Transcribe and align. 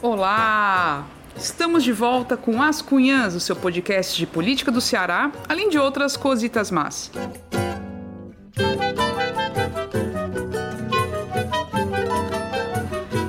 Olá! 0.00 1.06
Estamos 1.36 1.84
de 1.84 1.92
volta 1.92 2.36
com 2.36 2.62
As 2.62 2.82
Cunhãs, 2.82 3.34
o 3.34 3.40
seu 3.40 3.54
podcast 3.54 4.16
de 4.16 4.26
política 4.26 4.70
do 4.70 4.80
Ceará, 4.80 5.30
além 5.48 5.68
de 5.68 5.78
outras 5.78 6.16
cositas 6.16 6.70
más. 6.70 7.10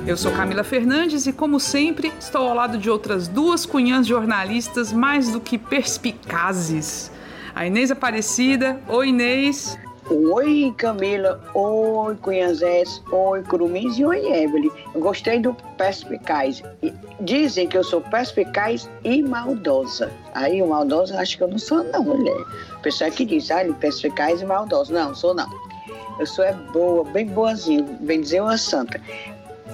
Eu 0.06 0.16
sou 0.16 0.32
Camila 0.32 0.64
Fernandes 0.64 1.26
e, 1.26 1.32
como 1.32 1.60
sempre, 1.60 2.12
estou 2.18 2.48
ao 2.48 2.54
lado 2.54 2.76
de 2.78 2.90
outras 2.90 3.28
duas 3.28 3.64
cunhãs 3.64 4.06
jornalistas 4.06 4.92
mais 4.92 5.30
do 5.30 5.40
que 5.40 5.56
perspicazes. 5.56 7.12
A 7.54 7.66
Inês 7.66 7.92
Aparecida. 7.92 8.80
Oi, 8.88 9.10
Inês. 9.10 9.78
Oi, 10.10 10.74
Camila. 10.76 11.40
Oi, 11.54 12.16
Cunhazés. 12.16 13.00
Oi, 13.12 13.44
Curumins 13.44 13.96
e 13.96 14.04
oi, 14.04 14.18
Evelyn. 14.26 14.68
Eu 14.92 15.00
gostei 15.00 15.38
do 15.38 15.54
perspicaz. 15.78 16.60
Dizem 17.20 17.68
que 17.68 17.78
eu 17.78 17.84
sou 17.84 18.00
perspicaz 18.00 18.90
e 19.04 19.22
maldosa. 19.22 20.10
Aí, 20.34 20.60
o 20.60 20.66
maldosa, 20.66 21.16
acho 21.20 21.36
que 21.36 21.44
eu 21.44 21.48
não 21.48 21.58
sou, 21.58 21.84
não, 21.84 22.02
mulher. 22.02 22.44
O 22.76 22.82
pessoal 22.82 23.12
que 23.12 23.24
diz, 23.24 23.52
ah, 23.52 23.62
perspicaz 23.78 24.42
e 24.42 24.44
maldosa. 24.44 24.92
Não, 24.92 25.14
sou 25.14 25.32
não. 25.32 25.48
Eu 26.18 26.26
sou 26.26 26.44
é 26.44 26.52
boa, 26.72 27.04
bem 27.04 27.26
boazinha, 27.26 27.86
bem 28.00 28.20
dizer 28.20 28.42
uma 28.42 28.58
santa. 28.58 29.00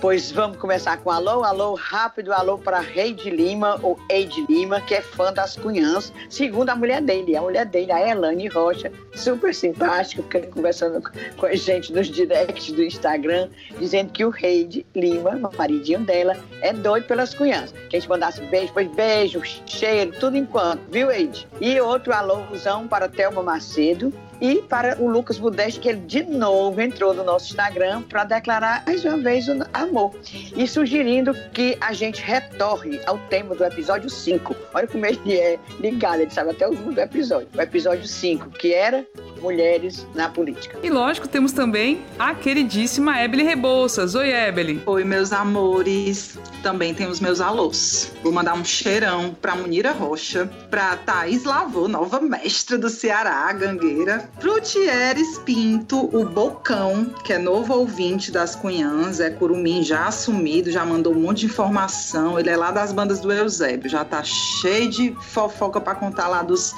Pois 0.01 0.31
vamos 0.31 0.59
começar 0.59 0.99
com 0.99 1.11
alô, 1.11 1.43
alô, 1.43 1.75
rápido, 1.75 2.31
alô 2.33 2.59
para 2.59 2.81
Rei 2.81 3.15
de 3.15 3.31
Lima, 3.31 3.79
ou 3.83 3.99
Eide 4.11 4.45
Lima, 4.47 4.79
que 4.81 4.95
é 4.95 5.01
fã 5.01 5.33
das 5.33 5.57
cunhãs, 5.57 6.13
segundo 6.29 6.69
a 6.69 6.77
mulher 6.77 7.01
dele, 7.01 7.35
a 7.35 7.41
mulher 7.41 7.65
dele, 7.65 7.91
a 7.91 8.07
Elane 8.07 8.47
Rocha, 8.47 8.93
super 9.15 9.55
simpática, 9.55 10.23
conversando 10.49 11.03
com 11.37 11.47
a 11.47 11.55
gente 11.55 11.93
nos 11.95 12.09
directs 12.09 12.71
do 12.73 12.85
Instagram, 12.85 13.49
dizendo 13.79 14.13
que 14.13 14.25
o 14.25 14.31
Rei 14.31 14.65
de 14.65 14.87
Lima, 14.95 15.31
o 15.37 15.57
maridinho 15.57 16.01
dela, 16.01 16.37
é 16.61 16.75
doido 16.75 17.07
pelas 17.07 17.35
cunhãs. 17.35 17.73
Que 17.89 17.97
a 17.97 18.01
gente 18.01 18.09
mandasse 18.09 18.43
beijo, 18.43 18.73
pois 18.75 18.89
beijo, 18.95 19.41
cheiro, 19.65 20.13
tudo 20.21 20.37
enquanto, 20.37 20.83
viu, 20.91 21.11
Eide? 21.11 21.49
E 21.59 21.81
outro 21.81 22.13
alôzão 22.13 22.87
para 22.87 23.09
Thelma 23.09 23.43
Macedo, 23.43 24.13
e 24.41 24.57
para 24.63 25.01
o 25.01 25.09
Lucas 25.09 25.39
Budeste, 25.39 25.81
que 25.81 25.89
ele 25.89 26.01
de 26.01 26.23
novo 26.23 26.81
entrou 26.81 27.15
no 27.15 27.25
nosso 27.25 27.51
Instagram 27.51 28.03
para 28.03 28.25
declarar 28.25 28.85
mais 28.87 29.05
uma 29.05 29.19
vez 29.19 29.49
o 29.49 29.65
amor. 29.73 30.15
E 30.57 30.67
sugerindo 30.67 31.35
que 31.53 31.77
a 31.81 31.93
gente 31.93 32.23
retorne 32.23 33.01
ao 33.07 33.19
tema 33.19 33.55
do 33.55 33.65
episódio 33.65 34.11
5. 34.11 34.55
Olha 34.75 34.87
como 34.87 35.07
ele 35.07 35.35
é 35.35 35.59
ligado, 35.81 36.21
ele 36.21 36.31
sabe 36.31 36.51
até 36.51 36.69
o 36.69 36.73
número 36.73 36.95
do 36.95 37.01
episódio. 37.01 37.49
O 37.57 37.61
episódio 37.61 38.07
5, 38.07 38.51
que 38.51 38.73
era 38.73 39.07
mulheres 39.41 40.07
na 40.15 40.29
política. 40.29 40.79
E 40.83 40.91
lógico, 40.91 41.29
temos 41.29 41.53
também 41.53 42.03
a 42.19 42.35
queridíssima 42.35 43.21
Ebele 43.23 43.43
Rebouças. 43.43 44.15
Oi, 44.15 44.31
Ebele. 44.31 44.83
Oi, 44.87 45.05
meus 45.05 45.33
amores. 45.33 46.39
Também 46.63 46.95
temos 46.95 47.21
meus 47.21 47.41
alôs. 47.41 48.13
Vou 48.23 48.33
mandar 48.33 48.55
um 48.55 48.65
cheirão 48.65 49.35
pra 49.41 49.55
Munira 49.55 49.93
Rocha, 49.93 50.51
pra 50.71 50.97
Thaís 50.97 51.45
Lavô, 51.45 51.89
nova 51.89 52.21
mestra 52.21 52.77
do 52.77 52.89
Ceará, 52.89 53.53
gangueira, 53.53 54.26
pro 54.39 54.61
Thieres 54.61 55.39
Pinto, 55.39 56.11
o 56.17 56.25
Bocão, 56.25 57.07
que 57.25 57.33
é 57.33 57.39
novo 57.39 57.75
ouvinte 57.75 58.31
das 58.31 58.55
Cunhãs, 58.55 59.21
é 59.21 59.31
curumim 59.31 59.83
já 59.83 60.07
assumido, 60.07 60.71
já 60.71 60.85
mandou 60.85 61.15
um 61.15 61.21
monte 61.21 61.41
de 61.41 61.47
informação. 61.47 62.39
Ele 62.39 62.51
é 62.51 62.57
lá 62.57 62.71
das 62.71 62.93
bandas 62.93 63.21
do 63.21 63.33
Eusébio, 63.33 63.89
já 63.89 64.05
tá 64.05 64.23
cheio 64.23 64.91
de 64.91 65.15
fofoca 65.21 65.81
para 65.81 65.95
contar 65.95 66.29
lá 66.29 66.43
dos, 66.43 66.75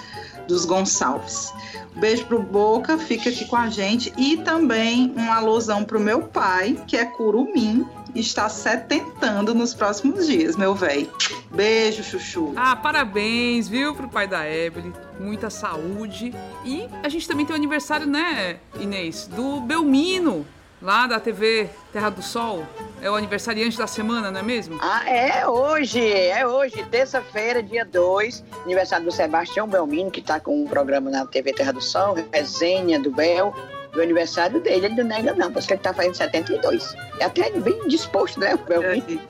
dos 0.48 0.64
Gonçalves. 0.64 1.52
Beijo 1.94 2.26
pro 2.26 2.42
Boca, 2.42 2.98
fica 2.98 3.28
aqui 3.28 3.44
com 3.44 3.56
a 3.56 3.68
gente. 3.68 4.12
E 4.16 4.38
também 4.38 5.12
um 5.16 5.32
alusão 5.32 5.84
pro 5.84 6.00
meu 6.00 6.22
pai, 6.22 6.80
que 6.86 6.96
é 6.96 7.04
curumim, 7.04 7.86
está 8.14 8.48
setentando 8.48 9.54
nos 9.54 9.74
próximos 9.74 10.26
dias, 10.26 10.56
meu 10.56 10.74
velho. 10.74 11.08
Beijo, 11.52 12.02
Chuchu. 12.02 12.52
Ah, 12.56 12.74
parabéns, 12.74 13.68
viu, 13.68 13.94
pro 13.94 14.08
pai 14.08 14.26
da 14.26 14.48
Evelyn. 14.48 14.92
Muita 15.20 15.50
saúde. 15.50 16.34
E 16.64 16.88
a 17.02 17.08
gente 17.08 17.28
também 17.28 17.44
tem 17.44 17.54
o 17.54 17.58
aniversário, 17.58 18.06
né, 18.06 18.58
Inês? 18.80 19.28
Do 19.28 19.60
Belmino, 19.60 20.46
lá 20.80 21.06
da 21.06 21.20
TV 21.20 21.68
Terra 21.92 22.10
do 22.10 22.22
Sol. 22.22 22.66
É 23.00 23.10
o 23.10 23.14
aniversariante 23.14 23.78
da 23.78 23.86
semana, 23.86 24.30
não 24.30 24.40
é 24.40 24.42
mesmo? 24.42 24.78
Ah, 24.80 25.08
é 25.08 25.46
hoje, 25.46 26.00
é 26.00 26.46
hoje, 26.46 26.84
terça-feira, 26.90 27.62
dia 27.62 27.84
2, 27.84 28.44
aniversário 28.64 29.04
do 29.04 29.12
Sebastião 29.12 29.68
Belmino, 29.68 30.10
que 30.10 30.20
está 30.20 30.40
com 30.40 30.62
um 30.62 30.66
programa 30.66 31.10
na 31.10 31.26
TV 31.26 31.52
Terra 31.52 31.72
do 31.72 31.80
Sol, 31.80 32.16
resenha 32.32 32.98
do 32.98 33.10
Bel, 33.10 33.54
do 33.92 34.02
aniversário 34.02 34.60
dele, 34.60 34.86
ele 34.86 34.94
não 34.96 35.04
nega 35.04 35.34
não, 35.34 35.52
porque 35.52 35.72
ele 35.72 35.80
está 35.80 35.94
fazendo 35.94 36.14
72. 36.14 36.94
É 37.20 37.24
até 37.24 37.50
bem 37.50 37.88
disposto, 37.88 38.38
né, 38.38 38.54
o 38.54 38.58
Belmino? 38.58 39.20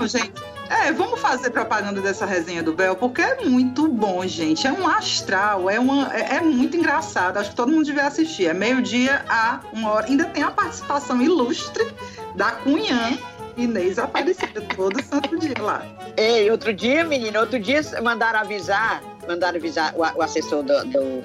É, 0.00 0.08
gente, 0.08 0.32
é, 0.68 0.92
vamos 0.92 1.20
fazer 1.20 1.50
propaganda 1.50 2.00
dessa 2.00 2.24
resenha 2.24 2.62
do 2.62 2.72
Bel, 2.72 2.96
porque 2.96 3.20
é 3.20 3.44
muito 3.44 3.88
bom, 3.88 4.26
gente. 4.26 4.66
É 4.66 4.72
um 4.72 4.86
astral, 4.86 5.68
é, 5.68 5.78
uma, 5.78 6.14
é, 6.14 6.36
é 6.36 6.40
muito 6.40 6.76
engraçado. 6.76 7.36
Acho 7.36 7.50
que 7.50 7.56
todo 7.56 7.70
mundo 7.70 7.84
devia 7.84 8.06
assistir. 8.06 8.46
É 8.46 8.54
meio-dia 8.54 9.24
a 9.28 9.60
uma 9.72 9.90
hora. 9.90 10.06
Ainda 10.06 10.24
tem 10.26 10.42
a 10.42 10.50
participação 10.50 11.20
ilustre 11.20 11.86
da 12.34 12.52
Cunhã, 12.52 13.18
Inês 13.56 13.98
Aparecida, 13.98 14.60
todo 14.74 15.02
santo 15.02 15.38
dia 15.38 15.54
lá. 15.60 15.84
Ei, 16.16 16.50
outro 16.50 16.72
dia, 16.72 17.04
menino, 17.04 17.38
outro 17.40 17.58
dia 17.58 17.80
mandaram 18.02 18.40
avisar, 18.40 19.02
mandaram 19.28 19.58
avisar 19.58 19.94
o, 19.94 20.00
o 20.00 20.22
assessor 20.22 20.62
do, 20.62 20.84
do 20.86 21.24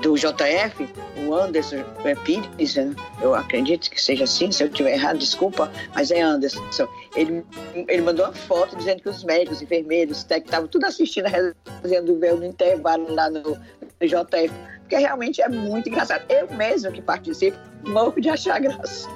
do 0.00 0.14
JF, 0.16 0.88
o 1.26 1.34
Anderson 1.34 1.84
Pires, 2.24 2.76
né? 2.76 2.94
eu 3.20 3.34
acredito 3.34 3.90
que 3.90 4.00
seja 4.00 4.24
assim, 4.24 4.50
se 4.50 4.62
eu 4.62 4.68
estiver 4.68 4.94
errado, 4.94 5.18
desculpa, 5.18 5.70
mas 5.94 6.10
é 6.10 6.20
Anderson. 6.20 6.88
Ele, 7.14 7.44
ele 7.74 8.02
mandou 8.02 8.24
uma 8.24 8.34
foto 8.34 8.76
dizendo 8.76 9.02
que 9.02 9.08
os 9.08 9.22
médicos, 9.24 9.60
enfermeiros, 9.60 10.24
técnicos, 10.24 10.48
estavam 10.48 10.68
tudo 10.68 10.86
assistindo 10.86 11.26
a 11.26 11.28
resenha 11.28 12.02
do 12.02 12.18
véu 12.18 12.36
no 12.36 12.46
intervalo 12.46 13.12
lá 13.14 13.28
no, 13.28 13.42
no 13.42 14.06
JF, 14.06 14.54
porque 14.80 14.96
realmente 14.96 15.42
é 15.42 15.48
muito 15.48 15.88
engraçado. 15.88 16.24
Eu 16.28 16.50
mesmo 16.54 16.90
que 16.92 17.02
participo, 17.02 17.58
morro 17.86 18.20
de 18.20 18.28
achar 18.28 18.58
graça. 18.60 19.08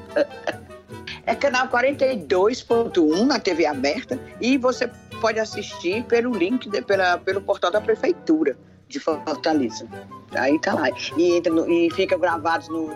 É 1.26 1.34
canal 1.34 1.68
42.1 1.68 3.24
na 3.24 3.38
TV 3.38 3.64
aberta 3.64 4.18
e 4.40 4.58
você 4.58 4.90
pode 5.20 5.38
assistir 5.38 6.04
pelo 6.04 6.36
link, 6.36 6.68
de, 6.68 6.82
pela, 6.82 7.16
pelo 7.16 7.40
portal 7.40 7.70
da 7.70 7.80
prefeitura 7.80 8.56
de 8.94 9.00
Fortaleza. 9.00 9.86
Aí 10.32 10.58
tá 10.60 10.74
lá. 10.74 10.88
E, 11.16 11.36
entra 11.36 11.52
no, 11.52 11.70
e 11.70 11.90
fica 11.90 12.16
gravados 12.16 12.68
no, 12.68 12.90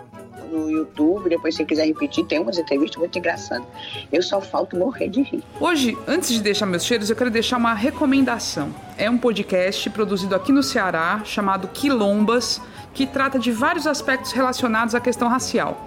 no 0.51 0.69
YouTube, 0.71 1.29
depois 1.29 1.55
se 1.55 1.65
quiser 1.65 1.85
repetir, 1.85 2.25
tem 2.25 2.39
umas 2.39 2.57
entrevistas 2.57 2.97
muito 2.97 3.17
engraçadas. 3.17 3.67
Eu 4.11 4.21
só 4.21 4.41
falto 4.41 4.77
morrer 4.77 5.09
de 5.09 5.21
rir. 5.21 5.43
Hoje, 5.59 5.97
antes 6.07 6.29
de 6.29 6.41
deixar 6.41 6.65
meus 6.65 6.85
cheiros, 6.85 7.09
eu 7.09 7.15
quero 7.15 7.29
deixar 7.29 7.57
uma 7.57 7.73
recomendação. 7.73 8.73
É 8.97 9.09
um 9.09 9.17
podcast 9.17 9.89
produzido 9.89 10.35
aqui 10.35 10.51
no 10.51 10.63
Ceará, 10.63 11.21
chamado 11.25 11.67
Quilombas, 11.67 12.61
que 12.93 13.05
trata 13.05 13.37
de 13.37 13.51
vários 13.51 13.85
aspectos 13.85 14.31
relacionados 14.31 14.95
à 14.95 14.99
questão 14.99 15.27
racial. 15.27 15.85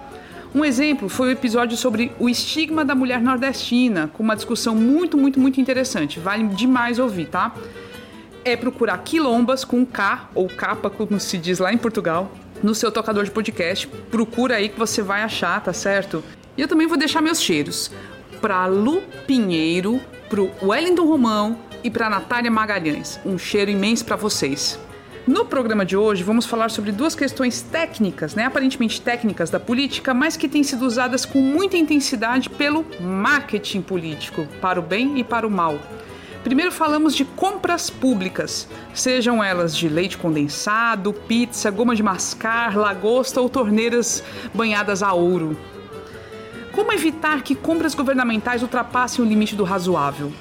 Um 0.53 0.63
exemplo 0.63 1.09
foi 1.09 1.29
o 1.29 1.31
episódio 1.31 1.75
sobre 1.75 2.11
o 2.19 2.29
estigma 2.29 2.85
da 2.85 2.93
mulher 2.93 3.19
nordestina, 3.19 4.11
com 4.13 4.21
uma 4.21 4.35
discussão 4.35 4.75
muito, 4.75 5.17
muito, 5.17 5.39
muito 5.39 5.59
interessante. 5.59 6.19
Vale 6.19 6.47
demais 6.49 6.99
ouvir, 6.99 7.25
tá? 7.25 7.55
É 8.45 8.55
procurar 8.55 8.97
quilombas 8.99 9.63
com 9.63 9.85
K 9.85 10.29
ou 10.33 10.47
capa, 10.47 10.89
como 10.89 11.19
se 11.19 11.37
diz 11.37 11.59
lá 11.59 11.73
em 11.73 11.77
Portugal, 11.77 12.31
no 12.61 12.75
seu 12.75 12.91
tocador 12.91 13.23
de 13.23 13.31
podcast. 13.31 13.87
Procura 13.87 14.55
aí 14.55 14.69
que 14.69 14.79
você 14.79 15.01
vai 15.01 15.21
achar, 15.21 15.61
tá 15.61 15.73
certo? 15.73 16.23
E 16.57 16.61
eu 16.61 16.67
também 16.67 16.87
vou 16.87 16.97
deixar 16.97 17.21
meus 17.21 17.41
cheiros 17.41 17.91
para 18.41 18.65
Lu 18.65 19.01
Pinheiro, 19.25 20.01
pro 20.29 20.51
Wellington 20.61 21.05
Romão 21.05 21.59
e 21.83 21.89
para 21.89 22.09
Natália 22.09 22.51
Magalhães. 22.51 23.19
Um 23.25 23.37
cheiro 23.37 23.71
imenso 23.71 24.05
para 24.05 24.15
vocês. 24.15 24.79
No 25.25 25.45
programa 25.45 25.85
de 25.85 25.95
hoje, 25.95 26.21
vamos 26.21 26.45
falar 26.45 26.69
sobre 26.69 26.91
duas 26.91 27.15
questões 27.15 27.61
técnicas, 27.61 28.35
né, 28.35 28.43
aparentemente 28.43 29.01
técnicas 29.01 29.49
da 29.49 29.57
política, 29.57 30.13
mas 30.13 30.35
que 30.35 30.49
têm 30.49 30.63
sido 30.63 30.85
usadas 30.85 31.25
com 31.25 31.39
muita 31.39 31.77
intensidade 31.77 32.49
pelo 32.49 32.85
marketing 32.99 33.81
político, 33.81 34.45
para 34.59 34.77
o 34.77 34.83
bem 34.83 35.17
e 35.17 35.23
para 35.23 35.47
o 35.47 35.49
mal. 35.49 35.79
Primeiro 36.43 36.73
falamos 36.73 37.15
de 37.15 37.23
compras 37.23 37.89
públicas, 37.89 38.67
sejam 38.93 39.41
elas 39.41 39.75
de 39.75 39.87
leite 39.87 40.17
condensado, 40.17 41.13
pizza, 41.13 41.71
goma 41.71 41.95
de 41.95 42.03
mascar, 42.03 42.75
lagosta 42.75 43.39
ou 43.39 43.47
torneiras 43.47 44.21
banhadas 44.53 45.01
a 45.01 45.13
ouro. 45.13 45.57
Como 46.73 46.91
evitar 46.91 47.43
que 47.43 47.55
compras 47.55 47.95
governamentais 47.95 48.61
ultrapassem 48.61 49.23
o 49.23 49.27
limite 49.27 49.55
do 49.55 49.63
razoável? 49.63 50.33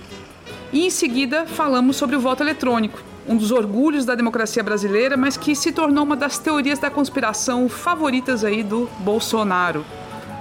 E 0.73 0.87
em 0.87 0.91
seguida 0.91 1.47
falamos 1.47 1.97
sobre 1.97 2.17
o 2.17 2.21
voto 2.21 2.43
eletrônico, 2.43 3.01
um 3.29 3.37
dos 3.37 3.53
orgulhos 3.53 4.05
da 4.05 4.17
democracia 4.17 4.63
brasileira, 4.63 5.17
mas 5.17 5.37
que 5.37 5.55
se 5.55 5.71
tornou 5.71 6.03
uma 6.03 6.17
das 6.17 6.37
teorias 6.37 6.81
da 6.81 6.91
conspiração 6.91 7.69
favoritas 7.69 8.43
aí 8.43 8.65
do 8.65 8.91
Bolsonaro. 9.01 9.85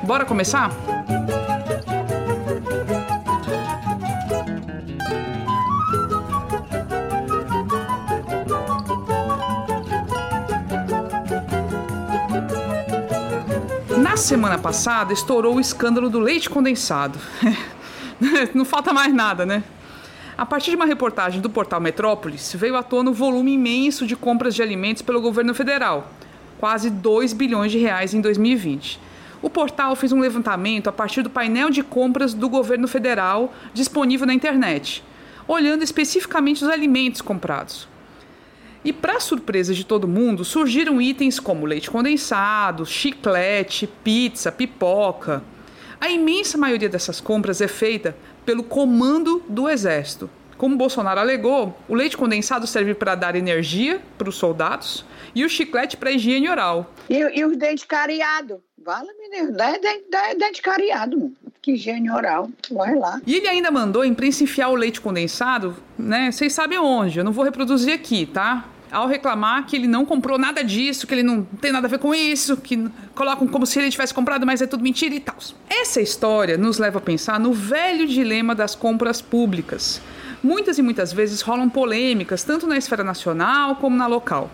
Bora 0.04 0.26
começar? 0.26 0.72
Semana 14.22 14.58
passada 14.58 15.12
estourou 15.12 15.56
o 15.56 15.60
escândalo 15.60 16.10
do 16.10 16.20
leite 16.20 16.50
condensado. 16.50 17.20
Não 18.54 18.64
falta 18.64 18.94
mais 18.94 19.14
nada, 19.14 19.46
né? 19.46 19.64
A 20.38 20.46
partir 20.46 20.70
de 20.70 20.76
uma 20.76 20.86
reportagem 20.86 21.42
do 21.42 21.50
portal 21.50 21.82
Metrópolis, 21.82 22.54
veio 22.56 22.78
à 22.78 22.84
tona 22.84 23.10
o 23.10 23.14
volume 23.14 23.54
imenso 23.54 24.06
de 24.06 24.16
compras 24.16 24.56
de 24.56 24.62
alimentos 24.62 25.02
pelo 25.02 25.20
governo 25.20 25.54
federal, 25.54 26.12
quase 26.60 26.90
2 26.90 27.34
bilhões 27.34 27.72
de 27.72 27.80
reais 27.80 28.14
em 28.14 28.22
2020. 28.22 29.00
O 29.42 29.50
portal 29.50 29.96
fez 29.96 30.12
um 30.12 30.20
levantamento 30.20 30.88
a 30.88 30.92
partir 30.92 31.24
do 31.24 31.30
painel 31.30 31.72
de 31.72 31.82
compras 31.82 32.34
do 32.34 32.48
governo 32.48 32.88
federal 32.88 33.52
disponível 33.74 34.28
na 34.28 34.34
internet, 34.34 35.04
olhando 35.48 35.84
especificamente 35.84 36.64
os 36.64 36.70
alimentos 36.70 37.22
comprados. 37.22 37.91
E, 38.84 38.92
para 38.92 39.20
surpresa 39.20 39.74
de 39.74 39.86
todo 39.86 40.08
mundo, 40.08 40.44
surgiram 40.44 41.00
itens 41.00 41.40
como 41.40 41.68
leite 41.68 41.90
condensado, 41.90 42.86
chiclete, 42.86 43.86
pizza, 43.86 44.52
pipoca. 44.52 45.44
A 46.00 46.10
imensa 46.10 46.58
maioria 46.58 46.90
dessas 46.90 47.22
compras 47.22 47.62
é 47.62 47.68
feita 47.68 48.16
pelo 48.44 48.64
comando 48.64 49.44
do 49.48 49.70
Exército. 49.70 50.28
Como 50.58 50.76
Bolsonaro 50.76 51.20
alegou, 51.20 51.78
o 51.88 51.94
leite 51.94 52.18
condensado 52.18 52.66
serve 52.66 52.96
para 52.96 53.14
dar 53.14 53.36
energia 53.36 54.02
para 54.18 54.30
os 54.30 54.36
soldados 54.36 55.06
e 55.36 55.46
o 55.46 55.50
chiclete 55.50 55.96
para 55.96 56.12
higiene 56.12 56.50
oral. 56.50 56.92
E, 57.10 57.18
e 57.18 57.46
os 57.46 57.56
dentes 57.58 57.84
cariados? 57.84 58.60
Vala, 58.84 59.08
menino, 59.20 59.56
dá 59.56 59.72
dente, 59.74 60.06
dá 60.10 60.34
dente 60.34 60.62
cariado, 60.62 61.32
que 61.62 61.74
higiene 61.74 62.10
oral, 62.10 62.50
vai 62.72 62.96
lá. 62.96 63.22
E 63.26 63.36
ele 63.36 63.48
ainda 63.48 63.70
mandou 63.70 64.04
enfiar 64.04 64.70
o 64.70 64.76
leite 64.76 65.00
condensado, 65.00 65.76
né? 65.98 66.32
Vocês 66.32 66.54
sabem 66.54 66.80
onde, 66.80 67.20
eu 67.20 67.24
não 67.24 67.32
vou 67.32 67.46
reproduzir 67.46 67.94
aqui, 67.94 68.26
tá? 68.26 68.66
Ao 68.92 69.08
reclamar 69.08 69.66
que 69.68 69.76
ele 69.76 69.88
não 69.88 70.04
comprou 70.04 70.38
nada 70.38 70.64
disso, 70.64 71.06
que 71.06 71.14
ele 71.14 71.24
não 71.24 71.44
tem 71.44 71.72
nada 71.72 71.88
a 71.88 71.90
ver 71.90 72.00
com 72.00 72.14
isso, 72.14 72.58
que 72.58 72.90
colocam 73.14 73.48
como 73.48 73.66
se 73.66 73.80
ele 73.80 73.92
tivesse 73.92 74.14
comprado, 74.14 74.46
mas 74.46 74.62
é 74.62 74.68
tudo 74.68 74.84
mentira 74.84 75.14
e 75.14 75.20
tal. 75.20 75.38
Essa 75.70 76.02
história 76.02 76.58
nos 76.58 76.78
leva 76.78 76.98
a 76.98 77.02
pensar 77.02 77.40
no 77.40 77.54
velho 77.54 78.08
dilema 78.08 78.54
das 78.54 78.76
compras 78.76 79.22
públicas. 79.22 80.02
Muitas 80.44 80.80
e 80.80 80.82
muitas 80.82 81.14
vezes 81.14 81.42
rolam 81.42 81.70
polêmicas, 81.70 82.44
tanto 82.44 82.66
na 82.66 82.76
esfera 82.76 83.04
nacional 83.04 83.76
como 83.76 83.96
na 83.96 84.08
local. 84.08 84.50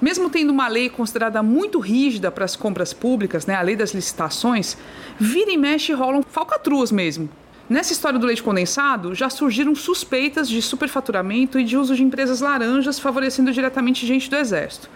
Mesmo 0.00 0.30
tendo 0.30 0.50
uma 0.50 0.68
lei 0.68 0.88
considerada 0.88 1.42
muito 1.42 1.78
rígida 1.78 2.30
para 2.30 2.44
as 2.44 2.54
compras 2.54 2.92
públicas, 2.92 3.46
né, 3.46 3.54
a 3.54 3.62
lei 3.62 3.74
das 3.74 3.92
licitações, 3.92 4.76
vira 5.18 5.50
e 5.50 5.56
mexe 5.56 5.92
rolam 5.92 6.22
falcatruas 6.22 6.92
mesmo. 6.92 7.28
Nessa 7.68 7.92
história 7.92 8.18
do 8.18 8.26
leite 8.26 8.42
condensado, 8.42 9.14
já 9.14 9.28
surgiram 9.28 9.74
suspeitas 9.74 10.48
de 10.48 10.62
superfaturamento 10.62 11.58
e 11.58 11.64
de 11.64 11.76
uso 11.76 11.94
de 11.94 12.02
empresas 12.02 12.40
laranjas 12.40 12.98
favorecendo 12.98 13.52
diretamente 13.52 14.06
gente 14.06 14.30
do 14.30 14.36
Exército. 14.36 14.88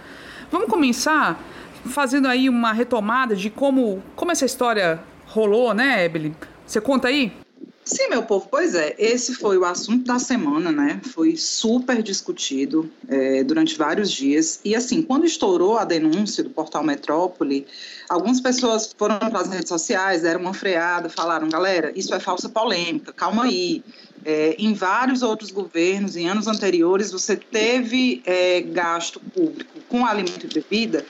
Vamos 0.50 0.68
começar 0.68 1.38
fazendo 1.84 2.28
aí 2.28 2.48
uma 2.48 2.72
retomada 2.72 3.34
de 3.36 3.50
como, 3.50 4.02
como 4.16 4.32
essa 4.32 4.46
história 4.46 5.00
rolou, 5.26 5.74
né, 5.74 6.04
Ebele? 6.04 6.34
Você 6.64 6.80
conta 6.80 7.08
aí? 7.08 7.41
Sim, 7.84 8.10
meu 8.10 8.22
povo, 8.22 8.46
pois 8.48 8.76
é, 8.76 8.94
esse 8.96 9.34
foi 9.34 9.58
o 9.58 9.64
assunto 9.64 10.04
da 10.04 10.16
semana, 10.16 10.70
né? 10.70 11.00
Foi 11.12 11.36
super 11.36 12.00
discutido 12.00 12.88
é, 13.08 13.42
durante 13.42 13.76
vários 13.76 14.08
dias. 14.12 14.60
E 14.64 14.76
assim, 14.76 15.02
quando 15.02 15.26
estourou 15.26 15.76
a 15.76 15.84
denúncia 15.84 16.44
do 16.44 16.50
portal 16.50 16.84
Metrópole, 16.84 17.66
algumas 18.08 18.40
pessoas 18.40 18.94
foram 18.96 19.18
para 19.18 19.40
as 19.40 19.48
redes 19.48 19.68
sociais, 19.68 20.22
deram 20.22 20.42
uma 20.42 20.54
freada, 20.54 21.08
falaram: 21.08 21.48
galera, 21.48 21.92
isso 21.96 22.14
é 22.14 22.20
falsa 22.20 22.48
polêmica, 22.48 23.12
calma 23.12 23.44
aí. 23.44 23.82
É, 24.24 24.54
em 24.56 24.72
vários 24.72 25.20
outros 25.20 25.50
governos, 25.50 26.14
em 26.14 26.28
anos 26.28 26.46
anteriores, 26.46 27.10
você 27.10 27.34
teve 27.34 28.22
é, 28.24 28.60
gasto 28.60 29.18
público 29.18 29.80
com 29.88 30.06
alimento 30.06 30.46
e 30.46 30.54
bebida 30.54 31.04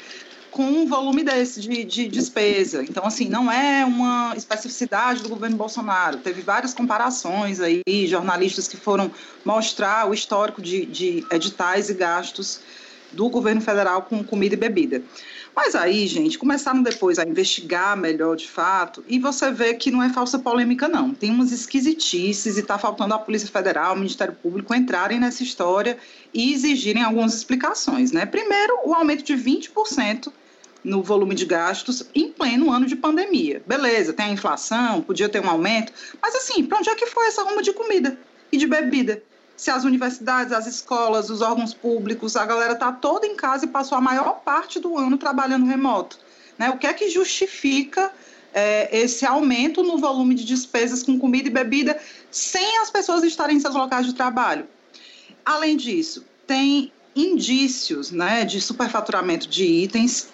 com 0.53 0.65
um 0.65 0.87
volume 0.87 1.25
desse 1.25 1.61
de, 1.61 1.83
de, 1.83 2.07
despesa. 2.07 2.85
Então, 2.85 3.05
assim, 3.05 3.29
não 3.29 3.51
é 3.51 3.85
uma 3.85 4.35
especificidade 4.37 5.23
do 5.23 5.29
governo 5.29 5.57
Bolsonaro. 5.57 6.19
Teve 6.19 6.43
várias 6.43 6.75
comparações 6.75 7.59
aí, 7.59 7.83
jornalistas 8.07 8.69
que 8.69 8.77
foram 8.77 9.11
mostrar 9.45 10.09
o 10.09 10.15
histórico 10.15 10.61
de, 10.61 10.85
de 10.85 11.27
editais 11.31 11.89
e 11.89 11.95
gastos 11.95 12.61
do 13.11 13.29
governo 13.29 13.61
federal 13.61 14.03
com 14.03 14.23
comida 14.23 14.55
e 14.55 14.59
bebida. 14.59 15.03
Mas 15.55 15.75
aí, 15.75 16.07
gente, 16.07 16.39
começaram 16.39 16.83
depois 16.83 17.19
a 17.19 17.25
investigar 17.25 17.95
melhor 17.97 18.37
de 18.37 18.49
fato, 18.49 19.05
e 19.07 19.19
você 19.19 19.51
vê 19.51 19.75
que 19.75 19.91
não 19.91 20.03
é 20.03 20.09
falsa 20.09 20.39
polêmica, 20.39 20.89
não. 20.89 21.13
Tem 21.13 21.31
umas 21.31 21.53
esquisitices 21.53 22.57
e 22.57 22.61
está 22.61 22.79
faltando 22.79 23.13
a 23.13 23.19
Polícia 23.19 23.49
Federal, 23.49 23.93
o 23.95 23.99
Ministério 23.99 24.35
Público 24.35 24.75
entrarem 24.75 25.21
nessa 25.21 25.43
história 25.43 25.99
e 26.33 26.55
exigirem 26.55 27.03
algumas 27.03 27.35
explicações. 27.35 28.13
Né? 28.13 28.25
Primeiro, 28.25 28.79
o 28.85 28.95
aumento 28.95 29.23
de 29.23 29.35
20% 29.35 30.33
no 30.85 31.03
volume 31.03 31.35
de 31.35 31.45
gastos 31.45 32.05
em 32.15 32.31
pleno 32.31 32.73
ano 32.73 32.87
de 32.87 32.97
pandemia. 32.97 33.63
Beleza, 33.67 34.13
tem 34.13 34.27
a 34.27 34.31
inflação, 34.31 35.01
podia 35.01 35.29
ter 35.29 35.45
um 35.45 35.49
aumento, 35.49 35.93
mas 36.21 36.35
assim, 36.35 36.65
para 36.65 36.79
onde 36.79 36.91
é 36.91 36.95
que 36.95 37.07
foi 37.07 37.27
essa 37.27 37.43
ruma 37.43 37.63
de 37.63 37.73
comida 37.73 38.19
e 38.51 38.57
de 38.57 38.67
bebida? 38.67 39.23
Se 39.57 39.71
as 39.71 39.85
universidades, 39.85 40.53
as 40.53 40.67
escolas, 40.67 41.31
os 41.31 41.41
órgãos 41.41 41.73
públicos, 41.73 42.37
a 42.37 42.45
galera 42.45 42.73
está 42.73 42.91
toda 42.91 43.27
em 43.27 43.37
casa 43.37 43.65
e 43.65 43.69
passou 43.69 43.97
a 43.97 44.01
maior 44.01 44.41
parte 44.45 44.81
do 44.81 44.99
ano 44.99 45.17
trabalhando 45.17 45.67
remoto. 45.67 46.19
Né? 46.59 46.71
O 46.71 46.79
que 46.79 46.87
é 46.87 46.93
que 46.93 47.09
justifica 47.09 48.11
é, 48.53 48.89
esse 48.99 49.25
aumento 49.25 49.83
no 49.83 49.99
volume 49.99 50.35
de 50.35 50.45
despesas 50.45 51.03
com 51.03 51.19
comida 51.19 51.49
e 51.49 51.53
bebida 51.53 52.01
sem 52.31 52.79
as 52.79 52.91
pessoas 52.91 53.23
estarem 53.23 53.57
em 53.57 53.61
seus 53.61 53.75
locais 53.75 54.07
de 54.07 54.15
trabalho? 54.15 54.67
Além 55.45 55.77
disso, 55.77 56.25
tem 56.47 56.93
indícios 57.15 58.11
né, 58.11 58.45
de 58.45 58.61
superfaturamento 58.61 59.49
de 59.49 59.65
itens 59.65 60.29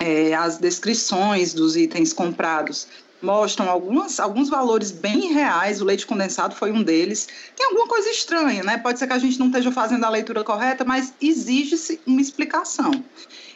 é, 0.00 0.34
as 0.34 0.58
descrições 0.58 1.54
dos 1.54 1.76
itens 1.76 2.12
comprados 2.12 2.86
mostram 3.22 3.68
algumas, 3.70 4.20
alguns 4.20 4.50
valores 4.50 4.90
bem 4.90 5.32
reais, 5.32 5.80
o 5.80 5.84
leite 5.84 6.06
condensado 6.06 6.54
foi 6.54 6.70
um 6.70 6.82
deles. 6.82 7.26
Tem 7.56 7.66
alguma 7.66 7.88
coisa 7.88 8.10
estranha, 8.10 8.62
né? 8.62 8.76
Pode 8.76 8.98
ser 8.98 9.06
que 9.06 9.14
a 9.14 9.18
gente 9.18 9.38
não 9.38 9.46
esteja 9.46 9.72
fazendo 9.72 10.04
a 10.04 10.10
leitura 10.10 10.44
correta, 10.44 10.84
mas 10.84 11.14
exige-se 11.20 12.00
uma 12.06 12.20
explicação. 12.20 12.92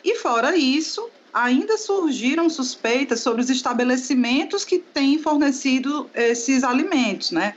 E 0.02 0.14
fora 0.16 0.56
isso, 0.56 1.08
ainda 1.32 1.76
surgiram 1.76 2.48
suspeitas 2.48 3.20
sobre 3.20 3.42
os 3.42 3.50
estabelecimentos 3.50 4.64
que 4.64 4.78
têm 4.78 5.18
fornecido 5.18 6.08
esses 6.14 6.64
alimentos, 6.64 7.30
né? 7.30 7.54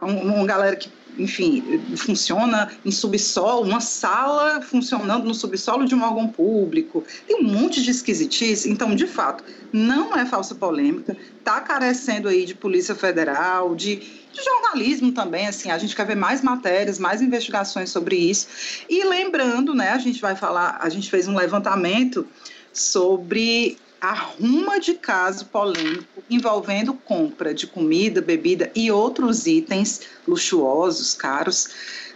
Uma 0.00 0.46
galera 0.46 0.76
que 0.76 0.90
enfim, 1.18 1.80
funciona 1.96 2.70
em 2.84 2.90
subsolo, 2.90 3.66
uma 3.66 3.80
sala 3.80 4.60
funcionando 4.62 5.24
no 5.24 5.34
subsolo 5.34 5.84
de 5.84 5.94
um 5.94 6.02
órgão 6.02 6.28
público. 6.28 7.04
Tem 7.26 7.36
um 7.36 7.42
monte 7.42 7.82
de 7.82 7.90
esquisitice. 7.90 8.70
Então, 8.70 8.94
de 8.94 9.06
fato, 9.06 9.42
não 9.72 10.16
é 10.16 10.24
falsa 10.24 10.54
polêmica, 10.54 11.16
está 11.38 11.60
carecendo 11.60 12.28
aí 12.28 12.44
de 12.44 12.54
Polícia 12.54 12.94
Federal, 12.94 13.74
de, 13.74 13.96
de 13.96 14.44
jornalismo 14.44 15.12
também, 15.12 15.46
assim, 15.46 15.70
a 15.70 15.78
gente 15.78 15.96
quer 15.96 16.06
ver 16.06 16.16
mais 16.16 16.42
matérias, 16.42 16.98
mais 16.98 17.20
investigações 17.20 17.90
sobre 17.90 18.16
isso. 18.16 18.46
E 18.88 19.04
lembrando, 19.04 19.74
né, 19.74 19.90
a 19.90 19.98
gente 19.98 20.20
vai 20.20 20.36
falar, 20.36 20.78
a 20.80 20.88
gente 20.88 21.10
fez 21.10 21.26
um 21.26 21.36
levantamento 21.36 22.26
sobre 22.72 23.76
arruma 24.00 24.78
de 24.78 24.94
caso 24.94 25.46
polêmico 25.46 26.22
envolvendo 26.30 26.94
compra 26.94 27.52
de 27.52 27.66
comida, 27.66 28.20
bebida 28.20 28.70
e 28.74 28.90
outros 28.90 29.46
itens 29.46 30.02
luxuosos, 30.26 31.14
caros, 31.14 31.68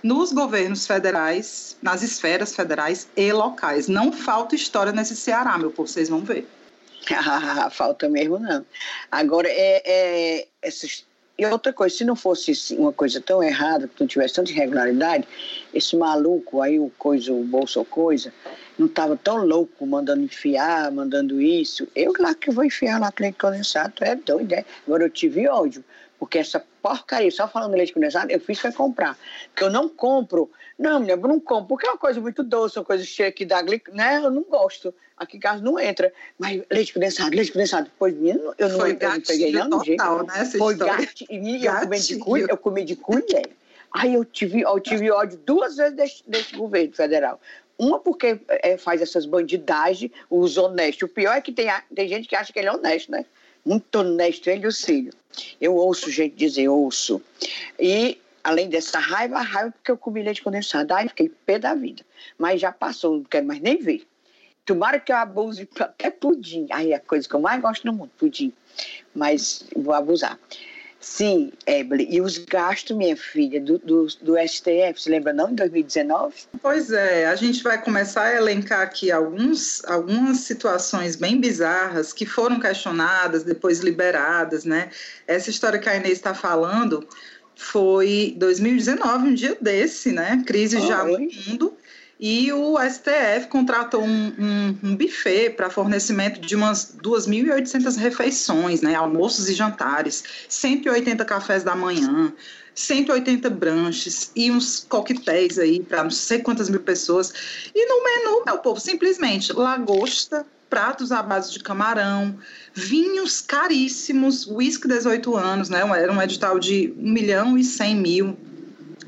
nos 0.03 0.33
governos 0.33 0.87
federais, 0.87 1.77
nas 1.83 2.03
esferas 2.03 2.55
federais 2.55 3.09
e 3.17 3.33
locais. 3.33 3.89
Não 3.89 4.13
falta 4.13 4.55
história 4.55 4.93
nesse 4.93 5.17
Ceará, 5.17 5.59
meu 5.59 5.71
povo, 5.71 5.89
vocês 5.89 6.09
vão 6.09 6.21
ver. 6.21 6.47
falta 7.73 8.09
mesmo 8.09 8.39
não. 8.39 8.65
Agora, 9.11 9.49
é, 9.49 9.83
é, 9.85 10.47
essas 10.61 11.05
e 11.39 11.47
outra 11.47 11.73
coisa, 11.73 11.97
se 11.97 12.05
não 12.05 12.15
fosse 12.15 12.53
uma 12.77 12.93
coisa 12.93 13.21
tão 13.21 13.43
errada, 13.43 13.89
que 13.89 14.01
não 14.01 14.07
tivesse 14.07 14.35
tanta 14.35 14.51
irregularidade, 14.51 15.27
esse 15.73 15.97
maluco 15.97 16.61
aí, 16.61 16.79
o 16.79 16.93
coisa, 16.99 17.33
o 17.33 17.43
bolso 17.43 17.85
coisa, 17.85 18.33
não 18.83 18.87
estava 18.89 19.17
tão 19.17 19.45
louco 19.45 19.87
mandando 19.87 20.23
enfiar, 20.23 20.91
mandando 20.91 21.41
isso. 21.41 21.87
Eu 21.95 22.13
lá 22.19 22.35
que 22.35 22.51
vou 22.51 22.65
enfiar 22.65 23.01
lá 23.01 23.13
leite 23.19 23.39
condensado, 23.39 23.95
é 24.01 24.17
doido, 24.17 24.53
é? 24.53 24.65
Agora 24.87 25.05
eu 25.05 25.11
tive 25.11 25.49
ódio, 25.49 25.85
porque 26.19 26.39
essa 26.39 26.63
porcaria, 26.83 27.31
só 27.31 27.47
falando 27.49 27.75
leite 27.75 27.93
condensado, 27.93 28.31
eu 28.31 28.41
fiz 28.41 28.61
para 28.61 28.73
comprar. 28.73 29.17
Porque 29.49 29.65
eu 29.65 29.71
não 29.71 29.89
compro. 29.89 30.51
Não, 30.79 31.01
mulher, 31.01 31.17
eu 31.17 31.29
não 31.29 31.39
compro, 31.39 31.69
porque 31.69 31.87
é 31.87 31.91
uma 31.91 31.99
coisa 31.99 32.21
muito 32.21 32.43
doce, 32.43 32.79
uma 32.79 32.85
coisa 32.85 33.05
cheia 33.05 33.31
que 33.31 33.45
dá 33.45 33.63
glic, 33.63 33.91
né? 33.93 34.17
Eu 34.17 34.31
não 34.31 34.43
gosto. 34.43 34.93
Aqui 35.17 35.37
em 35.37 35.41
casa 35.41 35.63
não 35.63 35.79
entra. 35.79 36.13
Mas 36.37 36.63
leite 36.71 36.93
condensado, 36.93 37.37
leite 37.37 37.53
condensado. 37.53 37.91
Pois, 37.99 38.15
menino, 38.15 38.53
eu 38.59 38.69
não, 38.69 38.81
Foi 38.81 38.97
eu 38.99 39.09
não 39.09 39.21
peguei 39.21 39.53
não, 39.53 39.71
total. 39.71 40.27
Né, 40.27 40.45
Foi 40.59 40.75
gato, 40.75 41.25
e 41.31 41.65
eu 41.65 41.73
comi 41.81 42.01
de 42.01 42.19
colher, 42.19 42.51
eu 42.51 42.57
comi 42.57 42.85
de 42.85 42.97
colher. 42.97 43.51
Aí 43.95 44.15
eu 44.15 44.25
tive, 44.25 44.63
eu 44.63 44.81
tive 44.81 45.11
ódio 45.11 45.39
duas 45.45 45.77
vezes 45.77 45.95
desse, 45.95 46.23
desse 46.27 46.57
governo 46.57 46.95
federal. 46.95 47.39
Uma 47.83 47.99
porque 47.99 48.39
é, 48.47 48.79
faz 48.79 49.03
essas 49.03 49.27
bandidagens, 49.27 50.13
os 50.31 50.57
honestos. 50.57 51.03
O 51.03 51.13
pior 51.13 51.37
é 51.37 51.41
que 51.41 51.51
tem, 51.51 51.67
tem 51.93 52.07
gente 52.07 52.29
que 52.29 52.37
acha 52.37 52.53
que 52.53 52.59
ele 52.61 52.69
é 52.69 52.73
honesto, 52.73 53.11
né? 53.11 53.27
Muito 53.65 53.93
honesto, 53.99 54.47
ele 54.47 54.63
e 54.63 54.69
o 54.69 54.73
Cílio. 54.73 55.13
Eu 55.61 55.75
ouço 55.75 56.09
gente 56.09 56.37
dizer, 56.37 56.69
ouço. 56.69 57.21
E, 57.81 58.21
além 58.45 58.69
dessa 58.69 59.01
raiva, 59.01 59.39
a 59.39 59.43
raiva 59.43 59.73
porque 59.73 59.91
eu 59.91 59.97
comi 59.97 60.23
leite 60.23 60.43
condensado. 60.43 60.95
Aí 60.95 61.09
fiquei 61.09 61.29
pé 61.45 61.59
da 61.59 61.75
vida. 61.75 62.05
Mas 62.39 62.61
já 62.61 62.71
passou, 62.71 63.17
não 63.17 63.25
quero 63.25 63.47
mais 63.47 63.61
nem 63.61 63.77
ver. 63.77 64.07
Tomara 64.65 65.01
que 65.01 65.11
eu 65.11 65.17
abuse 65.17 65.69
até 65.81 66.09
pudim. 66.09 66.69
Aí 66.71 66.93
é 66.93 66.95
a 66.95 67.01
coisa 67.01 67.29
que 67.29 67.35
eu 67.35 67.41
mais 67.41 67.61
gosto 67.61 67.85
no 67.85 67.93
mundo, 67.93 68.13
pudim. 68.17 68.53
Mas 69.13 69.65
vou 69.75 69.93
abusar. 69.93 70.39
Sim, 71.03 71.53
Evelyn. 71.67 72.07
E 72.09 72.21
os 72.21 72.39
gastos, 72.39 72.97
minha 72.97 73.17
filha, 73.17 73.61
do, 73.61 73.77
do, 73.77 74.07
do, 74.23 74.37
STF, 74.39 75.03
se 75.03 75.11
lembra 75.11 75.33
não, 75.33 75.51
em 75.51 75.55
2019? 75.57 76.33
Pois 76.63 76.93
é, 76.93 77.27
a 77.27 77.35
gente 77.35 77.61
vai 77.61 77.83
começar 77.83 78.23
a 78.23 78.37
elencar 78.37 78.83
aqui 78.83 79.11
alguns, 79.11 79.85
algumas 79.85 80.39
situações 80.39 81.17
bem 81.17 81.41
bizarras 81.41 82.13
que 82.13 82.25
foram 82.25 82.61
questionadas, 82.61 83.43
depois 83.43 83.81
liberadas, 83.81 84.65
né? 84.65 84.91
Essa 85.27 85.51
história 85.51 85.81
que 85.81 85.89
a 85.89 85.97
Inês 85.97 86.19
está 86.19 86.35
falando 86.35 87.05
foi 87.57 88.35
2019, 88.39 89.29
um 89.29 89.35
dia 89.35 89.57
desse, 89.61 90.13
né? 90.13 90.41
Crise 90.47 90.77
oh, 90.77 90.87
já 90.87 91.05
no 91.05 91.19
mundo 91.19 91.77
e 92.25 92.53
o 92.53 92.79
STF 92.79 93.49
contratou 93.49 94.01
um, 94.01 94.33
um, 94.39 94.79
um 94.81 94.97
buffet 94.97 95.51
para 95.51 95.69
fornecimento 95.69 96.41
de 96.41 96.55
umas 96.55 96.97
2.800 97.03 97.97
refeições, 97.97 98.81
né, 98.81 98.95
almoços 98.95 99.49
e 99.49 99.55
jantares, 99.55 100.23
180 100.49 101.25
cafés 101.25 101.65
da 101.65 101.75
manhã, 101.75 102.33
180 102.77 103.51
branches 103.51 104.31
e 104.37 104.53
uns 104.53 104.87
coquetéis 104.89 105.59
aí 105.59 105.83
para 105.83 106.05
não 106.05 106.13
sei 106.13 106.39
quantas 106.39 106.71
mil 106.71 106.79
pessoas. 106.79 107.33
E 107.75 107.87
no 107.89 108.05
menu, 108.05 108.45
é 108.47 108.53
o 108.53 108.59
povo 108.59 108.79
simplesmente 108.79 109.53
lagosta, 109.53 110.47
pratos 110.71 111.11
à 111.11 111.25
base 111.25 111.53
de 111.53 111.59
camarão, 111.59 112.39
vinhos 112.73 113.41
caríssimos, 113.41 114.47
uísque 114.47 114.87
18 114.87 115.37
anos, 115.37 115.69
né? 115.69 115.81
Era 115.81 116.13
um 116.13 116.23
edital 116.23 116.61
de 116.61 116.95
1 116.97 117.13
milhão 117.13 117.59
e 117.59 117.65
100 117.65 117.97
mil 117.97 118.39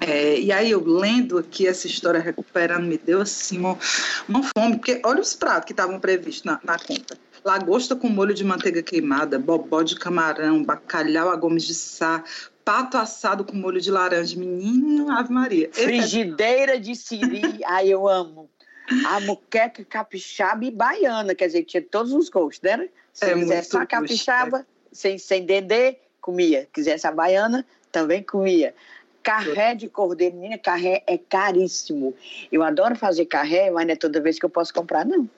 é, 0.00 0.38
e 0.38 0.52
aí 0.52 0.70
eu 0.70 0.84
lendo 0.84 1.38
aqui 1.38 1.66
essa 1.66 1.86
história 1.86 2.20
recuperando 2.20 2.84
me 2.84 2.98
deu 2.98 3.20
assim 3.20 3.58
uma, 3.58 3.78
uma 4.28 4.42
fome, 4.42 4.76
porque 4.76 5.00
olha 5.04 5.20
os 5.20 5.34
pratos 5.34 5.66
que 5.66 5.72
estavam 5.72 6.00
previstos 6.00 6.44
na, 6.44 6.60
na 6.64 6.78
conta. 6.78 7.16
Lagosta 7.44 7.94
com 7.94 8.08
molho 8.08 8.34
de 8.34 8.42
manteiga 8.42 8.82
queimada, 8.82 9.38
bobó 9.38 9.82
de 9.82 9.96
camarão, 9.96 10.64
bacalhau 10.64 11.28
a 11.28 11.36
gomes 11.36 11.64
de 11.64 11.74
sá, 11.74 12.24
pato 12.64 12.96
assado 12.96 13.44
com 13.44 13.54
molho 13.54 13.80
de 13.80 13.90
laranja. 13.90 14.38
Menino, 14.38 15.10
Ave 15.10 15.32
Maria. 15.32 15.68
Frigideira 15.70 16.80
de 16.80 16.94
siri, 16.96 17.60
ai 17.66 17.88
eu 17.88 18.08
amo. 18.08 18.48
A 19.06 19.20
muqueca 19.20 19.84
capixaba 19.84 20.64
e 20.64 20.70
baiana, 20.70 21.34
quer 21.34 21.46
dizer, 21.46 21.64
tinha 21.64 21.82
todos 21.82 22.12
os 22.12 22.28
gostos, 22.28 22.60
né? 22.62 22.88
Se 23.12 23.24
é 23.26 23.34
quisesse 23.34 23.70
só 23.70 23.86
capixaba, 23.86 24.60
é. 24.60 24.64
sem, 24.92 25.18
sem 25.18 25.44
dendê, 25.44 25.98
comia. 26.20 26.68
Quisesse 26.72 27.06
a 27.06 27.12
baiana, 27.12 27.64
também 27.92 28.22
comia. 28.22 28.74
Carré 29.24 29.74
de 29.74 29.88
cordeiro, 29.88 30.36
menina, 30.36 30.58
carré 30.58 31.02
é 31.06 31.16
caríssimo. 31.16 32.14
Eu 32.52 32.62
adoro 32.62 32.94
fazer 32.94 33.24
carré, 33.24 33.70
mas 33.70 33.86
não 33.86 33.92
é 33.94 33.96
toda 33.96 34.20
vez 34.20 34.38
que 34.38 34.44
eu 34.44 34.50
posso 34.50 34.72
comprar, 34.72 35.04
não. 35.04 35.28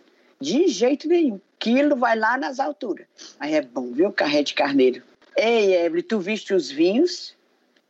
De 0.40 0.66
jeito 0.66 1.08
nenhum. 1.08 1.40
Quilo 1.58 1.96
vai 1.96 2.18
lá 2.18 2.36
nas 2.36 2.58
alturas. 2.58 3.06
Mas 3.38 3.52
é 3.52 3.62
bom, 3.62 3.92
viu, 3.92 4.12
carré 4.12 4.42
de 4.42 4.54
carneiro. 4.54 5.02
Ei, 5.36 5.74
Evelyn, 5.74 6.02
tu 6.02 6.18
viste 6.18 6.52
os 6.52 6.70
vinhos? 6.70 7.34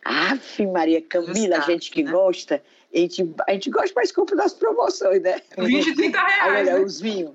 Ave 0.05 0.67
Maria 0.67 1.03
Camila, 1.03 1.57
a 1.57 1.61
gente 1.61 1.91
que 1.91 2.03
né? 2.03 2.12
gosta, 2.12 2.62
a 2.95 2.99
gente, 2.99 3.35
a 3.49 3.53
gente 3.53 3.71
gosta, 3.71 3.93
mas 3.97 4.12
compra 4.12 4.37
das 4.37 4.55
promoções, 4.55 5.21
né? 5.23 5.41
20, 5.59 5.95
30 5.95 6.19
reais. 6.19 6.45
Olha, 6.47 6.79
né? 6.79 6.85
os 6.85 7.00
vinhos. 7.00 7.33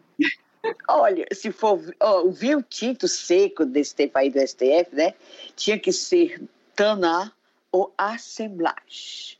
Olha, 0.87 1.25
se 1.33 1.51
for 1.51 1.81
ó, 1.99 2.21
o 2.21 2.31
vinho 2.31 2.63
tinto 2.67 3.07
seco 3.07 3.65
desse 3.65 3.95
tempo 3.95 4.17
aí 4.17 4.29
do 4.29 4.39
STF, 4.39 4.93
né? 4.93 5.13
Tinha 5.55 5.77
que 5.77 5.91
ser 5.91 6.41
Taná 6.75 7.31
ou 7.71 7.93
assemblage. 7.97 9.39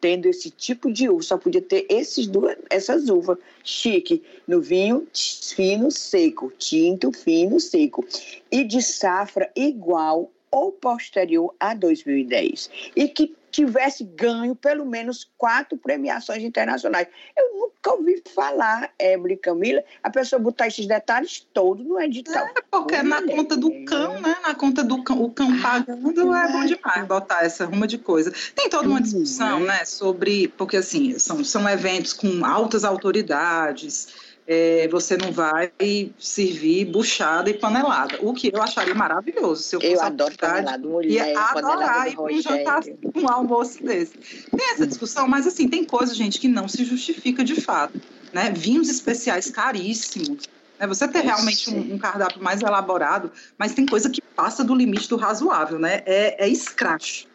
Tendo 0.00 0.26
esse 0.26 0.50
tipo 0.50 0.92
de 0.92 1.08
uva, 1.08 1.22
só 1.22 1.38
podia 1.38 1.62
ter 1.62 1.86
esses 1.88 2.26
duas, 2.26 2.56
essas 2.68 3.08
uvas. 3.08 3.38
Chique, 3.62 4.24
no 4.44 4.60
vinho 4.60 5.06
fino 5.14 5.88
seco, 5.92 6.52
tinto 6.58 7.12
fino 7.12 7.60
seco. 7.60 8.04
E 8.50 8.64
de 8.64 8.82
safra 8.82 9.48
igual 9.54 10.32
ou 10.50 10.72
posterior 10.72 11.54
a 11.60 11.74
2010. 11.74 12.70
E 12.96 13.06
que 13.06 13.36
tivesse 13.50 14.04
ganho 14.04 14.54
pelo 14.54 14.84
menos 14.84 15.30
quatro 15.36 15.76
premiações 15.76 16.42
internacionais. 16.42 17.08
Eu 17.36 17.54
nunca 17.54 17.92
ouvi 17.92 18.22
falar, 18.34 18.92
Evelyn 18.98 19.36
Camila, 19.36 19.82
a 20.02 20.10
pessoa 20.10 20.40
botar 20.40 20.66
esses 20.66 20.86
detalhes 20.86 21.46
todos 21.52 21.86
no 21.86 22.00
edital. 22.00 22.46
É, 22.46 22.62
porque 22.70 22.94
Olha, 22.94 23.04
na 23.04 23.22
conta 23.22 23.56
do 23.56 23.84
cão, 23.84 24.20
né? 24.20 24.36
Na 24.42 24.54
conta 24.54 24.84
do 24.84 25.02
cão, 25.02 25.22
o 25.22 25.30
cão 25.30 25.60
pagando 25.60 26.34
é 26.34 26.52
bom 26.52 26.64
demais 26.64 27.06
botar 27.06 27.44
essa 27.44 27.64
ruma 27.64 27.86
de 27.86 27.98
coisa. 27.98 28.32
Tem 28.54 28.68
toda 28.68 28.88
uma 28.88 29.00
discussão, 29.00 29.60
né, 29.60 29.84
sobre, 29.84 30.48
porque 30.48 30.76
assim, 30.76 31.18
são, 31.18 31.42
são 31.44 31.68
eventos 31.68 32.12
com 32.12 32.44
altas 32.44 32.84
autoridades, 32.84 34.27
é, 34.50 34.88
você 34.88 35.14
não 35.18 35.30
vai 35.30 35.70
servir 36.18 36.86
buchada 36.86 37.50
e 37.50 37.54
panelada. 37.54 38.18
O 38.22 38.32
que 38.32 38.50
eu 38.52 38.62
acharia 38.62 38.94
maravilhoso. 38.94 39.62
Se 39.62 39.76
eu, 39.76 39.80
eu 39.82 40.00
adoro 40.00 40.34
panelada, 40.38 40.78
mulher, 40.78 41.32
ia 41.32 41.38
adorar 41.38 42.08
ir 42.08 42.16
para 42.16 42.24
um 42.24 42.40
jantar, 42.40 42.82
um 43.14 43.28
almoço 43.28 43.84
desse. 43.84 44.16
Tem 44.50 44.70
essa 44.72 44.86
discussão, 44.86 45.28
mas 45.28 45.46
assim, 45.46 45.68
tem 45.68 45.84
coisa, 45.84 46.14
gente, 46.14 46.40
que 46.40 46.48
não 46.48 46.66
se 46.66 46.82
justifica 46.82 47.44
de 47.44 47.60
fato. 47.60 48.00
Né? 48.32 48.50
Vinhos 48.50 48.88
especiais 48.88 49.50
caríssimos. 49.50 50.48
Né? 50.80 50.86
Você 50.86 51.06
ter 51.06 51.20
realmente 51.20 51.68
um, 51.68 51.94
um, 51.94 51.98
cardápio 51.98 52.42
mais 52.42 52.62
elaborado, 52.62 53.30
mas 53.58 53.74
tem 53.74 53.84
coisa 53.84 54.08
que 54.08 54.22
passa 54.34 54.64
do 54.64 54.74
limite 54.74 55.10
do 55.10 55.16
razoável, 55.16 55.78
né? 55.78 56.02
É, 56.06 56.46
é 56.46 56.48
escracho. 56.48 57.26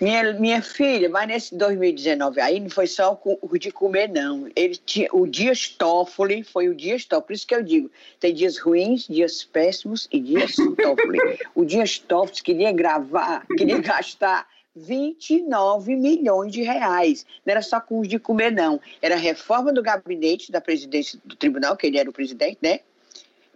Minha, 0.00 0.32
minha 0.34 0.62
filha, 0.62 1.08
mas 1.08 1.26
nesse 1.26 1.54
2019 1.56 2.40
aí 2.40 2.60
não 2.60 2.70
foi 2.70 2.86
só 2.86 3.20
o 3.24 3.58
de 3.58 3.72
comer, 3.72 4.08
não. 4.08 4.48
Ele 4.54 4.76
tinha, 4.76 5.08
o 5.12 5.26
Dias 5.26 5.68
Toffoli 5.68 6.44
foi 6.44 6.68
o 6.68 6.74
Dias 6.74 7.04
Toffoli. 7.04 7.26
Por 7.26 7.32
isso 7.32 7.46
que 7.46 7.54
eu 7.54 7.62
digo, 7.62 7.90
tem 8.20 8.32
dias 8.32 8.58
ruins, 8.58 9.08
dias 9.08 9.42
péssimos 9.42 10.08
e 10.12 10.20
dias 10.20 10.54
Toffoli. 10.54 11.18
o 11.54 11.64
Dias 11.64 11.98
Toffoli 11.98 12.42
queria 12.42 12.70
gravar, 12.70 13.44
queria 13.56 13.78
gastar 13.78 14.46
29 14.76 15.96
milhões 15.96 16.52
de 16.52 16.62
reais. 16.62 17.26
Não 17.44 17.50
era 17.50 17.62
só 17.62 17.80
com 17.80 17.98
os 18.00 18.08
de 18.08 18.18
comer, 18.18 18.52
não. 18.52 18.80
Era 19.02 19.16
reforma 19.16 19.72
do 19.72 19.82
gabinete 19.82 20.52
da 20.52 20.60
presidência 20.60 21.18
do 21.24 21.34
tribunal, 21.34 21.76
que 21.76 21.86
ele 21.86 21.98
era 21.98 22.08
o 22.08 22.12
presidente, 22.12 22.58
né? 22.62 22.80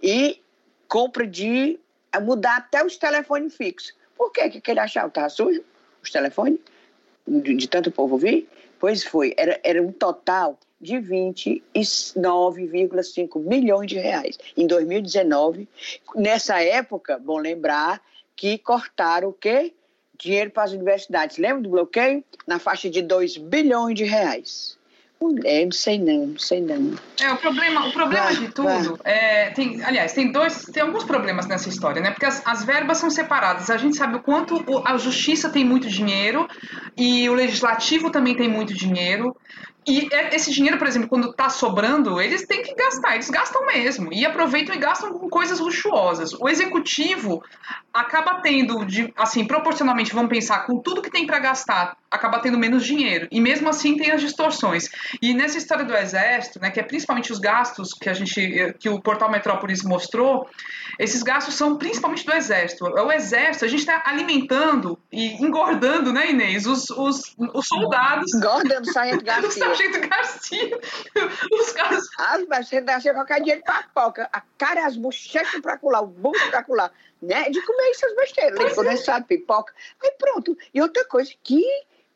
E 0.02 0.40
compra 0.88 1.26
de 1.26 1.78
mudar 2.20 2.56
até 2.56 2.84
os 2.84 2.96
telefones 2.96 3.54
fixos. 3.54 3.94
Por 4.16 4.32
quê? 4.32 4.50
que 4.50 4.70
ele 4.70 4.80
achava 4.80 5.06
que 5.06 5.12
estava 5.12 5.28
sujo? 5.28 5.64
Os 6.02 6.10
telefones, 6.10 6.58
de, 7.26 7.54
de 7.54 7.68
tanto 7.68 7.90
povo 7.90 8.14
ouvir? 8.14 8.48
Pois 8.78 9.02
foi, 9.04 9.34
era, 9.36 9.60
era 9.62 9.82
um 9.82 9.92
total 9.92 10.58
de 10.80 10.94
29,5 10.96 13.38
milhões 13.38 13.86
de 13.86 13.98
reais 13.98 14.38
em 14.56 14.66
2019. 14.66 15.68
Nessa 16.16 16.58
época, 16.60 17.18
bom 17.18 17.36
lembrar 17.38 18.02
que 18.34 18.56
cortaram 18.58 19.28
o 19.28 19.32
quê? 19.32 19.72
Dinheiro 20.18 20.50
para 20.50 20.64
as 20.64 20.72
universidades. 20.72 21.38
Lembra 21.38 21.62
do 21.62 21.70
bloqueio? 21.70 22.24
Na 22.46 22.58
faixa 22.58 22.90
de 22.90 23.00
2 23.00 23.36
bilhões 23.36 23.94
de 23.94 24.02
reais. 24.04 24.76
Mulher, 25.22 25.66
não 25.66 25.72
sei 25.72 26.00
não, 26.00 26.26
não 26.26 26.38
sei 26.38 26.60
não. 26.60 26.94
É, 27.20 27.32
o 27.32 27.36
problema, 27.36 27.86
o 27.86 27.92
problema 27.92 28.34
de 28.34 28.48
tudo 28.48 28.98
é, 29.04 29.50
tem, 29.50 29.80
aliás, 29.84 30.12
tem 30.12 30.32
dois, 30.32 30.64
tem 30.64 30.82
alguns 30.82 31.04
problemas 31.04 31.46
nessa 31.46 31.68
história, 31.68 32.02
né? 32.02 32.10
Porque 32.10 32.26
as, 32.26 32.42
as 32.44 32.64
verbas 32.64 32.98
são 32.98 33.08
separadas. 33.08 33.70
A 33.70 33.76
gente 33.76 33.96
sabe 33.96 34.16
o 34.16 34.20
quanto 34.20 34.64
a 34.84 34.98
justiça 34.98 35.48
tem 35.48 35.64
muito 35.64 35.88
dinheiro 35.88 36.48
e 36.96 37.30
o 37.30 37.34
legislativo 37.34 38.10
também 38.10 38.34
tem 38.34 38.48
muito 38.48 38.74
dinheiro. 38.74 39.36
E 39.86 40.08
é, 40.12 40.34
esse 40.34 40.52
dinheiro, 40.52 40.78
por 40.78 40.86
exemplo, 40.86 41.08
quando 41.08 41.30
está 41.30 41.48
sobrando, 41.48 42.20
eles 42.20 42.46
têm 42.46 42.62
que 42.62 42.74
gastar, 42.74 43.14
eles 43.14 43.28
gastam 43.30 43.66
mesmo. 43.66 44.12
E 44.12 44.24
aproveitam 44.24 44.74
e 44.74 44.78
gastam 44.78 45.12
com 45.12 45.28
coisas 45.28 45.58
luxuosas. 45.58 46.32
O 46.34 46.48
executivo 46.48 47.42
acaba 47.92 48.40
tendo, 48.40 48.84
de, 48.84 49.12
assim, 49.16 49.44
proporcionalmente, 49.44 50.14
vamos 50.14 50.30
pensar, 50.30 50.66
com 50.66 50.78
tudo 50.78 51.02
que 51.02 51.10
tem 51.10 51.26
para 51.26 51.38
gastar, 51.38 51.96
acaba 52.10 52.38
tendo 52.38 52.58
menos 52.58 52.86
dinheiro. 52.86 53.26
E 53.30 53.40
mesmo 53.40 53.68
assim 53.68 53.96
tem 53.96 54.12
as 54.12 54.20
distorções. 54.20 54.88
E 55.20 55.34
nessa 55.34 55.58
história 55.58 55.84
do 55.84 55.94
Exército, 55.94 56.60
né, 56.60 56.70
que 56.70 56.78
é 56.78 56.82
principalmente 56.82 57.32
os 57.32 57.38
gastos 57.38 57.92
que 57.92 58.08
a 58.08 58.14
gente, 58.14 58.74
que 58.78 58.88
o 58.88 59.00
portal 59.00 59.30
Metrópolis 59.30 59.82
mostrou, 59.82 60.48
esses 60.98 61.22
gastos 61.22 61.54
são 61.54 61.76
principalmente 61.76 62.24
do 62.24 62.32
Exército. 62.32 62.84
O 62.84 63.12
Exército, 63.12 63.64
a 63.64 63.68
gente 63.68 63.80
está 63.80 64.02
alimentando 64.06 64.98
e 65.10 65.32
engordando, 65.42 66.12
né, 66.12 66.30
Inês, 66.30 66.66
os, 66.66 66.88
os, 66.90 67.34
os 67.36 67.66
soldados. 67.66 68.32
Engordando, 68.34 68.90
saindo 68.92 69.22
Garcia. 69.24 69.71
Sargento 69.76 70.08
Garcia. 70.08 70.80
Os 71.52 71.72
caras. 71.72 72.04
As 72.18 72.46
Sargento 72.48 72.86
Garcia 72.86 73.14
qualquer 73.14 73.42
dia 73.42 73.56
de 73.56 73.62
papoca. 73.62 74.28
A 74.32 74.40
cara 74.58 74.86
as 74.86 74.96
bochechas 74.96 75.60
pra 75.60 75.78
colar, 75.78 76.02
o 76.02 76.06
bucho 76.06 76.50
pra 76.50 76.62
colar. 76.62 76.92
Né? 77.20 77.50
De 77.50 77.60
comer 77.62 77.90
essas 77.90 78.14
besteiras. 78.16 78.58
Leite 78.58 78.74
condensado, 78.74 79.24
pipoca. 79.26 79.72
Aí 80.02 80.12
pronto. 80.18 80.56
E 80.74 80.80
outra 80.80 81.04
coisa, 81.04 81.32
que 81.42 81.62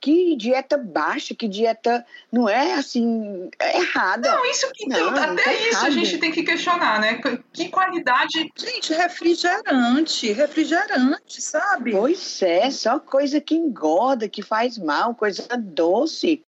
que 0.00 0.36
dieta 0.36 0.76
baixa, 0.76 1.34
que 1.34 1.48
dieta 1.48 2.04
não 2.30 2.48
é 2.48 2.75
assim 2.75 3.50
é 3.58 3.78
errada. 3.78 4.36
Não, 4.36 4.44
isso 4.46 4.70
que 4.72 4.84
então, 4.84 5.10
não, 5.10 5.32
até 5.32 5.42
tá 5.42 5.52
isso 5.54 5.68
errado. 5.68 5.86
a 5.86 5.90
gente 5.90 6.18
tem 6.18 6.30
que 6.30 6.42
questionar, 6.42 7.00
né? 7.00 7.20
Que 7.52 7.68
qualidade. 7.68 8.52
Gente, 8.56 8.92
refrigerante, 8.92 10.32
refrigerante, 10.32 11.42
sabe? 11.42 11.92
Pois 11.92 12.42
é, 12.42 12.70
só 12.70 13.00
coisa 13.00 13.40
que 13.40 13.54
engorda, 13.54 14.28
que 14.28 14.42
faz 14.42 14.78
mal, 14.78 15.14
coisa 15.14 15.44
doce. 15.56 16.44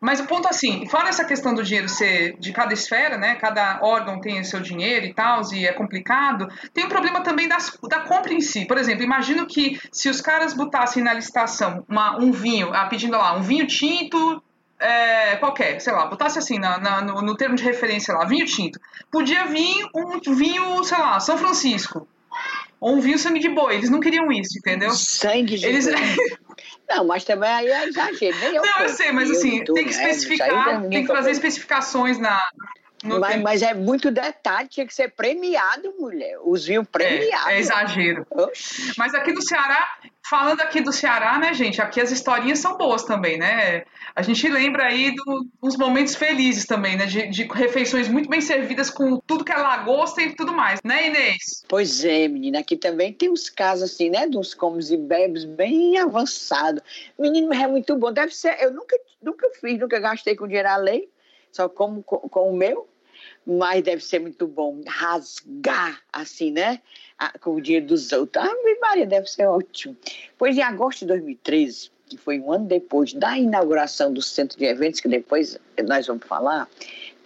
Mas 0.00 0.20
o 0.20 0.26
ponto 0.26 0.48
assim, 0.48 0.86
fora 0.88 1.08
essa 1.08 1.24
questão 1.24 1.54
do 1.54 1.62
dinheiro 1.62 1.88
ser 1.88 2.36
de 2.38 2.52
cada 2.52 2.72
esfera, 2.72 3.16
né? 3.16 3.36
Cada 3.36 3.80
órgão 3.82 4.20
tem 4.20 4.40
o 4.40 4.44
seu 4.44 4.60
dinheiro 4.60 5.06
e 5.06 5.14
tal, 5.14 5.40
e 5.52 5.66
é 5.66 5.72
complicado. 5.72 6.48
Tem 6.74 6.84
um 6.84 6.88
problema 6.88 7.20
também 7.22 7.48
das, 7.48 7.76
da 7.88 8.00
compra 8.00 8.32
em 8.32 8.40
si. 8.40 8.64
Por 8.66 8.76
exemplo, 8.76 9.04
imagino 9.04 9.46
que 9.46 9.80
se 9.92 10.08
os 10.08 10.20
caras 10.20 10.52
botassem 10.52 11.02
na 11.02 11.14
licitação 11.14 11.84
uma, 11.88 12.18
um 12.18 12.32
vinho, 12.32 12.72
ah, 12.74 12.86
pedindo 12.86 13.16
lá, 13.16 13.36
um 13.36 13.42
vinho 13.42 13.66
tinto 13.66 14.42
é, 14.78 15.36
qualquer, 15.36 15.80
sei 15.80 15.92
lá, 15.92 16.06
botasse 16.06 16.38
assim 16.38 16.58
na, 16.58 16.78
na, 16.78 17.02
no, 17.02 17.22
no, 17.22 17.36
termo 17.36 17.56
de 17.56 17.64
referência 17.64 18.14
lá, 18.14 18.24
vinho 18.24 18.46
tinto. 18.46 18.80
Podia 19.10 19.46
vir 19.46 19.88
um 19.94 20.20
vinho, 20.34 20.82
sei 20.84 20.98
lá, 20.98 21.18
São 21.20 21.36
Francisco. 21.36 22.06
Ou 22.80 22.96
um 22.96 23.00
vinho 23.00 23.18
sangue 23.18 23.40
de 23.40 23.48
boi. 23.48 23.74
Eles 23.74 23.90
não 23.90 24.00
queriam 24.00 24.30
isso, 24.30 24.58
entendeu? 24.58 24.90
Sangue 24.92 25.56
de 25.56 25.66
Eles... 25.66 25.86
boi. 25.86 25.94
Não, 26.88 27.04
mas 27.04 27.22
também 27.22 27.50
aí 27.50 27.68
é 27.68 27.86
exagero. 27.86 28.36
Nem 28.40 28.54
eu 28.54 28.62
não, 28.62 28.80
eu 28.80 28.88
sei, 28.88 29.12
mas 29.12 29.30
assim, 29.30 29.62
tem 29.62 29.84
que 29.84 29.94
né? 29.94 30.10
especificar, 30.10 30.88
tem 30.88 31.02
que 31.02 31.06
trazer 31.06 31.32
especificações 31.32 32.18
na, 32.18 32.42
mas, 33.04 33.42
mas, 33.42 33.62
é 33.62 33.74
muito 33.74 34.10
detalhe, 34.10 34.68
tinha 34.68 34.86
que 34.86 34.94
ser 34.94 35.10
premiado, 35.10 35.94
mulher. 35.98 36.38
Os 36.44 36.64
vinhos 36.66 36.86
premiados. 36.90 37.48
É, 37.48 37.54
é 37.54 37.58
exagero. 37.60 38.26
Oxi. 38.30 38.92
Mas 38.96 39.14
aqui 39.14 39.32
no 39.32 39.40
Ceará, 39.42 39.98
falando 40.28 40.60
aqui 40.60 40.80
do 40.80 40.92
Ceará, 40.92 41.38
né, 41.38 41.54
gente? 41.54 41.80
Aqui 41.80 42.00
as 42.00 42.10
historinhas 42.10 42.58
são 42.58 42.76
boas 42.76 43.04
também, 43.04 43.38
né? 43.38 43.84
A 44.14 44.22
gente 44.22 44.48
lembra 44.48 44.84
aí 44.86 45.14
do, 45.14 45.46
dos 45.62 45.76
momentos 45.76 46.14
felizes 46.14 46.66
também, 46.66 46.96
né? 46.96 47.06
De, 47.06 47.28
de, 47.28 47.44
refeições 47.44 48.08
muito 48.08 48.28
bem 48.28 48.40
servidas 48.40 48.90
com 48.90 49.18
tudo 49.26 49.44
que 49.44 49.52
é 49.52 49.56
lagosta 49.56 50.20
e 50.20 50.34
tudo 50.34 50.52
mais, 50.52 50.80
né, 50.84 51.06
Inês? 51.06 51.64
Pois 51.68 52.04
é, 52.04 52.28
menina. 52.28 52.58
Aqui 52.58 52.76
também 52.76 53.12
tem 53.12 53.30
uns 53.30 53.48
casos 53.48 53.92
assim, 53.92 54.10
né? 54.10 54.28
Uns 54.34 54.54
comes 54.54 54.90
e 54.90 54.96
bebes 54.96 55.44
bem 55.44 55.98
avançados. 55.98 56.82
Menino, 57.18 57.52
é 57.54 57.66
muito 57.66 57.96
bom. 57.96 58.12
Deve 58.12 58.34
ser. 58.34 58.56
Eu 58.60 58.72
nunca, 58.72 58.98
nunca 59.22 59.48
fiz, 59.60 59.78
nunca 59.78 59.98
gastei 59.98 60.34
com 60.34 60.46
dinheiro 60.46 60.68
além 60.68 61.08
só 61.52 61.68
como 61.68 62.02
com, 62.02 62.18
com 62.28 62.50
o 62.50 62.56
meu, 62.56 62.88
mas 63.46 63.82
deve 63.82 64.02
ser 64.02 64.20
muito 64.20 64.46
bom 64.46 64.80
rasgar 64.86 66.02
assim, 66.12 66.50
né? 66.50 66.80
Com 67.40 67.56
o 67.56 67.60
dinheiro 67.60 67.86
dos 67.86 68.12
outros. 68.12 68.44
Ah, 68.44 68.54
Maria, 68.80 69.06
deve 69.06 69.26
ser 69.26 69.46
ótimo. 69.46 69.96
Pois 70.36 70.56
em 70.56 70.62
agosto 70.62 71.00
de 71.00 71.06
2013, 71.06 71.90
que 72.08 72.16
foi 72.16 72.38
um 72.38 72.52
ano 72.52 72.66
depois 72.66 73.12
da 73.12 73.36
inauguração 73.38 74.12
do 74.12 74.22
centro 74.22 74.58
de 74.58 74.64
eventos, 74.64 75.00
que 75.00 75.08
depois 75.08 75.58
nós 75.86 76.06
vamos 76.06 76.26
falar, 76.26 76.68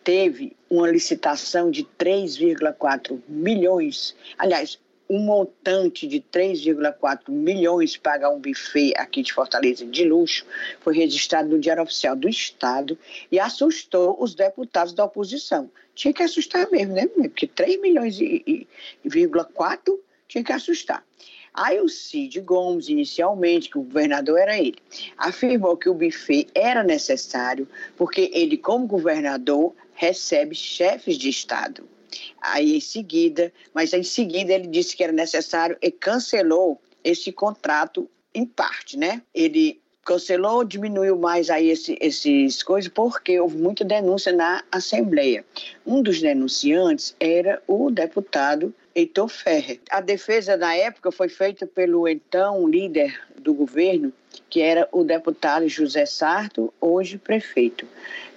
teve 0.02 0.56
uma 0.70 0.90
licitação 0.90 1.70
de 1.70 1.84
3,4 1.98 3.20
milhões. 3.28 4.16
Aliás, 4.38 4.78
um 5.12 5.18
montante 5.18 6.06
de 6.06 6.22
3,4 6.22 7.28
milhões 7.28 7.98
para 7.98 8.30
um 8.30 8.40
buffet 8.40 8.94
aqui 8.96 9.20
de 9.20 9.30
Fortaleza 9.30 9.84
de 9.84 10.04
luxo 10.04 10.46
foi 10.80 10.96
registrado 10.96 11.50
no 11.50 11.58
Diário 11.58 11.82
Oficial 11.82 12.16
do 12.16 12.30
Estado 12.30 12.98
e 13.30 13.38
assustou 13.38 14.16
os 14.18 14.34
deputados 14.34 14.94
da 14.94 15.04
oposição. 15.04 15.70
Tinha 15.94 16.14
que 16.14 16.22
assustar 16.22 16.66
mesmo, 16.70 16.94
né? 16.94 17.06
Porque 17.28 17.46
3 17.46 17.78
milhões 17.82 18.18
e, 18.18 18.66
e, 19.04 19.28
4 19.54 20.00
tinha 20.26 20.42
que 20.42 20.52
assustar. 20.52 21.04
Aí 21.52 21.78
o 21.78 21.90
Cid 21.90 22.40
Gomes, 22.40 22.88
inicialmente, 22.88 23.68
que 23.68 23.76
o 23.76 23.82
governador 23.82 24.38
era 24.38 24.58
ele, 24.58 24.78
afirmou 25.18 25.76
que 25.76 25.90
o 25.90 25.94
buffet 25.94 26.46
era 26.54 26.82
necessário 26.82 27.68
porque 27.98 28.30
ele, 28.32 28.56
como 28.56 28.86
governador, 28.86 29.74
recebe 29.92 30.54
chefes 30.54 31.18
de 31.18 31.28
Estado. 31.28 31.91
Aí 32.40 32.76
em 32.76 32.80
seguida, 32.80 33.52
mas 33.74 33.92
em 33.92 34.02
seguida 34.02 34.52
ele 34.52 34.66
disse 34.66 34.96
que 34.96 35.02
era 35.02 35.12
necessário 35.12 35.76
e 35.80 35.90
cancelou 35.90 36.80
esse 37.04 37.32
contrato 37.32 38.08
em 38.34 38.46
parte, 38.46 38.96
né? 38.96 39.22
Ele 39.34 39.80
cancelou, 40.04 40.64
diminuiu 40.64 41.16
mais 41.16 41.48
aí 41.50 41.68
esse, 41.68 41.96
esses 42.00 42.62
coisas, 42.62 42.90
porque 42.92 43.38
houve 43.38 43.56
muita 43.56 43.84
denúncia 43.84 44.32
na 44.32 44.64
Assembleia. 44.70 45.44
Um 45.86 46.02
dos 46.02 46.20
denunciantes 46.20 47.14
era 47.20 47.62
o 47.66 47.90
deputado 47.90 48.74
Heitor 48.94 49.28
Ferrer. 49.28 49.80
A 49.90 50.00
defesa 50.00 50.56
na 50.56 50.74
época 50.74 51.10
foi 51.10 51.28
feita 51.28 51.66
pelo 51.66 52.06
então 52.06 52.68
líder 52.68 53.18
do 53.38 53.54
governo, 53.54 54.12
que 54.48 54.60
era 54.60 54.88
o 54.92 55.02
deputado 55.02 55.68
José 55.68 56.04
Sarto, 56.06 56.72
hoje 56.80 57.18
prefeito 57.18 57.86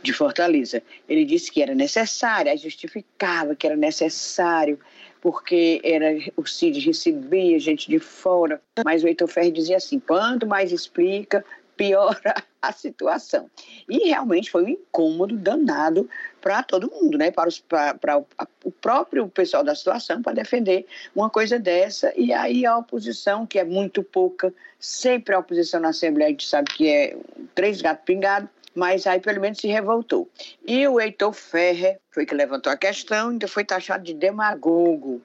de 0.02 0.14
Fortaleza. 0.14 0.82
Ele 1.08 1.26
disse 1.26 1.52
que 1.52 1.62
era 1.62 1.76
necessário, 1.76 2.58
justificava 2.58 3.56
que 3.56 3.68
era 3.68 3.76
necessário, 3.76 4.80
porque 5.22 5.82
era 5.84 6.18
o 6.38 6.46
CID 6.46 6.80
recebia 6.80 7.60
gente 7.60 7.90
de 7.90 8.00
fora, 8.00 8.62
mas 8.86 9.04
o 9.04 9.08
Heitor 9.08 9.28
Ferri 9.28 9.52
dizia 9.52 9.78
assim: 9.78 10.00
quanto 10.00 10.46
mais 10.46 10.72
explica, 10.72 11.44
piora 11.76 12.34
a 12.62 12.72
situação. 12.72 13.50
E 13.88 14.10
realmente 14.10 14.50
foi 14.50 14.64
um 14.64 14.70
incômodo 14.70 15.38
danado 15.38 16.10
para 16.42 16.64
todo 16.64 16.90
mundo, 16.90 17.18
né? 17.18 17.32
para, 17.32 17.48
os, 17.48 17.60
para, 17.60 17.94
para 17.94 18.18
o 18.64 18.72
próprio 18.72 19.28
pessoal 19.28 19.64
da 19.64 19.76
situação, 19.76 20.22
para 20.22 20.34
defender 20.34 20.86
uma 21.16 21.30
coisa 21.30 21.60
dessa. 21.60 22.14
E 22.16 22.34
aí 22.34 22.66
a 22.66 22.78
oposição, 22.78 23.46
que 23.46 23.60
é 23.60 23.64
muito 23.64 24.04
pouca, 24.04 24.54
sempre 24.80 25.36
a 25.36 25.40
oposição 25.40 25.80
na 25.80 25.90
Assembleia, 25.90 26.30
a 26.30 26.32
gente 26.32 26.48
sabe 26.48 26.72
que 26.72 26.88
é 26.88 27.18
três 27.54 27.82
gatos 27.82 28.06
pingados, 28.06 28.50
mas 28.74 29.08
aí 29.08 29.20
pelo 29.20 29.40
menos 29.40 29.60
se 29.60 29.68
revoltou. 29.68 30.30
E 30.66 30.88
o 30.88 31.00
Heitor 31.00 31.34
Ferrer 31.34 32.00
foi 32.12 32.26
que 32.26 32.36
levantou 32.36 32.72
a 32.72 32.78
questão, 32.78 33.30
ainda 33.30 33.48
foi 33.48 33.64
taxado 33.64 34.04
de 34.04 34.14
demagogo. 34.14 35.22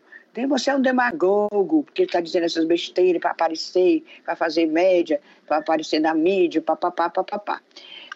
Você 0.49 0.71
é 0.71 0.75
um 0.75 0.81
demagogo, 0.81 1.83
porque 1.85 2.03
está 2.03 2.21
dizendo 2.21 2.45
essas 2.45 2.65
besteiras 2.65 3.21
para 3.21 3.33
aparecer, 3.33 4.05
para 4.25 4.37
fazer 4.37 4.67
média, 4.67 5.21
para 5.47 5.59
aparecer 5.59 5.99
na 5.99 6.15
mídia, 6.15 6.63
papapá, 6.63 7.11
papapá. 7.11 7.61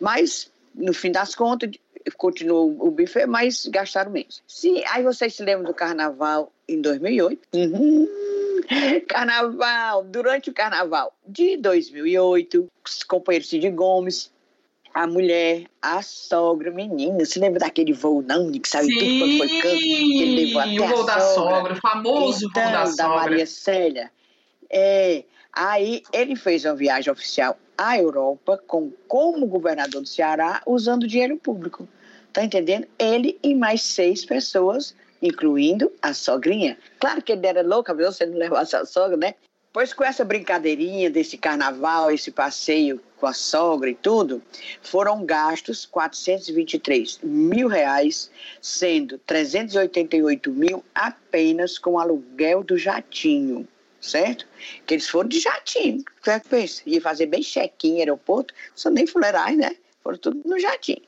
Mas, 0.00 0.50
no 0.74 0.92
fim 0.92 1.10
das 1.10 1.34
contas, 1.34 1.70
continuou 2.16 2.76
o 2.80 2.90
buffet, 2.90 3.26
mas 3.26 3.66
gastaram 3.66 4.10
menos. 4.10 4.42
Sim, 4.46 4.82
aí 4.90 5.02
vocês 5.02 5.34
se 5.34 5.42
lembram 5.42 5.64
do 5.64 5.74
carnaval 5.74 6.52
em 6.68 6.80
2008? 6.80 7.48
Uhum. 7.54 8.08
Carnaval, 9.08 10.04
durante 10.04 10.50
o 10.50 10.54
carnaval 10.54 11.12
de 11.26 11.56
2008, 11.56 12.66
os 12.84 13.02
companheiros 13.02 13.48
Cid 13.48 13.70
Gomes 13.70 14.32
a 14.94 15.08
mulher, 15.08 15.64
a 15.82 16.00
sogra, 16.02 16.70
menina, 16.70 17.24
se 17.24 17.40
lembra 17.40 17.58
daquele 17.58 17.92
voo 17.92 18.22
não, 18.22 18.52
que 18.52 18.68
saiu 18.68 18.86
Sim, 18.86 18.98
tudo 18.98 19.18
quando 19.18 19.38
foi 19.38 19.60
canto, 19.60 19.78
que 19.78 20.22
ele 20.22 20.44
levou 20.46 20.60
até 20.60 20.80
o 20.80 20.96
voo 20.96 21.04
da 21.04 21.20
sogra, 21.20 21.72
o 21.72 21.76
famoso 21.76 22.46
então, 22.48 22.62
voo 22.62 22.72
da 22.72 22.86
sogra. 22.86 22.96
da 22.96 23.08
Maria 23.08 23.46
Célia. 23.46 24.12
É, 24.70 25.24
aí 25.52 26.02
ele 26.12 26.36
fez 26.36 26.64
uma 26.64 26.76
viagem 26.76 27.12
oficial 27.12 27.58
à 27.76 27.98
Europa 27.98 28.62
com 28.68 28.92
como 29.08 29.46
governador 29.46 30.00
do 30.00 30.06
Ceará, 30.06 30.62
usando 30.64 31.08
dinheiro 31.08 31.36
público. 31.36 31.88
Tá 32.32 32.44
entendendo? 32.44 32.86
Ele 32.98 33.38
e 33.42 33.54
mais 33.54 33.82
seis 33.82 34.24
pessoas, 34.24 34.94
incluindo 35.20 35.90
a 36.00 36.14
sogrinha. 36.14 36.78
Claro 37.00 37.20
que 37.20 37.32
ele 37.32 37.46
era 37.46 37.62
louca, 37.62 37.94
viu? 37.94 38.10
Você 38.10 38.26
não 38.26 38.38
levasse 38.38 38.76
a 38.76 38.84
sogra, 38.84 39.16
né? 39.16 39.34
Pois 39.74 39.92
com 39.92 40.04
essa 40.04 40.24
brincadeirinha 40.24 41.10
desse 41.10 41.36
carnaval, 41.36 42.08
esse 42.08 42.30
passeio 42.30 43.00
com 43.16 43.26
a 43.26 43.32
sogra 43.32 43.90
e 43.90 43.94
tudo, 43.96 44.40
foram 44.80 45.26
gastos 45.26 45.84
423 45.84 47.18
mil 47.24 47.66
reais, 47.66 48.30
sendo 48.62 49.18
388 49.26 50.48
mil 50.52 50.84
apenas 50.94 51.76
com 51.76 51.94
o 51.94 51.98
aluguel 51.98 52.62
do 52.62 52.78
jatinho, 52.78 53.66
certo? 54.00 54.46
Que 54.86 54.94
eles 54.94 55.08
foram 55.08 55.28
de 55.28 55.40
jatinho, 55.40 56.04
que 56.04 56.40
pensa? 56.48 56.82
Ia 56.86 57.00
fazer 57.00 57.26
bem 57.26 57.42
check-in 57.42 57.98
aeroporto, 57.98 58.54
são 58.76 58.92
nem 58.92 59.08
fuleirais, 59.08 59.58
né? 59.58 59.74
Foram 60.04 60.18
tudo 60.18 60.40
no 60.44 60.56
jatinho. 60.56 61.02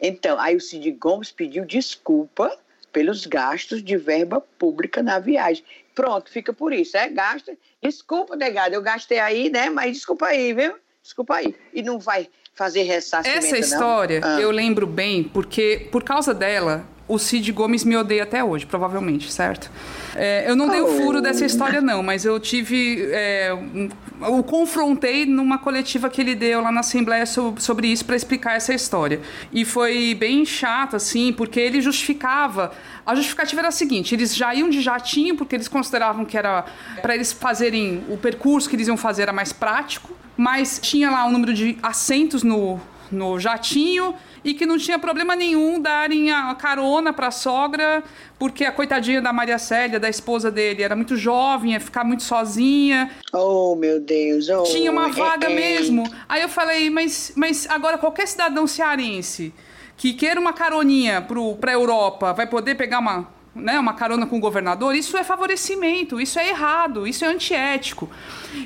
Então, 0.00 0.40
aí 0.40 0.56
o 0.56 0.60
Cid 0.60 0.90
Gomes 0.92 1.32
pediu 1.32 1.66
desculpa 1.66 2.50
pelos 2.90 3.26
gastos 3.26 3.84
de 3.84 3.98
verba 3.98 4.40
pública 4.40 5.02
na 5.02 5.18
viagem. 5.18 5.62
Pronto, 5.94 6.30
fica 6.30 6.50
por 6.50 6.72
isso, 6.72 6.96
é 6.96 7.10
gasta. 7.10 7.58
Desculpa, 7.82 8.36
negado, 8.36 8.74
eu 8.74 8.82
gastei 8.82 9.18
aí, 9.18 9.50
né? 9.50 9.70
Mas 9.70 9.92
desculpa 9.92 10.26
aí, 10.26 10.52
viu? 10.52 10.78
Desculpa 11.02 11.36
aí. 11.36 11.54
E 11.72 11.82
não 11.82 11.98
vai 11.98 12.28
fazer 12.56 12.84
ressarcimento, 12.84 13.46
Essa 13.46 13.58
história 13.58 14.20
ah. 14.24 14.40
eu 14.40 14.50
lembro 14.50 14.86
bem, 14.86 15.22
porque 15.22 15.86
por 15.92 16.02
causa 16.02 16.32
dela, 16.32 16.88
o 17.06 17.18
Cid 17.18 17.52
Gomes 17.52 17.84
me 17.84 17.96
odeia 17.96 18.22
até 18.22 18.42
hoje, 18.42 18.64
provavelmente, 18.66 19.30
certo? 19.30 19.70
É, 20.14 20.50
eu 20.50 20.56
não 20.56 20.66
oh. 20.66 20.70
dei 20.70 20.80
o 20.80 20.88
furo 20.88 21.20
dessa 21.20 21.44
história, 21.44 21.80
não, 21.80 22.02
mas 22.02 22.24
eu 22.24 22.40
tive. 22.40 23.08
É, 23.12 23.52
um, 23.54 23.88
o 24.22 24.42
confrontei 24.42 25.26
numa 25.26 25.58
coletiva 25.58 26.08
que 26.08 26.22
ele 26.22 26.34
deu 26.34 26.62
lá 26.62 26.72
na 26.72 26.80
Assembleia 26.80 27.26
sobre, 27.26 27.62
sobre 27.62 27.88
isso 27.88 28.06
para 28.06 28.16
explicar 28.16 28.56
essa 28.56 28.72
história. 28.72 29.20
E 29.52 29.64
foi 29.64 30.14
bem 30.14 30.44
chato, 30.46 30.96
assim, 30.96 31.34
porque 31.34 31.60
ele 31.60 31.82
justificava. 31.82 32.72
A 33.04 33.14
justificativa 33.14 33.60
era 33.60 33.68
a 33.68 33.72
seguinte: 33.72 34.14
eles 34.14 34.34
já 34.34 34.54
iam 34.54 34.70
de 34.70 34.80
jatinho, 34.80 35.36
porque 35.36 35.54
eles 35.54 35.68
consideravam 35.68 36.24
que 36.24 36.38
era 36.38 36.64
para 37.02 37.14
eles 37.14 37.32
fazerem 37.32 38.02
o 38.08 38.16
percurso 38.16 38.68
que 38.68 38.74
eles 38.74 38.88
iam 38.88 38.96
fazer 38.96 39.22
era 39.22 39.32
mais 39.32 39.52
prático, 39.52 40.16
mas 40.36 40.78
tinha 40.82 41.10
lá 41.10 41.24
o 41.24 41.28
um 41.28 41.32
número 41.32 41.54
de 41.54 41.78
assentos 41.82 42.42
no, 42.42 42.80
no 43.10 43.38
jatinho 43.38 44.14
e 44.44 44.54
que 44.54 44.64
não 44.64 44.78
tinha 44.78 44.98
problema 44.98 45.34
nenhum 45.34 45.80
darem 45.80 46.30
a 46.30 46.54
carona 46.54 47.12
para 47.12 47.28
a 47.28 47.30
sogra, 47.32 48.04
porque 48.38 48.64
a 48.64 48.70
coitadinha 48.70 49.20
da 49.20 49.32
Maria 49.32 49.58
Célia, 49.58 49.98
da 49.98 50.08
esposa 50.08 50.52
dele, 50.52 50.84
era 50.84 50.94
muito 50.94 51.16
jovem, 51.16 51.72
ia 51.72 51.80
ficar 51.80 52.04
muito 52.04 52.22
sozinha. 52.22 53.10
Oh, 53.32 53.74
meu 53.74 53.98
Deus. 53.98 54.48
Oh, 54.48 54.62
tinha 54.62 54.92
uma 54.92 55.08
vaga 55.08 55.48
é, 55.48 55.52
é. 55.52 55.54
mesmo. 55.54 56.04
Aí 56.28 56.42
eu 56.42 56.48
falei, 56.48 56.88
mas, 56.90 57.32
mas 57.34 57.66
agora 57.68 57.98
qualquer 57.98 58.28
cidadão 58.28 58.68
cearense 58.68 59.52
que 59.96 60.12
queira 60.12 60.38
uma 60.38 60.52
caroninha 60.52 61.26
para 61.60 61.70
a 61.70 61.74
Europa 61.74 62.32
vai 62.32 62.46
poder 62.46 62.74
pegar 62.76 62.98
uma 62.98 63.35
né, 63.56 63.78
uma 63.80 63.94
carona 63.94 64.26
com 64.26 64.36
o 64.36 64.40
governador, 64.40 64.94
isso 64.94 65.16
é 65.16 65.24
favorecimento, 65.24 66.20
isso 66.20 66.38
é 66.38 66.48
errado, 66.48 67.06
isso 67.06 67.24
é 67.24 67.28
antiético. 67.28 68.08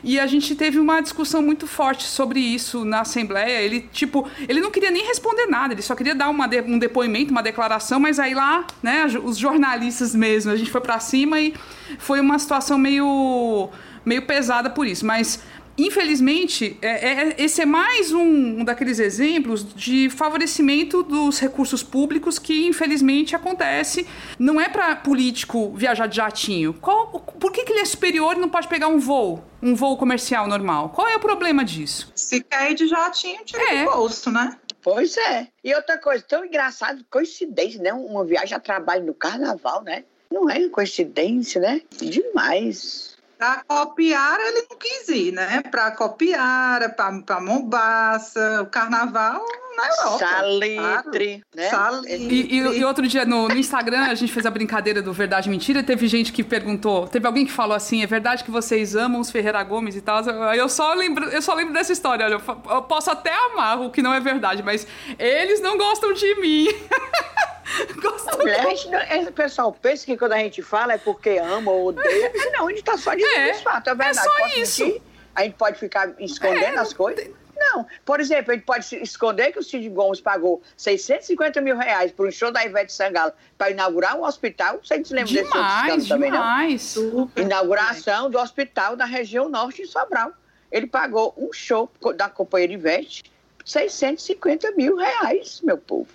E 0.02 0.18
a 0.18 0.26
gente 0.26 0.54
teve 0.54 0.78
uma 0.78 1.00
discussão 1.00 1.40
muito 1.40 1.66
forte 1.66 2.04
sobre 2.04 2.40
isso 2.40 2.84
na 2.84 3.00
Assembleia. 3.00 3.60
Ele, 3.60 3.80
tipo, 3.92 4.28
ele 4.48 4.60
não 4.60 4.70
queria 4.70 4.90
nem 4.90 5.06
responder 5.06 5.46
nada, 5.46 5.74
ele 5.74 5.82
só 5.82 5.94
queria 5.94 6.14
dar 6.14 6.28
uma 6.28 6.46
de, 6.46 6.60
um 6.62 6.78
depoimento, 6.78 7.30
uma 7.30 7.42
declaração, 7.42 8.00
mas 8.00 8.18
aí 8.18 8.34
lá, 8.34 8.66
né, 8.82 9.06
os 9.22 9.38
jornalistas 9.38 10.14
mesmo, 10.14 10.52
a 10.52 10.56
gente 10.56 10.70
foi 10.70 10.80
para 10.80 10.98
cima 10.98 11.40
e 11.40 11.54
foi 11.98 12.20
uma 12.20 12.38
situação 12.38 12.76
meio 12.78 13.70
meio 14.04 14.22
pesada 14.22 14.70
por 14.70 14.86
isso, 14.86 15.04
mas 15.04 15.42
infelizmente, 15.86 16.76
é, 16.82 16.88
é, 16.88 17.34
esse 17.38 17.60
é 17.60 17.66
mais 17.66 18.12
um, 18.12 18.20
um, 18.60 18.64
daqueles 18.64 18.98
exemplos 18.98 19.74
de 19.74 20.10
favorecimento 20.10 21.02
dos 21.02 21.38
recursos 21.38 21.82
públicos 21.82 22.38
que, 22.38 22.66
infelizmente, 22.66 23.36
acontece. 23.36 24.06
Não 24.38 24.60
é 24.60 24.68
para 24.68 24.96
político 24.96 25.72
viajar 25.74 26.06
de 26.06 26.16
jatinho. 26.16 26.74
Qual, 26.74 27.20
por 27.20 27.52
que, 27.52 27.64
que 27.64 27.72
ele 27.72 27.80
é 27.80 27.84
superior 27.84 28.36
e 28.36 28.40
não 28.40 28.48
pode 28.48 28.68
pegar 28.68 28.88
um 28.88 28.98
voo? 28.98 29.44
Um 29.62 29.74
voo 29.74 29.96
comercial 29.96 30.46
normal? 30.46 30.90
Qual 30.90 31.06
é 31.06 31.16
o 31.16 31.20
problema 31.20 31.64
disso? 31.64 32.10
Se 32.14 32.42
quer 32.42 32.70
ir 32.70 32.74
de 32.74 32.88
jatinho, 32.88 33.44
tira 33.44 33.74
é. 33.74 33.84
do 33.84 33.90
bolso, 33.90 34.30
né? 34.30 34.56
Pois 34.82 35.16
é. 35.16 35.48
E 35.62 35.74
outra 35.74 35.98
coisa, 35.98 36.24
tão 36.26 36.44
engraçado, 36.44 37.04
coincidência, 37.10 37.80
né? 37.80 37.92
Uma 37.92 38.24
viagem 38.24 38.56
a 38.56 38.60
trabalho 38.60 39.04
no 39.04 39.14
carnaval, 39.14 39.82
né? 39.82 40.04
Não 40.32 40.48
é 40.48 40.68
coincidência, 40.68 41.60
né? 41.60 41.82
Demais. 42.00 43.09
Para 43.40 43.64
copiar, 43.66 44.38
ele 44.38 44.66
não 44.68 44.76
quis 44.76 45.08
ir, 45.08 45.32
né? 45.32 45.62
Para 45.70 45.90
copiar, 45.92 46.94
para 46.94 47.40
Mombasa, 47.40 48.60
o 48.60 48.66
carnaval 48.66 49.42
na 49.78 49.88
Europa. 49.88 50.18
Salitre, 50.18 50.68
claro. 50.70 51.42
né? 51.54 51.70
Salitre. 51.70 52.34
E, 52.34 52.58
e, 52.58 52.78
e, 52.80 52.84
outro 52.84 53.08
dia 53.08 53.24
no, 53.24 53.48
no, 53.48 53.56
Instagram 53.56 54.02
a 54.02 54.14
gente 54.14 54.30
fez 54.30 54.44
a 54.44 54.50
brincadeira 54.50 55.00
do 55.00 55.10
Verdade 55.10 55.48
Mentira. 55.48 55.82
Teve 55.82 56.06
gente 56.06 56.34
que 56.34 56.44
perguntou, 56.44 57.08
teve 57.08 57.26
alguém 57.26 57.46
que 57.46 57.52
falou 57.52 57.74
assim: 57.74 58.02
é 58.02 58.06
verdade 58.06 58.44
que 58.44 58.50
vocês 58.50 58.94
amam 58.94 59.22
os 59.22 59.30
Ferreira 59.30 59.62
Gomes 59.62 59.96
e 59.96 60.02
tal? 60.02 60.22
Aí 60.50 60.58
eu 60.58 60.68
só 60.68 60.92
lembro, 60.92 61.24
eu 61.30 61.40
só 61.40 61.54
lembro 61.54 61.72
dessa 61.72 61.94
história. 61.94 62.26
Olha, 62.26 62.34
eu, 62.34 62.74
eu 62.74 62.82
posso 62.82 63.10
até 63.10 63.32
amar 63.46 63.80
o 63.80 63.90
que 63.90 64.02
não 64.02 64.12
é 64.12 64.20
verdade, 64.20 64.62
mas 64.62 64.86
eles 65.18 65.62
não 65.62 65.78
gostam 65.78 66.12
de 66.12 66.34
mim. 66.42 66.68
Gostam 68.00 68.38
mulher, 68.38 68.64
não, 68.88 69.22
o 69.24 69.32
pessoal 69.32 69.72
pensa 69.72 70.04
que 70.06 70.16
quando 70.16 70.32
a 70.32 70.38
gente 70.38 70.62
fala 70.62 70.94
é 70.94 70.98
porque 70.98 71.38
ama 71.38 71.70
ou 71.70 71.88
odeia. 71.88 72.32
Não, 72.52 72.66
a 72.66 72.70
gente 72.70 72.82
tá 72.82 72.96
só 72.96 73.14
dizendo 73.14 73.38
é, 73.38 73.52
os 73.52 73.60
fatos, 73.60 73.92
é 73.92 73.94
verdade. 73.94 74.18
É 74.18 74.22
só 74.22 74.46
isso. 74.60 74.84
Mentir? 74.84 75.02
A 75.34 75.42
gente 75.44 75.54
pode 75.54 75.78
ficar 75.78 76.12
escondendo 76.18 76.76
é, 76.76 76.78
as 76.78 76.92
coisas? 76.92 77.30
Não. 77.56 77.86
Por 78.04 78.20
exemplo, 78.20 78.52
a 78.52 78.54
gente 78.54 78.64
pode 78.64 78.96
esconder 78.96 79.52
que 79.52 79.58
o 79.58 79.62
Cid 79.62 79.88
Gomes 79.90 80.20
pagou 80.20 80.62
650 80.76 81.60
mil 81.60 81.76
reais 81.76 82.10
por 82.10 82.26
um 82.26 82.30
show 82.30 82.50
da 82.50 82.64
Ivete 82.64 82.92
Sangalo 82.92 83.32
para 83.56 83.70
inaugurar 83.70 84.16
um 84.16 84.24
hospital. 84.24 84.80
Vocês 84.82 85.06
se 85.06 85.14
lembram 85.14 85.34
demais, 85.34 85.82
desse 85.82 85.92
outro 85.92 86.08
também, 86.08 86.30
demais. 86.32 86.96
não? 86.96 87.30
Inauguração 87.36 88.30
do 88.30 88.38
hospital 88.38 88.96
da 88.96 89.04
região 89.04 89.48
norte 89.48 89.82
de 89.82 89.88
Sobral. 89.88 90.32
Ele 90.72 90.86
pagou 90.86 91.34
um 91.36 91.52
show 91.52 91.90
da 92.16 92.28
companheira 92.28 92.72
Ivete 92.72 93.24
650 93.64 94.72
mil 94.72 94.96
reais, 94.96 95.60
meu 95.62 95.76
povo. 95.76 96.08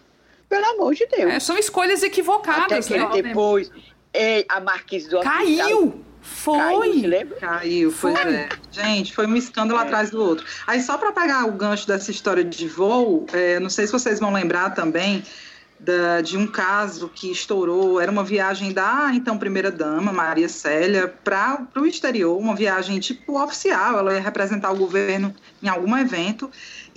Pelo 0.56 0.74
amor 0.74 0.94
de 0.94 1.06
Deus. 1.08 1.32
É, 1.32 1.39
são 1.39 1.58
escolhas 1.58 2.04
equivocadas, 2.04 2.86
Até 2.86 3.08
que 3.08 3.15
né? 3.15 3.22
depois, 3.22 3.72
é, 4.13 4.46
a 4.50 4.60
Marquise 4.60 5.10
do 5.10 5.18
Hospital... 5.18 5.38
Caiu! 5.39 6.06
Foi. 6.26 6.58
Caiu, 6.58 7.28
Caiu, 7.39 7.91
foi. 7.91 8.13
É. 8.13 8.50
Gente, 8.72 9.13
foi 9.13 9.28
um 9.28 9.36
escândalo 9.36 9.80
é. 9.80 9.84
atrás 9.84 10.10
do 10.10 10.20
outro. 10.20 10.44
Aí, 10.65 10.82
só 10.82 10.98
para 10.98 11.12
pegar 11.12 11.46
o 11.46 11.52
gancho 11.52 11.88
dessa 11.88 12.10
história 12.10 12.44
de 12.44 12.68
voo, 12.68 13.28
é, 13.32 13.60
não 13.60 13.70
sei 13.70 13.86
se 13.86 13.94
vocês 13.94 14.20
vão 14.20 14.34
lembrar 14.34 14.72
também 14.72 15.24
da, 15.80 16.22
de 16.22 16.36
um 16.36 16.48
caso 16.48 17.10
que 17.13 17.32
estourou. 17.32 18.02
Era 18.02 18.12
uma 18.12 18.24
viagem 18.24 18.72
da 18.74 19.12
então 19.13 19.38
primeira-dama, 19.38 20.12
Maria 20.12 20.50
Célia, 20.50 21.08
para 21.24 21.68
o 21.76 21.86
exterior, 21.86 22.38
uma 22.38 22.56
viagem 22.56 23.00
tipo 23.00 23.41
oficial. 23.41 24.00
Ela 24.00 24.15
ia 24.15 24.22
representar 24.22 24.72
o 24.72 24.76
governo 24.76 25.34
em 25.62 25.68
algum 25.68 25.96
evento. 25.96 26.50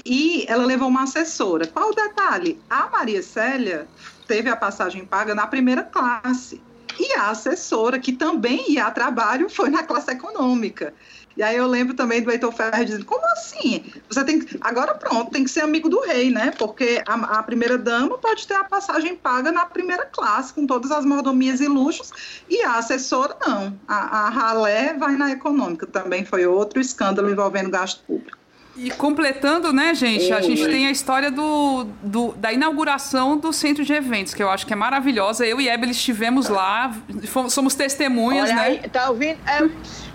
E 0.05 0.45
ela 0.49 0.65
levou 0.65 0.89
uma 0.89 1.03
assessora. 1.03 1.67
Qual 1.67 1.91
o 1.91 1.95
detalhe? 1.95 2.61
A 2.69 2.89
Maria 2.89 3.23
Célia 3.23 3.89
teve 4.27 4.49
a 4.49 4.57
passagem 4.57 5.05
paga 5.05 5.35
na 5.35 5.47
primeira 5.47 5.83
classe. 5.83 6.61
E 6.99 7.15
a 7.15 7.31
assessora, 7.31 7.99
que 7.99 8.13
também 8.13 8.73
ia 8.73 8.87
a 8.87 8.91
trabalho, 8.91 9.49
foi 9.49 9.71
na 9.71 9.83
classe 9.83 10.11
econômica. 10.11 10.93
E 11.37 11.43
aí 11.43 11.57
eu 11.57 11.69
lembro 11.69 11.95
também 11.95 12.21
do 12.21 12.33
Heitor 12.33 12.51
Ferrer 12.51 12.85
dizendo, 12.85 13.05
como 13.05 13.25
assim? 13.33 13.85
Você 14.09 14.25
tem 14.25 14.41
que, 14.41 14.59
agora 14.61 14.93
pronto, 14.97 15.31
tem 15.31 15.45
que 15.45 15.51
ser 15.51 15.61
amigo 15.61 15.89
do 15.89 16.01
rei, 16.01 16.33
né? 16.33 16.51
Porque 16.59 17.01
a, 17.07 17.39
a 17.39 17.43
primeira 17.45 17.79
dama 17.79 18.19
pode 18.19 18.45
ter 18.45 18.55
a 18.55 18.65
passagem 18.65 19.15
paga 19.15 19.53
na 19.53 19.65
primeira 19.65 20.05
classe, 20.05 20.53
com 20.53 20.67
todas 20.67 20.91
as 20.91 21.05
mordomias 21.05 21.61
e 21.61 21.69
luxos, 21.69 22.13
e 22.49 22.61
a 22.63 22.79
assessora 22.79 23.37
não. 23.47 23.79
A, 23.87 24.27
a 24.27 24.29
ralé 24.31 24.95
vai 24.95 25.15
na 25.15 25.31
econômica. 25.31 25.87
Também 25.87 26.25
foi 26.25 26.45
outro 26.45 26.81
escândalo 26.81 27.31
envolvendo 27.31 27.71
gasto 27.71 28.03
público. 28.05 28.37
E 28.79 28.91
completando, 28.93 29.73
né, 29.73 29.93
gente, 29.93 30.33
a 30.33 30.41
gente 30.41 30.65
tem 30.65 30.87
a 30.87 30.91
história 30.93 31.33
do, 31.33 31.85
do, 32.01 32.33
da 32.35 32.53
inauguração 32.53 33.37
do 33.37 33.53
centro 33.53 33.85
de 33.85 33.93
eventos, 33.93 34.33
que 34.33 34.41
eu 34.41 34.49
acho 34.49 34.65
que 34.65 34.73
é 34.73 34.77
maravilhosa. 34.77 35.45
Eu 35.45 35.61
e 35.61 35.69
Ebel 35.69 35.91
estivemos 35.91 36.49
lá, 36.49 36.97
fomos, 37.27 37.53
somos 37.53 37.75
testemunhas, 37.75 38.51
Olha 38.51 38.55
né? 38.55 38.63
Aí, 38.63 38.89
tá 38.89 39.11
ouvindo? 39.11 39.37
É, 39.49 39.69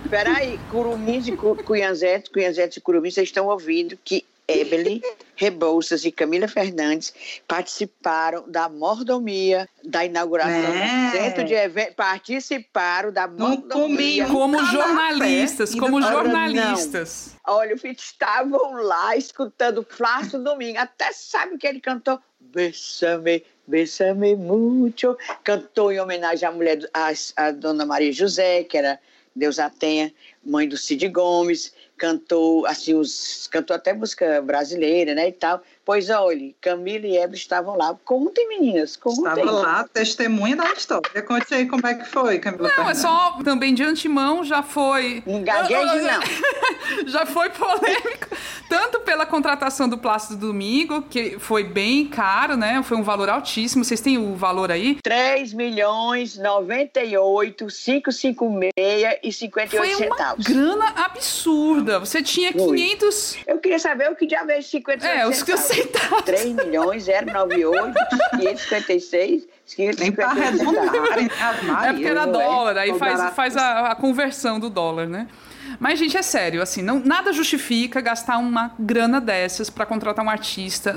peraí, 0.10 0.58
Curumins 0.72 1.28
e 1.28 1.34
Cunhanzete, 1.34 2.32
Cunhanzete 2.32 2.80
e 2.80 2.82
Curumins, 2.82 3.16
vocês 3.16 3.28
estão 3.28 3.48
ouvindo 3.48 4.00
que 4.02 4.24
Ebele 4.56 5.02
Rebouças 5.36 6.06
e 6.06 6.12
Camila 6.12 6.48
Fernandes 6.48 7.14
participaram 7.48 8.44
da 8.48 8.70
mordomia 8.70 9.68
da 9.84 10.06
inauguração 10.06 10.52
é. 10.54 11.10
do 11.10 11.12
centro 11.12 11.44
de 11.44 11.54
eventos, 11.54 11.96
participaram 11.96 13.12
da 13.12 13.28
mordomia. 13.28 14.28
Como 14.28 14.64
jornalistas, 14.66 15.74
como 15.76 16.02
jornalistas. 16.02 17.36
Olha, 17.46 17.76
estavam 17.84 18.74
lá 18.74 19.18
escutando 19.18 19.86
Flácio 19.88 20.42
Domingo, 20.42 20.80
até 20.80 21.12
sabe 21.12 21.58
que 21.58 21.68
ele 21.68 21.82
cantou 21.82 22.20
Bessame, 22.40 23.44
Bessame 23.68 24.36
Mucho, 24.36 25.18
cantou 25.44 25.92
em 25.92 26.00
homenagem 26.00 26.48
à 26.48 26.52
mulher, 26.52 26.80
à, 26.94 27.12
à 27.36 27.52
dona 27.52 27.86
Maria 27.86 28.12
José, 28.12 28.64
que 28.64 28.78
era 28.78 29.00
Deus 29.36 29.58
a 29.58 29.70
tenha, 29.70 30.14
mãe 30.46 30.68
do 30.68 30.78
Cid 30.78 31.08
Gomes, 31.10 31.74
cantou 31.98 32.66
assim 32.66 32.94
os 32.94 33.48
cantou 33.52 33.76
até 33.76 33.94
música 33.94 34.42
brasileira, 34.42 35.14
né, 35.14 35.30
e 35.30 35.32
tal. 35.32 35.62
Pois 35.86 36.10
olhe, 36.10 36.56
Camila 36.62 37.06
e 37.06 37.18
Ebro 37.18 37.36
estavam 37.36 37.76
lá. 37.76 37.96
Contem, 38.06 38.48
meninas, 38.48 38.96
contem. 38.96 39.28
Estava 39.28 39.52
lá, 39.52 39.88
testemunha 39.92 40.56
da 40.56 40.72
história. 40.72 41.22
Conte 41.22 41.54
aí 41.54 41.68
como 41.68 41.86
é 41.86 41.94
que 41.94 42.06
foi, 42.06 42.40
Camila. 42.40 42.72
Não, 42.78 42.90
é 42.90 42.96
só 42.96 43.38
também 43.44 43.74
de 43.74 43.84
antemão 43.84 44.44
já 44.44 44.64
foi. 44.64 45.22
Engagueje, 45.28 46.02
não. 46.02 47.08
já 47.08 47.26
foi 47.26 47.50
polêmico. 47.50 48.33
Tanto 48.70 49.00
pela 49.02 49.26
contratação 49.26 49.88
do 49.88 49.98
Plácido 49.98 50.48
Domingo, 50.48 51.04
que 51.04 51.38
foi 51.40 51.64
bem 51.64 52.08
caro, 52.08 52.58
né? 52.58 52.82
Foi 52.84 52.98
um 52.98 53.04
valor 53.04 53.30
altíssimo. 53.30 53.84
Vocês 53.84 54.02
têm 54.02 54.18
o 54.18 54.36
valor 54.36 54.72
aí? 54.72 54.98
3 55.04 55.54
milhões 55.54 56.38
98, 56.38 57.68
556 57.68 59.20
e 59.24 59.32
58 59.32 59.78
foi 59.78 59.96
centavos. 59.96 60.46
Foi 60.46 60.56
uma 60.56 60.76
grana 60.76 61.06
absurda. 61.06 62.00
Você 62.00 62.22
tinha 62.22 62.52
500... 62.52 63.38
Eu 63.46 63.60
queria 63.60 63.80
saber 63.80 64.10
o 64.10 64.16
que 64.16 64.28
já 64.28 64.44
veio 64.44 64.64
58 64.64 65.06
é, 65.06 65.32
centavos. 65.32 65.54
Os 65.54 65.76
centavos. 65.76 66.24
3 66.24 66.54
milhões 66.54 67.06
098 67.08 67.94
556 68.40 69.48
Nem 70.00 70.12
para 70.12 70.28
arredondarem 70.28 71.30
É 71.84 71.94
porque 71.94 72.08
era 72.08 72.26
dólar, 72.26 72.78
aí 72.78 72.98
faz, 72.98 73.34
faz 73.34 73.58
a, 73.58 73.92
a 73.92 73.96
conversão 73.96 74.60
do 74.60 74.70
dólar, 74.70 75.08
né? 75.08 75.28
Mas, 75.80 76.00
gente, 76.00 76.16
é 76.18 76.22
sério, 76.22 76.62
assim, 76.62 76.82
não, 76.82 77.00
nada 77.00 77.34
justifica 77.34 78.02
gastar 78.02 78.38
uma 78.38 78.74
grana 78.80 79.20
dessas 79.20 79.70
para 79.70 79.86
contratar 79.86 80.24
um 80.24 80.30
artista. 80.30 80.96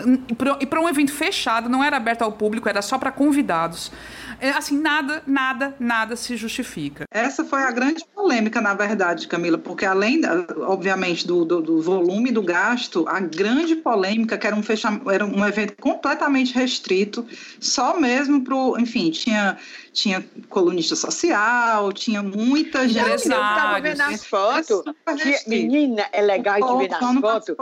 E 0.60 0.66
para 0.66 0.80
um 0.80 0.88
evento 0.88 1.12
fechado, 1.12 1.68
não 1.68 1.82
era 1.82 1.96
aberto 1.96 2.22
ao 2.22 2.32
público, 2.32 2.68
era 2.68 2.82
só 2.82 2.98
para 2.98 3.10
convidados. 3.10 3.90
É, 4.38 4.50
assim, 4.50 4.78
nada, 4.78 5.22
nada, 5.26 5.74
nada 5.80 6.14
se 6.14 6.36
justifica. 6.36 7.04
Essa 7.10 7.44
foi 7.44 7.62
a 7.62 7.70
grande 7.70 8.04
polêmica, 8.14 8.60
na 8.60 8.74
verdade, 8.74 9.26
Camila, 9.26 9.56
porque 9.56 9.86
além, 9.86 10.20
obviamente, 10.66 11.26
do, 11.26 11.44
do, 11.44 11.62
do 11.62 11.80
volume 11.80 12.30
do 12.30 12.42
gasto, 12.42 13.06
a 13.08 13.18
grande 13.18 13.76
polêmica 13.76 14.36
que 14.36 14.46
era 14.46 14.54
um, 14.54 14.62
fecha, 14.62 14.88
era 15.10 15.24
um 15.24 15.46
evento 15.46 15.74
completamente 15.80 16.54
restrito, 16.54 17.26
só 17.58 17.98
mesmo 17.98 18.42
para 18.42 18.56
enfim, 18.80 19.10
tinha, 19.10 19.56
tinha 19.96 20.22
colunista 20.50 20.94
social, 20.94 21.90
tinha 21.90 22.22
muita 22.22 22.86
gente. 22.86 23.08
Eu 23.08 23.14
estava 23.14 23.80
vendo 23.80 24.00
as 24.02 24.24
fotos. 24.26 24.82
Menina, 25.46 26.06
é 26.12 26.20
legal 26.20 26.60
de 26.60 26.78
ver 26.78 26.90
nas 26.90 27.18
fotos 27.18 27.56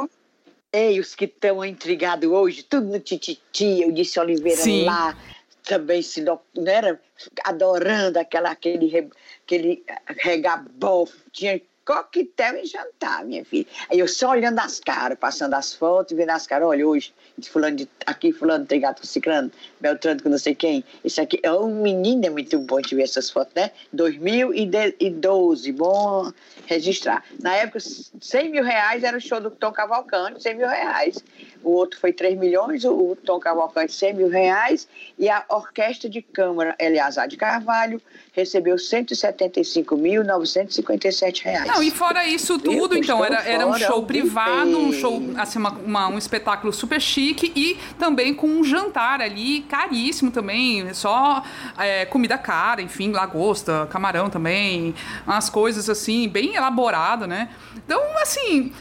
Ei, 0.73 0.99
os 0.99 1.14
que 1.14 1.27
estão 1.27 1.64
intrigados 1.64 2.29
hoje, 2.29 2.64
tudo 2.64 2.88
no 2.88 2.99
tititi, 2.99 3.83
eu 3.83 3.92
disse 3.92 4.18
Oliveira 4.18 4.61
Sim. 4.61 4.85
lá, 4.85 5.16
também 5.62 6.03
se 6.03 6.20
não 6.20 6.40
era 6.66 7.01
adorando 7.44 8.18
aquela, 8.18 8.51
aquele, 8.51 9.09
aquele 9.44 9.85
regabol, 10.20 11.09
tinha 11.31 11.62
coquetel 11.87 12.57
e 12.57 12.66
jantar, 12.66 13.25
minha 13.25 13.44
filha. 13.44 13.66
Aí 13.88 14.01
eu 14.01 14.09
só 14.09 14.31
olhando 14.31 14.59
as 14.59 14.81
caras, 14.81 15.16
passando 15.16 15.55
as 15.55 15.73
fotos, 15.73 16.16
vendo 16.16 16.31
as 16.31 16.44
caras, 16.44 16.66
olha, 16.66 16.88
hoje, 16.88 17.14
fulano 17.42 17.77
de, 17.77 17.88
aqui 18.07 18.33
fulano 18.33 18.64
tem 18.64 18.81
gato 18.81 19.07
ciclano, 19.07 19.51
Beltrano 19.81 20.23
com 20.23 20.29
não 20.29 20.38
sei 20.38 20.55
quem, 20.55 20.85
isso 21.05 21.20
aqui, 21.20 21.38
é 21.42 21.53
um 21.53 21.83
menino, 21.83 22.27
é 22.27 22.31
muito 22.31 22.59
bom 22.61 22.81
de 22.81 22.94
ver 22.94 23.03
essas 23.03 23.31
fotos, 23.31 23.55
né? 23.55 23.70
2012, 23.92 25.73
bom 25.73 26.33
registrar. 26.66 27.25
Na 27.40 27.55
época, 27.55 27.81
100 27.81 28.51
mil 28.51 28.64
reais 28.64 29.03
era 29.03 29.16
o 29.16 29.20
show 29.20 29.40
do 29.40 29.51
Tom 29.51 29.73
Cavalcante, 29.73 30.42
100 30.42 30.55
mil 30.57 30.68
reais. 30.68 31.25
O 31.64 31.70
outro 31.72 31.98
foi 31.98 32.12
3 32.12 32.38
milhões, 32.38 32.85
o 32.85 33.16
Tom 33.24 33.40
Cavalcante 33.40 33.92
100 33.92 34.14
mil 34.14 34.29
reais, 34.29 34.87
e 35.18 35.29
a 35.31 35.44
Orquestra 35.48 36.09
de 36.11 36.20
Câmara 36.20 36.77
Eleazar 36.79 37.27
de 37.27 37.37
Carvalho 37.37 38.00
recebeu 38.33 38.77
175.957 38.77 41.42
reais. 41.42 41.66
Não, 41.66 41.83
e 41.83 41.90
fora 41.90 42.27
isso 42.27 42.59
tudo, 42.59 42.96
então, 42.96 43.24
era, 43.24 43.40
era 43.42 43.66
um 43.66 43.74
show 43.79 44.03
privado, 44.05 44.77
um 44.79 44.92
show, 44.92 45.22
assim, 45.37 45.59
uma, 45.59 45.70
uma- 45.70 46.09
um 46.09 46.18
espetáculo 46.18 46.72
super 46.72 47.00
chique 47.00 47.53
e 47.57 47.79
também 47.98 48.35
com 48.35 48.46
um 48.46 48.62
jantar 48.64 49.20
ali 49.20 49.62
caríssimo 49.62 50.31
também, 50.31 50.92
só 50.94 51.42
é, 51.79 52.05
comida 52.07 52.37
cara, 52.37 52.83
enfim, 52.83 53.11
lagosta, 53.12 53.87
camarão 53.90 54.29
também, 54.29 54.94
umas 55.27 55.48
coisas 55.48 55.88
assim, 55.88 56.29
bem 56.29 56.55
elaborado, 56.57 57.27
né? 57.27 57.48
Então, 57.77 58.00
assim, 58.20 58.72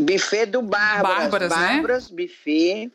Buffet 0.00 0.46
do 0.46 0.62
Bárbaras. 0.62 1.18
Bárbaras, 1.18 1.50
né? 1.50 1.56
Bárbaras, 1.56 2.08
buffet. 2.08 2.90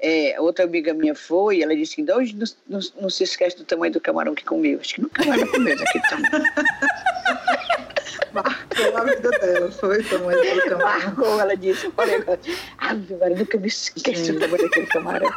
É, 0.00 0.40
outra 0.40 0.64
amiga 0.64 0.94
minha 0.94 1.14
foi, 1.14 1.60
ela 1.60 1.74
disse 1.74 1.96
que 1.96 2.12
hoje 2.12 2.34
não, 2.34 2.46
não, 2.68 2.80
não 3.00 3.10
se 3.10 3.24
esquece 3.24 3.56
do 3.56 3.64
tamanho 3.64 3.92
do 3.92 4.00
camarão 4.00 4.34
que 4.34 4.44
comeu. 4.44 4.78
Acho 4.80 4.94
que 4.94 5.00
nunca 5.02 5.24
mais 5.24 5.40
vai 5.40 5.50
comer 5.50 5.76
daquele 5.76 6.04
tamanho. 6.04 6.44
Marcou 8.42 8.96
a 8.96 9.04
vida 9.04 9.30
dela, 9.30 9.70
foi 9.72 9.98
o 9.98 10.02
do 10.02 10.68
camarão. 10.68 10.78
Marcou, 10.78 11.40
ela 11.40 11.56
disse. 11.56 11.86
Eu 11.86 11.92
falei, 11.92 12.22
Ave 12.78 13.14
Maria, 13.16 13.36
nunca 13.36 13.58
me 13.58 13.68
esqueço 13.68 14.32
do 14.32 14.38
daquele 14.40 14.86
camarão. 14.86 15.30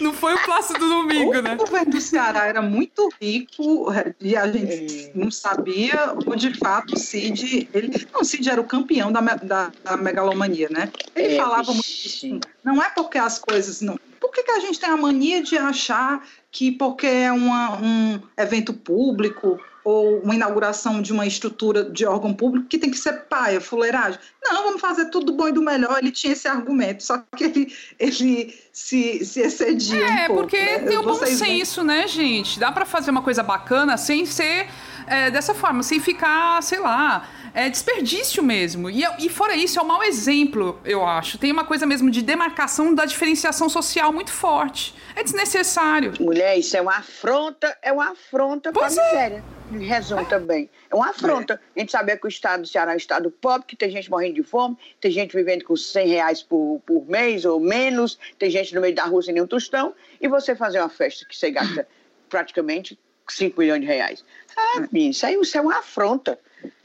não 0.00 0.12
foi 0.12 0.34
o 0.34 0.44
Plácido 0.44 0.80
Domingo, 0.80 1.40
né? 1.40 1.54
O 1.54 1.56
governo 1.56 1.92
do 1.92 2.00
Ceará 2.00 2.46
era 2.46 2.62
muito 2.62 3.08
rico 3.20 3.86
e 4.20 4.36
a 4.36 4.46
gente 4.48 5.10
não 5.14 5.30
sabia 5.30 6.14
ou 6.26 6.36
de 6.36 6.52
fato 6.58 6.94
o 6.94 6.98
Cid. 6.98 7.68
Ele, 7.72 8.06
não, 8.12 8.20
o 8.20 8.24
Cid 8.24 8.48
era 8.48 8.60
o 8.60 8.64
campeão 8.64 9.10
da, 9.10 9.20
da, 9.20 9.72
da 9.82 9.96
megalomania, 9.96 10.68
né? 10.70 10.90
Ele 11.14 11.34
É, 11.34 11.36
falava 11.36 11.72
muito 11.72 11.84
isso. 11.86 12.40
Não 12.62 12.82
é 12.82 12.90
porque 12.90 13.18
as 13.18 13.38
coisas 13.38 13.80
não. 13.80 13.98
Por 14.20 14.30
que, 14.30 14.42
que 14.42 14.50
a 14.50 14.60
gente 14.60 14.80
tem 14.80 14.88
a 14.88 14.96
mania 14.96 15.42
de 15.42 15.56
achar 15.56 16.26
que 16.50 16.72
porque 16.72 17.06
é 17.06 17.30
uma, 17.32 17.78
um 17.80 18.20
evento 18.36 18.72
público 18.72 19.60
ou 19.84 20.20
uma 20.20 20.34
inauguração 20.34 21.02
de 21.02 21.12
uma 21.12 21.26
estrutura 21.26 21.84
de 21.84 22.06
órgão 22.06 22.32
público 22.32 22.66
que 22.66 22.78
tem 22.78 22.90
que 22.90 22.96
ser 22.98 23.24
paia, 23.28 23.60
fuleiragem? 23.60 24.18
Não, 24.42 24.62
vamos 24.64 24.80
fazer 24.80 25.06
tudo 25.10 25.26
do 25.26 25.32
bom 25.34 25.48
e 25.48 25.52
do 25.52 25.62
melhor. 25.62 25.98
Ele 25.98 26.10
tinha 26.10 26.32
esse 26.32 26.48
argumento, 26.48 27.02
só 27.02 27.22
que 27.36 27.44
ele, 27.44 27.74
ele 27.98 28.58
se, 28.72 29.24
se 29.24 29.40
excedia 29.40 30.00
um 30.04 30.04
É, 30.08 30.26
pouco. 30.26 30.42
porque 30.42 30.58
né? 30.60 30.78
tem 30.80 30.96
o 30.98 31.02
bom 31.02 31.10
Vocês 31.14 31.38
veem- 31.40 31.58
senso, 31.64 31.84
né, 31.84 32.08
gente? 32.08 32.58
Dá 32.58 32.72
pra 32.72 32.84
fazer 32.84 33.10
uma 33.10 33.22
coisa 33.22 33.42
bacana 33.42 33.96
sem 33.96 34.24
ser 34.26 34.68
é, 35.06 35.30
dessa 35.30 35.52
forma, 35.54 35.82
sem 35.82 36.00
ficar, 36.00 36.62
sei 36.62 36.78
lá, 36.80 37.28
é 37.52 37.68
desperdício 37.68 38.42
mesmo. 38.42 38.88
E, 38.90 39.04
e 39.18 39.28
fora 39.28 39.54
isso, 39.54 39.78
é 39.78 39.82
um 39.82 39.86
mau 39.86 40.02
exemplo, 40.02 40.80
eu 40.84 41.06
acho. 41.06 41.36
Tem 41.38 41.52
uma 41.52 41.64
coisa 41.64 41.84
mesmo 41.86 42.10
de 42.10 42.22
demarcação 42.22 42.94
da 42.94 43.04
diferenciação 43.04 43.68
social 43.68 44.12
muito 44.12 44.32
forte. 44.32 44.94
É 45.14 45.22
desnecessário. 45.22 46.14
Mulher, 46.18 46.58
isso 46.58 46.76
é 46.76 46.80
uma 46.80 46.96
afronta, 46.96 47.76
é 47.82 47.92
uma 47.92 48.10
afronta 48.12 48.72
para 48.72 48.80
a 48.82 48.84
Pois 48.86 48.96
é. 48.96 49.04
miséria. 49.04 49.44
Resumo 49.70 50.26
também. 50.26 50.68
É 50.90 50.94
uma 50.94 51.10
afronta. 51.10 51.60
A 51.74 51.78
gente 51.80 51.90
saber 51.90 52.18
que 52.18 52.26
o 52.26 52.28
estado 52.28 52.62
do 52.62 52.68
Ceará 52.68 52.92
é 52.92 52.94
um 52.94 52.98
estado 52.98 53.30
pobre, 53.30 53.66
que 53.66 53.76
tem 53.76 53.90
gente 53.90 54.10
morrendo 54.10 54.34
de 54.34 54.42
fome, 54.42 54.76
tem 55.00 55.10
gente 55.10 55.34
vivendo 55.34 55.64
com 55.64 55.76
100 55.76 56.08
reais 56.08 56.42
por, 56.42 56.80
por 56.86 57.06
mês 57.08 57.44
ou 57.44 57.58
menos, 57.58 58.18
tem 58.38 58.50
gente 58.50 58.74
no 58.74 58.80
meio 58.80 58.94
da 58.94 59.04
rua 59.04 59.22
sem 59.22 59.34
nenhum 59.34 59.46
tostão, 59.46 59.94
e 60.20 60.28
você 60.28 60.54
fazer 60.54 60.80
uma 60.80 60.88
festa 60.88 61.24
que 61.24 61.36
você 61.36 61.50
gasta 61.50 61.88
praticamente 62.28 62.98
5 63.28 63.58
milhões 63.58 63.80
de 63.80 63.86
reais. 63.86 64.24
Ah, 64.56 64.80
menina, 64.92 65.10
isso 65.10 65.26
aí 65.26 65.34
isso 65.34 65.56
é 65.56 65.60
uma 65.60 65.78
afronta. 65.78 66.38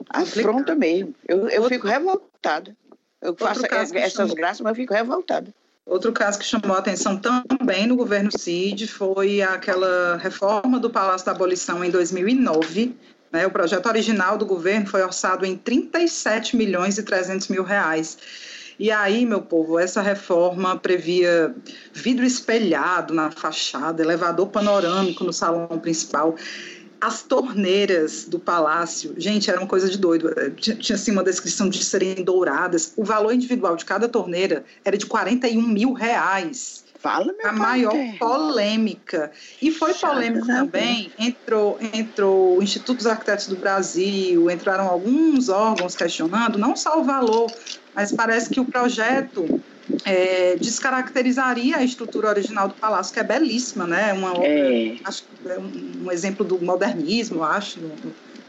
Afronta 0.10 0.74
mesmo. 0.76 1.13
Eu, 1.28 1.50
eu 1.50 1.63
fico 1.65 1.88
revoltada. 1.88 2.76
Eu 3.22 3.36
faço 3.36 3.65
essas 3.65 4.34
graças, 4.34 4.62
mas 4.62 4.72
eu 4.72 4.76
fico 4.76 4.94
revoltada. 4.94 5.54
Outro 5.89 6.13
caso 6.13 6.38
que 6.38 6.45
chamou 6.45 6.75
a 6.75 6.80
atenção 6.80 7.17
também 7.17 7.88
no 7.88 7.95
governo 7.95 8.30
Cid 8.38 8.86
foi 8.86 9.41
aquela 9.41 10.17
reforma 10.17 10.80
do 10.80 10.88
Palácio 10.88 11.25
da 11.25 11.32
Abolição 11.32 11.84
em 11.84 11.89
2009. 11.89 12.95
né? 13.32 13.47
O 13.47 13.49
projeto 13.49 13.88
original 13.88 14.38
do 14.38 14.45
governo 14.45 14.86
foi 14.86 15.02
orçado 15.02 15.47
em 15.47 15.58
37 15.58 16.56
milhões 16.56 16.99
e 16.99 17.04
300 17.04 17.47
mil 17.47 17.63
reais. 17.63 18.19
E 18.78 18.91
aí, 18.91 19.25
meu 19.25 19.41
povo, 19.41 19.80
essa 19.80 19.99
reforma 19.99 20.78
previa 20.78 21.54
vidro 21.91 22.23
espelhado 22.23 23.12
na 23.12 23.32
fachada, 23.32 24.04
elevador 24.04 24.47
panorâmico 24.47 25.23
no 25.23 25.34
salão 25.34 25.67
principal. 25.80 26.36
As 27.02 27.22
torneiras 27.24 28.26
do 28.26 28.40
palácio, 28.40 29.14
gente, 29.18 29.50
era 29.50 29.60
uma 29.60 29.68
coisa 29.68 29.90
de 29.90 29.98
doido. 29.98 30.30
Tinha, 30.58 30.76
tinha 30.76 30.96
assim, 30.96 31.12
uma 31.12 31.24
descrição 31.24 31.70
de 31.70 31.84
serem 31.84 32.16
douradas. 32.16 32.94
O 32.98 33.04
valor 33.04 33.34
individual 33.34 33.76
de 33.76 33.86
cada 33.86 34.08
torneira 34.08 34.66
era 34.84 34.98
de 34.98 35.06
41 35.06 35.62
mil 35.62 35.94
reais. 35.94 36.84
Fala, 37.00 37.32
meu 37.32 37.48
A 37.48 37.54
maior 37.54 37.96
é. 37.96 38.18
polêmica. 38.20 39.32
E 39.62 39.72
foi 39.72 39.94
Chata, 39.94 40.16
polêmico 40.16 40.46
né? 40.46 40.56
também. 40.56 41.12
Entrou, 41.18 41.80
entrou 41.94 42.58
o 42.58 42.64
Instituto 42.64 42.98
dos 42.98 43.08
Arquitetos 43.08 43.48
do 43.48 43.56
Brasil, 43.56 44.52
entraram 44.52 44.86
alguns 44.86 45.48
órgãos 45.48 45.96
questionando, 45.96 46.60
não 46.60 46.76
só 46.76 47.00
o 47.00 47.04
valor, 47.06 47.50
mas 47.96 48.12
parece 48.12 48.50
que 48.50 48.60
o 48.60 48.66
projeto 48.66 49.62
é, 50.04 50.58
descaracterizaria 50.58 51.78
a 51.78 51.84
estrutura 51.84 52.28
original 52.28 52.68
do 52.68 52.74
palácio, 52.74 53.14
que 53.14 53.20
é 53.20 53.24
belíssima, 53.24 53.88
né? 53.88 54.12
Uma 54.12 54.32
obra 54.34 54.48
É. 54.48 54.98
acho 55.06 55.24
é 55.24 55.29
um, 55.45 56.06
um 56.06 56.12
exemplo 56.12 56.45
do 56.45 56.60
modernismo, 56.60 57.38
eu 57.38 57.43
acho, 57.43 57.80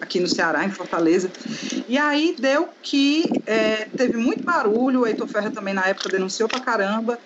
aqui 0.00 0.18
no 0.18 0.28
Ceará, 0.28 0.64
em 0.64 0.70
Fortaleza. 0.70 1.30
E 1.88 1.96
aí 1.98 2.34
deu 2.38 2.68
que 2.82 3.24
é, 3.46 3.86
teve 3.96 4.16
muito 4.16 4.42
barulho, 4.42 5.00
o 5.00 5.06
Heitor 5.06 5.28
Ferra 5.28 5.50
também 5.50 5.74
na 5.74 5.86
época 5.86 6.08
denunciou 6.08 6.48
pra 6.48 6.60
caramba. 6.60 7.18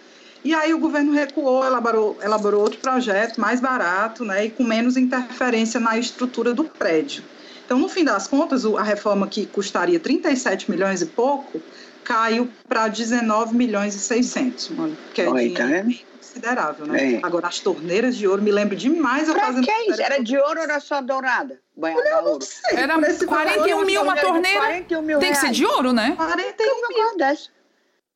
E 0.44 0.52
aí 0.52 0.74
o 0.74 0.78
governo 0.78 1.12
recuou, 1.12 1.64
elaborou, 1.64 2.18
elaborou 2.22 2.60
outro 2.60 2.78
projeto 2.78 3.40
mais 3.40 3.60
barato 3.60 4.24
né, 4.24 4.44
e 4.44 4.50
com 4.50 4.62
menos 4.62 4.96
interferência 4.96 5.80
na 5.80 5.96
estrutura 5.98 6.52
do 6.52 6.64
prédio. 6.64 7.22
Então, 7.64 7.78
no 7.78 7.88
fim 7.88 8.04
das 8.04 8.28
contas, 8.28 8.66
a 8.66 8.82
reforma 8.82 9.26
que 9.26 9.46
custaria 9.46 9.98
37 9.98 10.70
milhões 10.70 11.00
e 11.00 11.06
pouco 11.06 11.62
caiu 12.04 12.46
para 12.68 12.88
19 12.88 13.56
milhões 13.56 13.94
e 13.94 13.98
600, 13.98 14.68
mano, 14.70 14.96
que 15.14 15.22
é 15.22 15.28
Olha, 15.28 15.48
dinheiro 15.48 15.88
tá? 15.88 16.13
Considerável, 16.34 16.86
né? 16.86 17.14
É. 17.14 17.20
Agora, 17.22 17.46
as 17.46 17.60
torneiras 17.60 18.16
de 18.16 18.26
ouro, 18.26 18.42
me 18.42 18.50
lembro 18.50 18.76
demais 18.76 19.28
eu 19.28 19.34
Pra 19.34 19.46
fazendo... 19.46 19.64
que 19.64 19.72
isso? 19.90 20.02
Era 20.02 20.22
de 20.22 20.36
ouro 20.36 20.58
ou 20.58 20.64
era 20.64 20.80
só 20.80 21.00
dourada? 21.00 21.60
Banhada 21.76 22.16
a 22.16 22.20
ouro. 22.22 22.46
Era 22.72 22.94
Por 22.94 23.04
esse 23.04 23.26
41 23.26 23.70
valor, 23.70 23.86
mil 23.86 24.02
uma 24.02 24.16
Torneira 24.16 24.16
de 24.16 24.22
torneira. 24.22 24.60
41 24.60 25.02
mil 25.02 25.18
Tem 25.18 25.30
que 25.32 25.38
ser 25.38 25.50
de 25.50 25.64
ouro, 25.64 25.92
né? 25.92 26.14
41 26.16 26.76
Uma 26.76 26.88
coisa 26.88 27.16
dessa. 27.16 27.54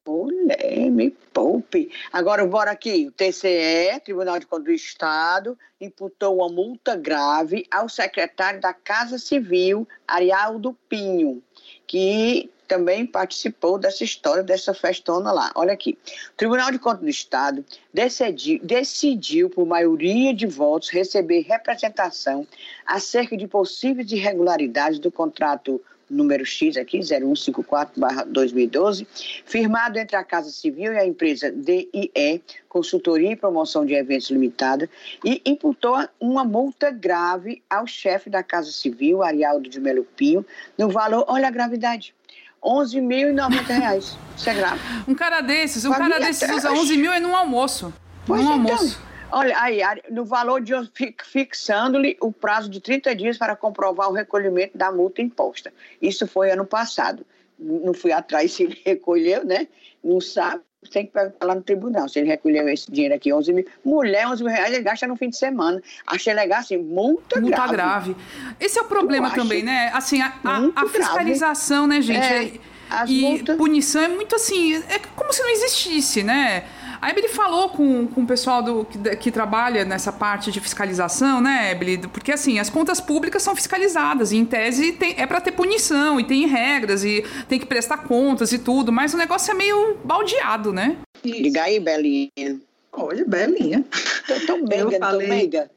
Mulher, 0.07 0.91
me 0.91 1.11
poupe. 1.11 1.91
Agora, 2.11 2.47
bora 2.47 2.71
aqui. 2.71 3.09
O 3.09 3.13
TCE, 3.13 4.01
Tribunal 4.03 4.39
de 4.39 4.47
Contas 4.47 4.65
do 4.65 4.73
Estado, 4.73 5.59
imputou 5.79 6.37
uma 6.37 6.49
multa 6.49 6.97
grave 6.97 7.67
ao 7.71 7.91
secretário 7.91 8.59
da 8.59 8.73
Casa 8.73 9.19
Civil, 9.19 9.87
Arialdo 10.07 10.75
Pinho, 10.89 11.43
que 11.87 12.51
também 12.69 13.07
participou 13.07 13.79
dessa 13.79 14.05
história, 14.05 14.43
dessa 14.43 14.75
festona 14.75 15.33
lá. 15.33 15.51
Olha 15.55 15.73
aqui. 15.73 15.97
O 16.33 16.37
Tribunal 16.37 16.71
de 16.71 16.79
Contas 16.79 17.01
do 17.01 17.09
Estado 17.09 17.65
decidiu, 17.93 18.61
decidiu, 18.63 19.49
por 19.49 19.67
maioria 19.67 20.35
de 20.35 20.47
votos, 20.47 20.91
receber 20.91 21.41
representação 21.41 22.47
acerca 22.87 23.37
de 23.37 23.49
possíveis 23.49 24.13
irregularidades 24.13 24.99
do 24.99 25.11
contrato 25.11 25.81
número 26.11 26.45
X 26.45 26.77
aqui, 26.77 26.99
0154-2012, 27.01 29.07
firmado 29.45 29.99
entre 29.99 30.17
a 30.17 30.25
Casa 30.25 30.51
Civil 30.51 30.93
e 30.93 30.99
a 30.99 31.07
empresa 31.07 31.53
DIE, 31.53 32.43
Consultoria 32.69 33.31
e 33.33 33.37
Promoção 33.37 33.87
de 33.87 33.95
Eventos 33.95 34.31
Limitada, 34.31 34.91
e 35.25 35.41
imputou 35.45 35.97
uma 36.19 36.45
multa 36.45 36.91
grave 36.91 37.63
ao 37.69 37.87
chefe 37.87 38.31
da 38.31 38.43
Casa 38.43 38.73
Civil, 38.73 39.23
Arialdo 39.23 39.69
de 39.69 39.79
Melo 39.81 40.07
Pinho, 40.17 40.47
no 40.77 40.89
valor, 40.89 41.25
olha 41.29 41.47
a 41.49 41.51
gravidade, 41.51 42.15
R$ 42.63 42.71
11.090. 42.71 44.17
Isso 44.37 44.51
é 44.51 44.55
grave. 44.55 44.81
Um 45.07 45.15
cara 45.15 45.41
desses, 45.41 45.85
um 45.85 45.93
Família 45.93 46.17
cara 46.17 46.27
desses 46.27 46.49
usa 46.51 46.69
trash. 46.69 46.79
11 46.79 46.97
mil 46.97 47.13
é 47.13 47.21
num 47.21 47.35
almoço. 47.37 47.93
Pois 48.27 48.41
num 48.43 48.57
então. 48.57 48.77
almoço. 48.77 49.01
Olha, 49.31 49.61
aí, 49.61 49.81
no 50.11 50.25
valor 50.25 50.61
de 50.63 50.73
fi- 50.95 51.15
fixando-lhe 51.23 52.17
o 52.21 52.33
prazo 52.33 52.69
de 52.71 52.81
30 52.81 53.15
dias 53.15 53.37
para 53.37 53.55
comprovar 53.55 54.09
o 54.09 54.13
recolhimento 54.15 54.77
da 54.79 54.91
multa 54.91 55.21
imposta. 55.21 55.73
Isso 56.01 56.27
foi 56.27 56.51
ano 56.51 56.65
passado. 56.65 57.27
Não 57.59 57.93
fui 57.93 58.11
atrás 58.13 58.53
se 58.53 58.63
ele 58.63 58.81
recolheu, 58.87 59.45
né? 59.45 59.69
Não 60.03 60.21
sabe. 60.21 60.63
Tem 60.93 61.07
que 61.07 61.13
pegar 61.13 61.33
lá 61.43 61.55
no 61.55 61.63
tribunal. 61.63 62.09
Se 62.09 62.19
ele 62.19 62.29
recolheu 62.29 62.69
esse 62.69 62.91
dinheiro 62.91 63.15
aqui, 63.15 63.33
11 63.33 63.53
mil. 63.53 63.67
Mulher, 63.85 64.27
11 64.29 64.45
mil 64.45 64.53
reais, 64.53 64.73
ele 64.73 64.83
gasta 64.83 65.07
no 65.07 65.17
fim 65.17 65.29
de 65.29 65.37
semana. 65.37 65.83
Achei 66.07 66.33
legal, 66.33 66.61
assim, 66.61 66.77
multa, 66.77 67.41
multa 67.41 67.67
grave. 67.67 68.15
grave. 68.15 68.17
Esse 68.61 68.79
é 68.79 68.83
o 68.83 68.85
problema 68.85 69.31
também, 69.31 69.63
né? 69.63 69.91
Assim, 69.93 70.21
a, 70.21 70.33
a, 70.45 70.83
a 70.83 70.89
fiscalização, 70.89 71.89
grave. 71.89 72.13
né, 72.13 72.21
gente? 72.21 72.61
É, 72.91 73.05
e 73.07 73.23
multas... 73.23 73.57
punição 73.57 74.03
é 74.03 74.09
muito 74.09 74.35
assim, 74.35 74.77
é 74.77 74.99
como 75.15 75.33
se 75.33 75.43
não 75.43 75.51
existisse, 75.51 76.23
né? 76.23 76.65
A 77.01 77.11
Emily 77.11 77.29
falou 77.29 77.69
com, 77.71 78.07
com 78.09 78.23
o 78.23 78.27
pessoal 78.27 78.63
do, 78.63 78.85
que, 78.85 79.17
que 79.17 79.31
trabalha 79.31 79.85
nessa 79.85 80.13
parte 80.13 80.51
de 80.51 80.61
fiscalização, 80.61 81.41
né, 81.41 81.73
Emily? 81.73 81.99
Porque 82.09 82.33
assim, 82.33 82.59
as 82.59 82.69
contas 82.69 83.01
públicas 83.01 83.43
são 83.43 83.55
fiscalizadas, 83.55 84.33
e 84.33 84.37
em 84.37 84.45
tese 84.45 84.93
tem, 84.93 85.15
é 85.17 85.27
para 85.27 85.41
ter 85.41 85.53
punição, 85.53 86.19
e 86.19 86.25
tem 86.25 86.47
regras, 86.47 87.05
e 87.05 87.25
tem 87.49 87.59
que 87.59 87.67
prestar 87.67 87.99
contas 87.99 88.53
e 88.53 88.59
tudo, 88.59 88.93
mas 88.93 89.15
o 89.15 89.17
negócio 89.17 89.51
é 89.51 89.55
meio 89.55 89.97
baldeado, 90.05 90.73
né? 90.73 90.97
Diga 91.23 91.65
aí, 91.65 91.79
Belinha. 91.79 92.61
Olha, 92.93 93.25
Belinha. 93.25 93.85
Tô 94.27 94.47
tão 94.47 94.63
meiga, 94.65 94.99
falei... 94.99 95.27
tô 95.27 95.35
meiga. 95.35 95.71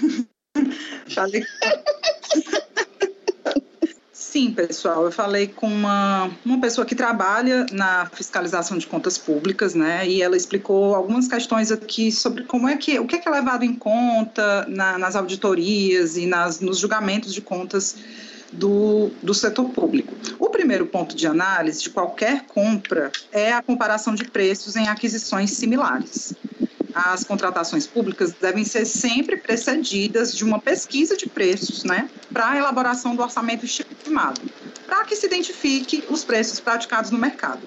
falei... 1.14 1.44
Sim, 4.32 4.50
pessoal, 4.50 5.04
eu 5.04 5.12
falei 5.12 5.46
com 5.46 5.66
uma, 5.66 6.30
uma 6.42 6.58
pessoa 6.58 6.86
que 6.86 6.94
trabalha 6.94 7.66
na 7.70 8.06
fiscalização 8.06 8.78
de 8.78 8.86
contas 8.86 9.18
públicas, 9.18 9.74
né? 9.74 10.08
E 10.08 10.22
ela 10.22 10.34
explicou 10.34 10.94
algumas 10.94 11.28
questões 11.28 11.70
aqui 11.70 12.10
sobre 12.10 12.44
como 12.44 12.66
é 12.66 12.78
que 12.78 12.98
o 12.98 13.06
que 13.06 13.16
é, 13.16 13.18
que 13.18 13.28
é 13.28 13.30
levado 13.30 13.62
em 13.62 13.74
conta 13.74 14.64
na, 14.70 14.96
nas 14.96 15.16
auditorias 15.16 16.16
e 16.16 16.24
nas, 16.24 16.60
nos 16.60 16.78
julgamentos 16.78 17.34
de 17.34 17.42
contas 17.42 17.94
do, 18.50 19.10
do 19.22 19.34
setor 19.34 19.68
público. 19.68 20.14
O 20.38 20.48
primeiro 20.48 20.86
ponto 20.86 21.14
de 21.14 21.26
análise 21.26 21.82
de 21.82 21.90
qualquer 21.90 22.46
compra 22.46 23.12
é 23.30 23.52
a 23.52 23.60
comparação 23.60 24.14
de 24.14 24.24
preços 24.24 24.76
em 24.76 24.88
aquisições 24.88 25.50
similares 25.50 26.32
as 26.94 27.24
contratações 27.24 27.86
públicas 27.86 28.32
devem 28.32 28.64
ser 28.64 28.84
sempre 28.84 29.36
precedidas 29.36 30.34
de 30.34 30.44
uma 30.44 30.58
pesquisa 30.58 31.16
de 31.16 31.28
preços, 31.28 31.84
né, 31.84 32.08
para 32.32 32.50
a 32.50 32.56
elaboração 32.56 33.14
do 33.14 33.22
orçamento 33.22 33.64
estimado, 33.64 34.40
para 34.86 35.04
que 35.04 35.16
se 35.16 35.26
identifique 35.26 36.04
os 36.08 36.24
preços 36.24 36.60
praticados 36.60 37.10
no 37.10 37.18
mercado. 37.18 37.60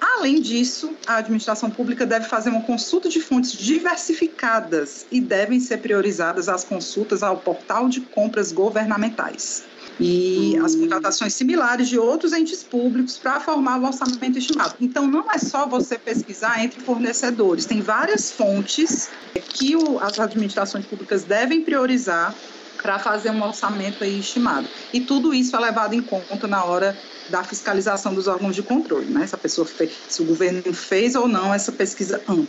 Além 0.00 0.40
disso, 0.40 0.94
a 1.06 1.16
administração 1.16 1.70
pública 1.70 2.06
deve 2.06 2.26
fazer 2.26 2.48
uma 2.48 2.62
consulta 2.62 3.08
de 3.08 3.20
fontes 3.20 3.52
diversificadas 3.52 5.06
e 5.10 5.20
devem 5.20 5.60
ser 5.60 5.78
priorizadas 5.78 6.48
as 6.48 6.64
consultas 6.64 7.22
ao 7.22 7.36
portal 7.36 7.88
de 7.88 8.00
compras 8.00 8.50
governamentais 8.50 9.64
e 10.00 10.56
as 10.64 10.74
contratações 10.74 11.34
similares 11.34 11.88
de 11.88 11.98
outros 11.98 12.32
entes 12.32 12.62
públicos 12.62 13.18
para 13.18 13.38
formar 13.38 13.78
o 13.78 13.84
orçamento 13.84 14.38
estimado. 14.38 14.74
Então, 14.80 15.06
não 15.06 15.30
é 15.30 15.38
só 15.38 15.66
você 15.66 15.98
pesquisar 15.98 16.64
entre 16.64 16.80
fornecedores, 16.80 17.66
tem 17.66 17.82
várias 17.82 18.30
fontes 18.30 19.10
que 19.50 19.74
as 20.00 20.18
administrações 20.18 20.86
públicas 20.86 21.22
devem 21.24 21.62
priorizar 21.62 22.34
para 22.82 22.98
fazer 22.98 23.30
um 23.30 23.42
orçamento 23.42 24.02
aí 24.02 24.20
estimado. 24.20 24.66
E 24.92 25.00
tudo 25.00 25.34
isso 25.34 25.54
é 25.54 25.60
levado 25.60 25.94
em 25.94 26.00
conta 26.00 26.46
na 26.46 26.64
hora 26.64 26.96
da 27.28 27.44
fiscalização 27.44 28.14
dos 28.14 28.26
órgãos 28.26 28.56
de 28.56 28.62
controle, 28.62 29.06
né? 29.06 29.26
Se 29.26 29.34
a 29.34 29.38
pessoa 29.38 29.66
fez, 29.66 29.92
se 30.08 30.22
o 30.22 30.24
governo 30.24 30.72
fez 30.72 31.14
ou 31.14 31.28
não 31.28 31.52
essa 31.52 31.70
pesquisa 31.70 32.22
ampla. 32.26 32.46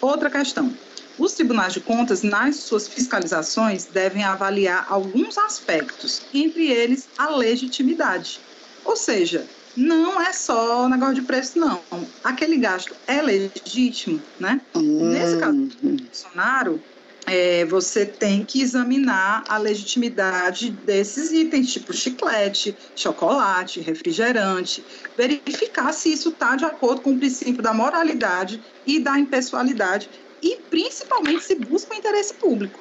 Outra 0.00 0.30
questão, 0.30 0.72
os 1.18 1.32
tribunais 1.32 1.72
de 1.72 1.80
contas, 1.80 2.22
nas 2.22 2.56
suas 2.56 2.88
fiscalizações, 2.88 3.84
devem 3.86 4.24
avaliar 4.24 4.86
alguns 4.88 5.38
aspectos, 5.38 6.22
entre 6.32 6.68
eles 6.70 7.08
a 7.16 7.28
legitimidade. 7.30 8.40
Ou 8.84 8.96
seja, 8.96 9.46
não 9.76 10.20
é 10.20 10.32
só 10.32 10.88
negócio 10.88 11.14
de 11.14 11.22
preço, 11.22 11.58
não. 11.58 11.80
Aquele 12.22 12.56
gasto 12.56 12.94
é 13.06 13.20
legítimo, 13.20 14.20
né? 14.38 14.60
Nesse 14.74 15.38
caso 15.38 15.56
do 15.56 16.02
Bolsonaro, 16.02 16.80
é, 17.26 17.64
você 17.64 18.04
tem 18.04 18.44
que 18.44 18.60
examinar 18.60 19.44
a 19.48 19.56
legitimidade 19.56 20.70
desses 20.70 21.32
itens, 21.32 21.72
tipo 21.72 21.92
chiclete, 21.92 22.76
chocolate, 22.94 23.80
refrigerante, 23.80 24.84
verificar 25.16 25.92
se 25.92 26.12
isso 26.12 26.28
está 26.28 26.54
de 26.54 26.64
acordo 26.64 27.00
com 27.00 27.12
o 27.12 27.18
princípio 27.18 27.62
da 27.62 27.72
moralidade 27.72 28.62
e 28.86 29.00
da 29.00 29.18
impessoalidade 29.18 30.10
e 30.44 30.56
principalmente 30.68 31.42
se 31.42 31.54
busca 31.54 31.94
o 31.94 31.98
interesse 31.98 32.34
público, 32.34 32.78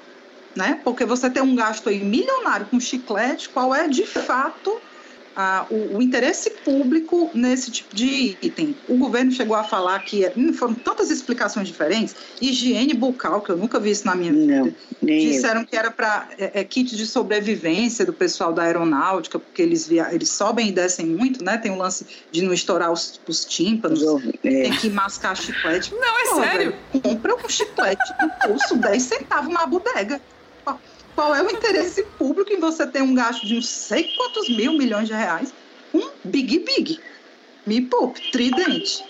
né? 0.53 0.81
Porque 0.83 1.05
você 1.05 1.29
tem 1.29 1.41
um 1.41 1.55
gasto 1.55 1.87
aí 1.87 2.03
milionário 2.03 2.65
com 2.65 2.77
chiclete, 2.77 3.47
qual 3.47 3.73
é 3.73 3.87
de 3.87 4.05
fato 4.05 4.81
ah, 5.35 5.65
o, 5.69 5.97
o, 5.97 6.01
interesse 6.01 6.49
público 6.63 7.29
nesse 7.33 7.71
tipo 7.71 7.95
de 7.95 8.37
item. 8.41 8.75
O 8.87 8.97
governo 8.97 9.31
chegou 9.31 9.55
a 9.55 9.63
falar 9.63 9.99
que 9.99 10.29
hum, 10.37 10.53
foram 10.53 10.73
tantas 10.73 11.09
explicações 11.09 11.67
diferentes, 11.67 12.15
higiene 12.41 12.93
bucal, 12.93 13.41
que 13.41 13.49
eu 13.49 13.57
nunca 13.57 13.79
vi 13.79 13.91
isso 13.91 14.05
na 14.05 14.15
minha 14.15 14.31
vida. 14.31 14.63
Não, 14.63 14.73
Disseram 15.01 15.61
eu. 15.61 15.67
que 15.67 15.75
era 15.75 15.89
para 15.91 16.29
é, 16.37 16.61
é, 16.61 16.63
kit 16.63 16.95
de 16.95 17.05
sobrevivência 17.05 18.05
do 18.05 18.13
pessoal 18.13 18.53
da 18.53 18.63
aeronáutica, 18.63 19.39
porque 19.39 19.61
eles, 19.61 19.87
via, 19.87 20.13
eles 20.13 20.29
sobem 20.29 20.69
e 20.69 20.71
descem 20.71 21.05
muito, 21.05 21.43
né? 21.43 21.57
Tem 21.57 21.71
o 21.71 21.75
um 21.75 21.77
lance 21.77 22.05
de 22.31 22.41
não 22.41 22.53
estourar 22.53 22.91
os, 22.91 23.19
os 23.27 23.45
tímpanos, 23.45 24.03
é. 24.43 24.49
tem 24.63 24.71
que 24.77 24.89
mascar 24.89 25.35
chiclete. 25.35 25.93
Não, 25.93 26.19
é 26.19 26.23
Pô, 26.23 26.35
sério? 26.41 26.75
Véio, 26.91 27.03
compra 27.03 27.35
um 27.35 27.49
chiclete 27.49 28.13
no 28.21 28.29
pulso, 28.47 28.75
10 28.75 29.01
centavos 29.03 29.53
na 29.53 29.65
bodega. 29.65 30.21
Qual 31.15 31.35
é 31.35 31.43
o 31.43 31.51
interesse 31.51 32.03
público 32.17 32.51
em 32.51 32.59
você 32.59 32.87
ter 32.87 33.03
um 33.03 33.13
gasto 33.13 33.45
de 33.45 33.53
não 33.53 33.61
sei 33.61 34.11
quantos 34.15 34.49
mil 34.49 34.73
milhões 34.73 35.07
de 35.07 35.13
reais? 35.13 35.53
Um 35.93 36.09
big 36.23 36.59
big. 36.59 36.99
Me 37.67 37.81
poupe, 37.81 38.31
tridente. 38.31 39.05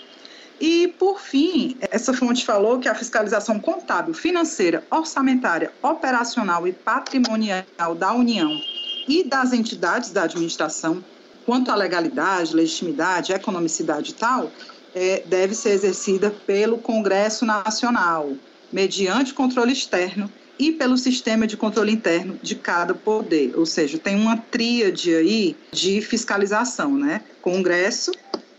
E, 0.60 0.88
por 0.98 1.18
fim, 1.18 1.76
essa 1.90 2.12
fonte 2.12 2.44
falou 2.44 2.78
que 2.78 2.88
a 2.88 2.94
fiscalização 2.94 3.58
contábil, 3.58 4.14
financeira, 4.14 4.86
orçamentária, 4.90 5.72
operacional 5.82 6.68
e 6.68 6.72
patrimonial 6.72 7.94
da 7.98 8.12
União 8.12 8.60
e 9.08 9.24
das 9.24 9.52
entidades 9.52 10.10
da 10.10 10.24
administração, 10.24 11.02
quanto 11.44 11.70
à 11.70 11.74
legalidade, 11.74 12.54
legitimidade, 12.54 13.32
economicidade 13.32 14.10
e 14.10 14.14
tal, 14.14 14.50
é, 14.94 15.22
deve 15.26 15.54
ser 15.54 15.70
exercida 15.70 16.30
pelo 16.30 16.78
Congresso 16.78 17.44
Nacional, 17.44 18.32
mediante 18.70 19.34
controle 19.34 19.72
externo 19.72 20.30
e 20.58 20.72
pelo 20.72 20.96
sistema 20.96 21.46
de 21.46 21.56
controle 21.56 21.92
interno 21.92 22.38
de 22.42 22.54
cada 22.54 22.94
poder. 22.94 23.52
Ou 23.56 23.66
seja, 23.66 23.98
tem 23.98 24.16
uma 24.16 24.36
tríade 24.36 25.14
aí 25.14 25.56
de 25.72 26.00
fiscalização, 26.00 26.96
né? 26.96 27.22
Congresso, 27.42 28.12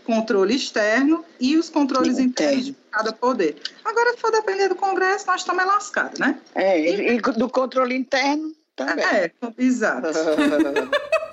controle 0.04 0.54
externo 0.54 1.24
e 1.40 1.56
os 1.56 1.68
controles 1.68 2.18
internos 2.18 2.66
de 2.66 2.76
cada 2.90 3.12
poder. 3.12 3.56
Agora, 3.84 4.12
se 4.12 4.18
for 4.18 4.30
depender 4.30 4.68
do 4.68 4.76
Congresso, 4.76 5.26
nós 5.26 5.40
estamos 5.40 5.66
lascados, 5.66 6.18
né? 6.18 6.38
É, 6.54 7.14
e 7.14 7.20
do 7.20 7.48
controle 7.48 7.94
interno 7.94 8.52
também. 8.76 9.04
É, 9.04 9.32
exato. 9.58 10.08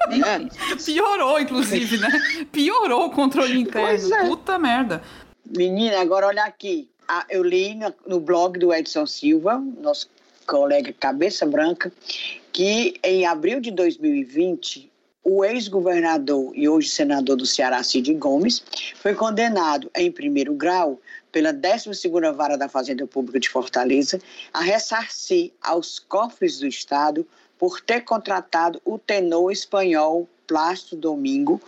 é. 0.10 0.76
Piorou, 0.84 1.40
inclusive, 1.40 1.98
né? 1.98 2.10
Piorou 2.52 3.06
o 3.06 3.12
controle 3.12 3.60
interno. 3.60 4.14
É. 4.16 4.28
Puta 4.28 4.58
merda. 4.58 5.02
Menina, 5.46 6.02
agora 6.02 6.28
olha 6.28 6.44
aqui. 6.44 6.90
Eu 7.30 7.44
li 7.44 7.78
no 8.08 8.20
blog 8.20 8.58
do 8.58 8.74
Edson 8.74 9.06
Silva, 9.06 9.62
nosso 9.82 10.10
colega 10.44 10.94
Cabeça 10.94 11.46
Branca, 11.46 11.92
que 12.52 12.96
em 13.04 13.26
abril 13.26 13.60
de 13.60 13.72
2020 13.72 14.92
o 15.24 15.46
ex-governador 15.46 16.52
e 16.54 16.68
hoje 16.68 16.90
senador 16.90 17.38
do 17.38 17.46
Ceará, 17.46 17.82
Cid 17.82 18.14
Gomes, 18.16 18.64
foi 18.96 19.16
condenado 19.16 19.90
em 19.96 20.12
primeiro 20.12 20.54
grau 20.54 21.00
pela 21.32 21.54
12ª 21.54 22.34
Vara 22.34 22.58
da 22.58 22.68
Fazenda 22.68 23.08
Pública 23.08 23.40
de 23.40 23.50
Fortaleza 23.50 24.20
a 24.54 24.62
ressarcir 24.62 25.52
aos 25.62 25.98
cofres 25.98 26.60
do 26.60 26.68
Estado 26.68 27.26
por 27.58 27.80
ter 27.80 28.02
contratado 28.02 28.82
o 28.84 29.00
tenor 29.00 29.52
espanhol 29.52 30.28
Plácido 30.46 30.98
Domingo 30.98 31.62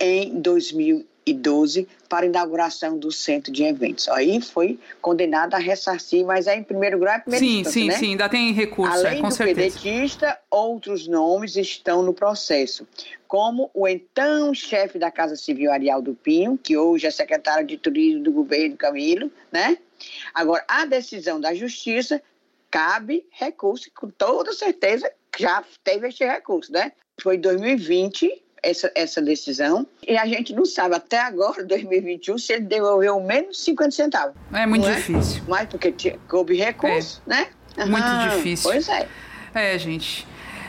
em 0.00 0.40
2000 0.40 1.06
2012 1.26 1.88
para 2.08 2.26
a 2.26 2.28
inauguração 2.28 2.98
do 2.98 3.10
centro 3.12 3.52
de 3.52 3.62
eventos. 3.62 4.08
Aí 4.08 4.40
foi 4.40 4.78
condenado 5.00 5.54
a 5.54 5.58
ressarcir, 5.58 6.24
mas 6.26 6.46
é 6.46 6.56
em 6.56 6.62
primeiro 6.62 6.98
grau, 6.98 7.14
é 7.14 7.18
primeiro 7.20 7.44
Sim, 7.44 7.64
sim, 7.64 7.86
né? 7.88 7.96
sim, 7.96 8.10
ainda 8.10 8.28
tem 8.28 8.52
recurso, 8.52 8.92
Além 8.92 9.18
é, 9.18 9.20
com 9.20 9.28
do 9.28 9.34
certeza. 9.34 9.78
pedetista, 9.78 10.38
outros 10.50 11.06
nomes 11.06 11.56
estão 11.56 12.02
no 12.02 12.12
processo, 12.12 12.86
como 13.26 13.70
o 13.72 13.86
então 13.86 14.52
chefe 14.52 14.98
da 14.98 15.10
Casa 15.10 15.36
Civil 15.36 15.72
Ariel 15.72 16.02
Pinho, 16.22 16.58
que 16.58 16.76
hoje 16.76 17.06
é 17.06 17.10
secretário 17.10 17.66
de 17.66 17.76
Turismo 17.76 18.22
do 18.22 18.32
governo 18.32 18.76
Camilo, 18.76 19.30
né? 19.50 19.78
Agora, 20.34 20.64
a 20.66 20.84
decisão 20.84 21.40
da 21.40 21.54
Justiça 21.54 22.20
cabe 22.70 23.24
recurso, 23.30 23.90
com 23.94 24.10
toda 24.10 24.52
certeza 24.52 25.10
já 25.38 25.62
teve 25.84 26.08
este 26.08 26.24
recurso, 26.24 26.72
né? 26.72 26.92
Foi 27.20 27.36
em 27.36 27.40
2020 27.40 28.42
essa, 28.62 28.90
essa 28.94 29.20
decisão. 29.20 29.86
E 30.06 30.16
a 30.16 30.26
gente 30.26 30.54
não 30.54 30.64
sabe 30.64 30.94
até 30.94 31.18
agora, 31.18 31.64
2021, 31.64 32.38
se 32.38 32.52
ele 32.52 32.64
devolveu 32.64 33.20
menos 33.20 33.62
50 33.64 33.90
centavos. 33.90 34.34
É 34.52 34.66
muito 34.66 34.86
é? 34.86 34.94
difícil. 34.94 35.42
Mas 35.48 35.68
porque 35.68 36.16
coube 36.28 36.56
recurso, 36.56 37.20
é. 37.26 37.30
né? 37.30 37.48
Muito 37.86 38.36
difícil. 38.36 38.70
Pois 38.70 38.88
é. 38.88 39.08
É, 39.54 39.78
gente. 39.78 40.26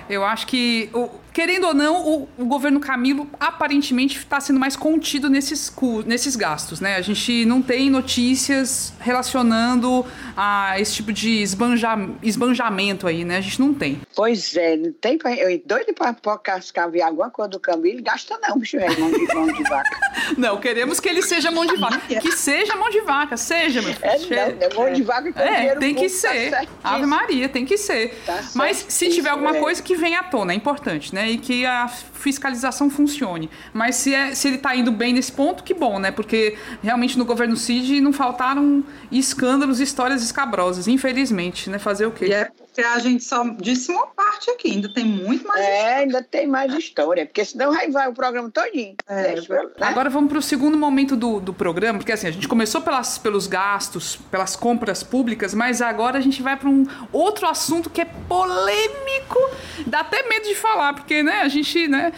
Eu 0.10 0.24
acho 0.26 0.48
que 0.48 0.90
o, 0.94 1.10
querendo 1.34 1.66
ou 1.66 1.74
não, 1.74 2.08
o, 2.08 2.30
o 2.38 2.46
governo 2.46 2.80
Camilo 2.80 3.28
aparentemente 3.40 4.18
está 4.20 4.40
sendo 4.40 4.60
mais 4.60 4.76
contido 4.76 5.30
nesses, 5.30 5.74
nesses 6.06 6.36
gastos, 6.36 6.80
né? 6.80 6.96
A 6.96 7.02
gente 7.02 7.44
não 7.46 7.62
tem 7.62 7.90
notícias 7.90 8.94
relacionando 9.00 10.06
a 10.38 10.80
esse 10.80 10.94
tipo 10.94 11.12
de 11.12 11.42
esbanja, 11.42 11.98
esbanjamento 12.22 13.08
aí, 13.08 13.26
né? 13.26 13.38
A 13.38 13.42
gente 13.42 13.60
não 13.60 13.74
tem. 13.74 14.00
Pois 14.16 14.56
é, 14.56 14.78
não 14.78 14.94
tem. 14.94 15.18
Eu 15.40 15.62
doido 15.66 15.94
para 15.94 16.38
cascar 16.38 16.90
alguma 17.04 17.32
coisa 17.32 17.50
do 17.50 17.60
Camilo, 17.60 18.04
gasta 18.04 18.38
não, 18.48 18.60
bicho, 18.60 18.78
é 18.78 18.90
mão 18.98 19.12
de, 19.12 19.34
mão 19.34 19.48
de 19.48 19.64
vaca. 19.64 20.00
não, 20.38 20.60
queremos 20.60 21.00
que 21.00 21.10
ele 21.10 21.22
seja 21.22 21.50
mão 21.50 21.66
de 21.66 21.76
vaca. 21.78 22.00
que 22.20 22.32
seja 22.32 22.76
mão 22.76 22.90
de 22.90 23.02
vaca, 23.02 23.36
seja, 23.38 23.82
meu 23.82 23.94
filho. 23.94 24.34
É, 24.34 24.54
não, 24.54 24.62
é 24.62 24.74
mão 24.74 24.94
de 24.94 25.02
vaca 25.02 25.32
que 25.32 25.40
É, 25.40 25.76
tem 25.76 25.96
que 25.96 26.04
tá 26.04 26.10
ser. 26.10 26.52
Tá 26.52 26.66
Ave 26.84 27.06
Maria, 27.06 27.50
tem 27.50 27.66
que 27.66 27.78
ser. 27.78 28.22
Tá 28.26 28.40
Mas 28.54 28.86
se 28.88 29.10
tiver 29.10 29.30
alguma 29.30 29.58
é. 29.58 29.60
coisa 29.60 29.82
que 29.82 29.96
venha 29.96 30.20
à 30.20 30.24
tona, 30.24 30.54
é 30.54 30.56
importante, 30.56 31.14
né? 31.14 31.23
E 31.30 31.38
que 31.38 31.66
a 31.66 31.88
fiscalização 31.88 32.90
funcione. 32.90 33.50
Mas 33.74 33.96
se, 33.96 34.14
é, 34.14 34.34
se 34.34 34.48
ele 34.48 34.58
está 34.58 34.76
indo 34.76 34.92
bem 34.92 35.14
nesse 35.14 35.32
ponto, 35.32 35.64
que 35.64 35.74
bom, 35.74 36.00
né? 36.00 36.12
Porque 36.12 36.58
realmente 36.82 37.18
no 37.18 37.26
governo 37.26 37.56
Cid 37.56 38.02
não 38.02 38.14
faltaram 38.14 38.84
escândalos 39.12 39.80
histórias 39.80 40.24
escabrosas, 40.24 40.88
infelizmente, 40.88 41.70
né? 41.70 41.80
Fazer 41.80 42.06
o 42.06 42.12
quê? 42.12 42.28
E 42.28 42.34
é 42.34 42.50
a 42.82 43.00
gente 43.00 43.24
só 43.24 43.44
disse 43.60 43.92
uma 43.92 44.08
parte 44.08 44.50
aqui, 44.52 44.72
ainda 44.72 44.92
tem 44.94 45.06
muito 45.06 45.48
mais 45.48 45.60
É, 45.62 45.76
história. 45.78 45.98
ainda 45.98 46.24
tem 46.24 46.48
mais 46.48 46.74
história, 46.74 47.26
porque 47.26 47.44
senão 47.46 47.72
vai, 47.74 47.90
vai 47.92 48.08
o 48.10 48.14
programa 48.14 48.50
todinho. 48.50 48.96
É, 49.08 49.36
né? 49.36 49.42
Agora 49.82 50.10
vamos 50.10 50.30
para 50.30 50.40
o 50.40 50.42
segundo 50.42 50.78
momento 50.78 51.16
do, 51.16 51.40
do 51.40 51.54
programa, 51.54 52.00
porque 52.00 52.12
assim, 52.12 52.28
a 52.28 52.32
gente 52.32 52.48
começou 52.48 52.82
pelas, 52.82 53.18
pelos 53.18 53.48
gastos, 53.48 54.16
pelas 54.32 54.56
compras 54.56 55.04
públicas, 55.04 55.54
mas 55.54 55.82
agora 55.82 56.18
a 56.18 56.22
gente 56.22 56.42
vai 56.42 56.56
para 56.58 56.70
um 56.70 56.86
outro 57.12 57.48
assunto 57.48 57.90
que 57.90 58.02
é 58.02 58.06
polêmico, 58.06 59.40
dá 59.86 60.00
até 60.00 60.28
medo 60.28 60.48
de 60.48 60.56
falar, 60.56 60.94
porque 60.94 61.22
né, 61.24 61.42
a 61.42 61.48
gente, 61.48 61.88
né, 61.88 62.12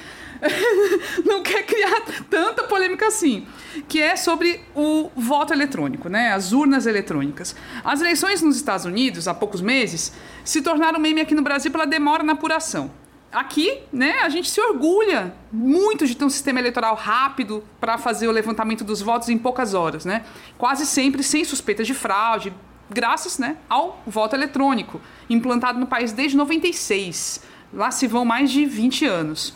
não 1.26 1.42
quer 1.42 1.64
criar 1.66 2.02
tanta 2.30 2.64
polêmica 2.64 3.08
assim, 3.08 3.46
que 3.88 4.02
é 4.02 4.16
sobre 4.16 4.62
o 4.76 5.10
voto 5.16 5.54
eletrônico, 5.54 6.10
né? 6.10 6.34
As 6.34 6.52
urnas 6.52 6.86
eletrônicas. 6.86 7.56
As 7.84 8.02
eleições 8.02 8.42
nos 8.42 8.56
Estados 8.56 8.86
Unidos, 8.86 9.28
há 9.28 9.34
poucos 9.34 9.62
meses, 9.62 10.14
se 10.44 10.62
tornaram 10.62 11.00
meme 11.00 11.22
aqui 11.22 11.36
no 11.36 11.42
Brasil 11.42 11.72
pela 11.72 11.86
demora 11.86 12.24
na 12.24 12.34
apuração. 12.34 12.92
Aqui, 13.32 13.80
né, 13.92 14.20
a 14.22 14.30
gente 14.30 14.50
se 14.50 14.62
orgulha 14.62 15.36
muito 15.52 16.08
de 16.08 16.16
ter 16.16 16.24
um 16.24 16.30
sistema 16.30 16.58
eleitoral 16.58 16.96
rápido 16.96 17.62
para 17.82 17.98
fazer 17.98 18.30
o 18.30 18.32
levantamento 18.32 18.86
dos 18.86 19.02
votos 19.02 19.28
em 19.28 19.38
poucas 19.38 19.74
horas, 19.74 20.06
né? 20.06 20.24
Quase 20.58 20.86
sempre 20.86 21.22
sem 21.22 21.44
suspeita 21.44 21.84
de 21.84 21.94
fraude, 21.94 22.54
graças, 22.90 23.38
né, 23.38 23.58
ao 23.68 24.02
voto 24.08 24.36
eletrônico, 24.36 25.02
implantado 25.30 25.78
no 25.78 25.86
país 25.86 26.14
desde 26.14 26.38
96. 26.38 27.44
Lá 27.74 27.92
se 27.92 28.08
vão 28.08 28.24
mais 28.24 28.50
de 28.50 28.66
20 28.66 29.06
anos. 29.06 29.54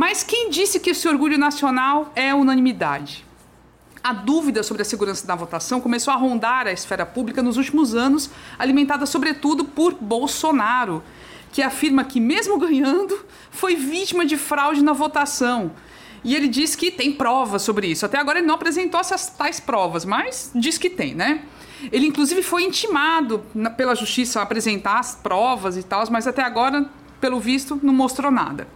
Mas 0.00 0.22
quem 0.22 0.48
disse 0.48 0.78
que 0.78 0.90
esse 0.90 1.08
orgulho 1.08 1.36
nacional 1.36 2.12
é 2.14 2.32
unanimidade? 2.32 3.26
A 4.00 4.12
dúvida 4.12 4.62
sobre 4.62 4.82
a 4.82 4.84
segurança 4.84 5.26
da 5.26 5.34
votação 5.34 5.80
começou 5.80 6.14
a 6.14 6.16
rondar 6.16 6.68
a 6.68 6.72
esfera 6.72 7.04
pública 7.04 7.42
nos 7.42 7.56
últimos 7.56 7.96
anos, 7.96 8.30
alimentada 8.56 9.06
sobretudo 9.06 9.64
por 9.64 9.94
Bolsonaro, 9.94 11.02
que 11.50 11.60
afirma 11.62 12.04
que, 12.04 12.20
mesmo 12.20 12.56
ganhando, 12.60 13.26
foi 13.50 13.74
vítima 13.74 14.24
de 14.24 14.36
fraude 14.36 14.84
na 14.84 14.92
votação. 14.92 15.72
E 16.22 16.36
ele 16.36 16.46
diz 16.46 16.76
que 16.76 16.92
tem 16.92 17.10
provas 17.10 17.62
sobre 17.62 17.88
isso. 17.88 18.06
Até 18.06 18.18
agora 18.18 18.38
ele 18.38 18.46
não 18.46 18.54
apresentou 18.54 19.00
essas 19.00 19.30
tais 19.30 19.58
provas, 19.58 20.04
mas 20.04 20.52
diz 20.54 20.78
que 20.78 20.88
tem, 20.88 21.12
né? 21.12 21.42
Ele, 21.90 22.06
inclusive, 22.06 22.40
foi 22.44 22.62
intimado 22.62 23.44
pela 23.76 23.96
justiça 23.96 24.38
a 24.38 24.44
apresentar 24.44 25.00
as 25.00 25.16
provas 25.16 25.76
e 25.76 25.82
tal, 25.82 26.04
mas 26.08 26.28
até 26.28 26.42
agora, 26.42 26.88
pelo 27.20 27.40
visto, 27.40 27.80
não 27.82 27.92
mostrou 27.92 28.30
nada. 28.30 28.68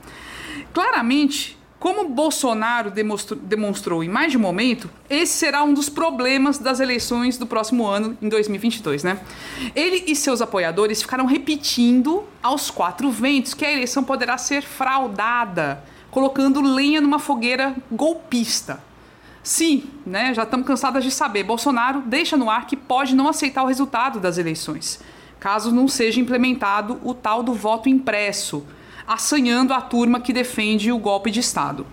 Claramente, 0.72 1.58
como 1.82 2.08
Bolsonaro 2.08 2.92
demonstrou, 2.92 3.38
demonstrou, 3.40 4.04
em 4.04 4.08
mais 4.08 4.30
de 4.30 4.38
um 4.38 4.40
momento, 4.40 4.88
esse 5.10 5.32
será 5.32 5.64
um 5.64 5.74
dos 5.74 5.88
problemas 5.88 6.56
das 6.56 6.78
eleições 6.78 7.36
do 7.36 7.44
próximo 7.44 7.84
ano, 7.86 8.16
em 8.22 8.28
2022, 8.28 9.02
né? 9.02 9.20
Ele 9.74 10.04
e 10.06 10.14
seus 10.14 10.40
apoiadores 10.40 11.02
ficaram 11.02 11.26
repetindo 11.26 12.22
aos 12.40 12.70
quatro 12.70 13.10
ventos 13.10 13.52
que 13.52 13.64
a 13.64 13.72
eleição 13.72 14.04
poderá 14.04 14.38
ser 14.38 14.62
fraudada, 14.62 15.82
colocando 16.08 16.62
lenha 16.62 17.00
numa 17.00 17.18
fogueira 17.18 17.74
golpista. 17.90 18.80
Sim, 19.42 19.90
né? 20.06 20.32
Já 20.32 20.44
estamos 20.44 20.64
cansadas 20.64 21.02
de 21.02 21.10
saber. 21.10 21.42
Bolsonaro 21.42 22.00
deixa 22.02 22.36
no 22.36 22.48
ar 22.48 22.68
que 22.68 22.76
pode 22.76 23.14
não 23.14 23.28
aceitar 23.28 23.64
o 23.64 23.66
resultado 23.66 24.20
das 24.20 24.38
eleições, 24.38 25.00
caso 25.40 25.72
não 25.72 25.88
seja 25.88 26.20
implementado 26.20 27.00
o 27.02 27.12
tal 27.12 27.42
do 27.42 27.52
voto 27.52 27.88
impresso 27.88 28.64
assanhando 29.06 29.72
a 29.72 29.80
turma 29.80 30.20
que 30.20 30.32
defende 30.32 30.92
o 30.92 30.98
golpe 30.98 31.30
de 31.30 31.40
Estado. 31.40 31.86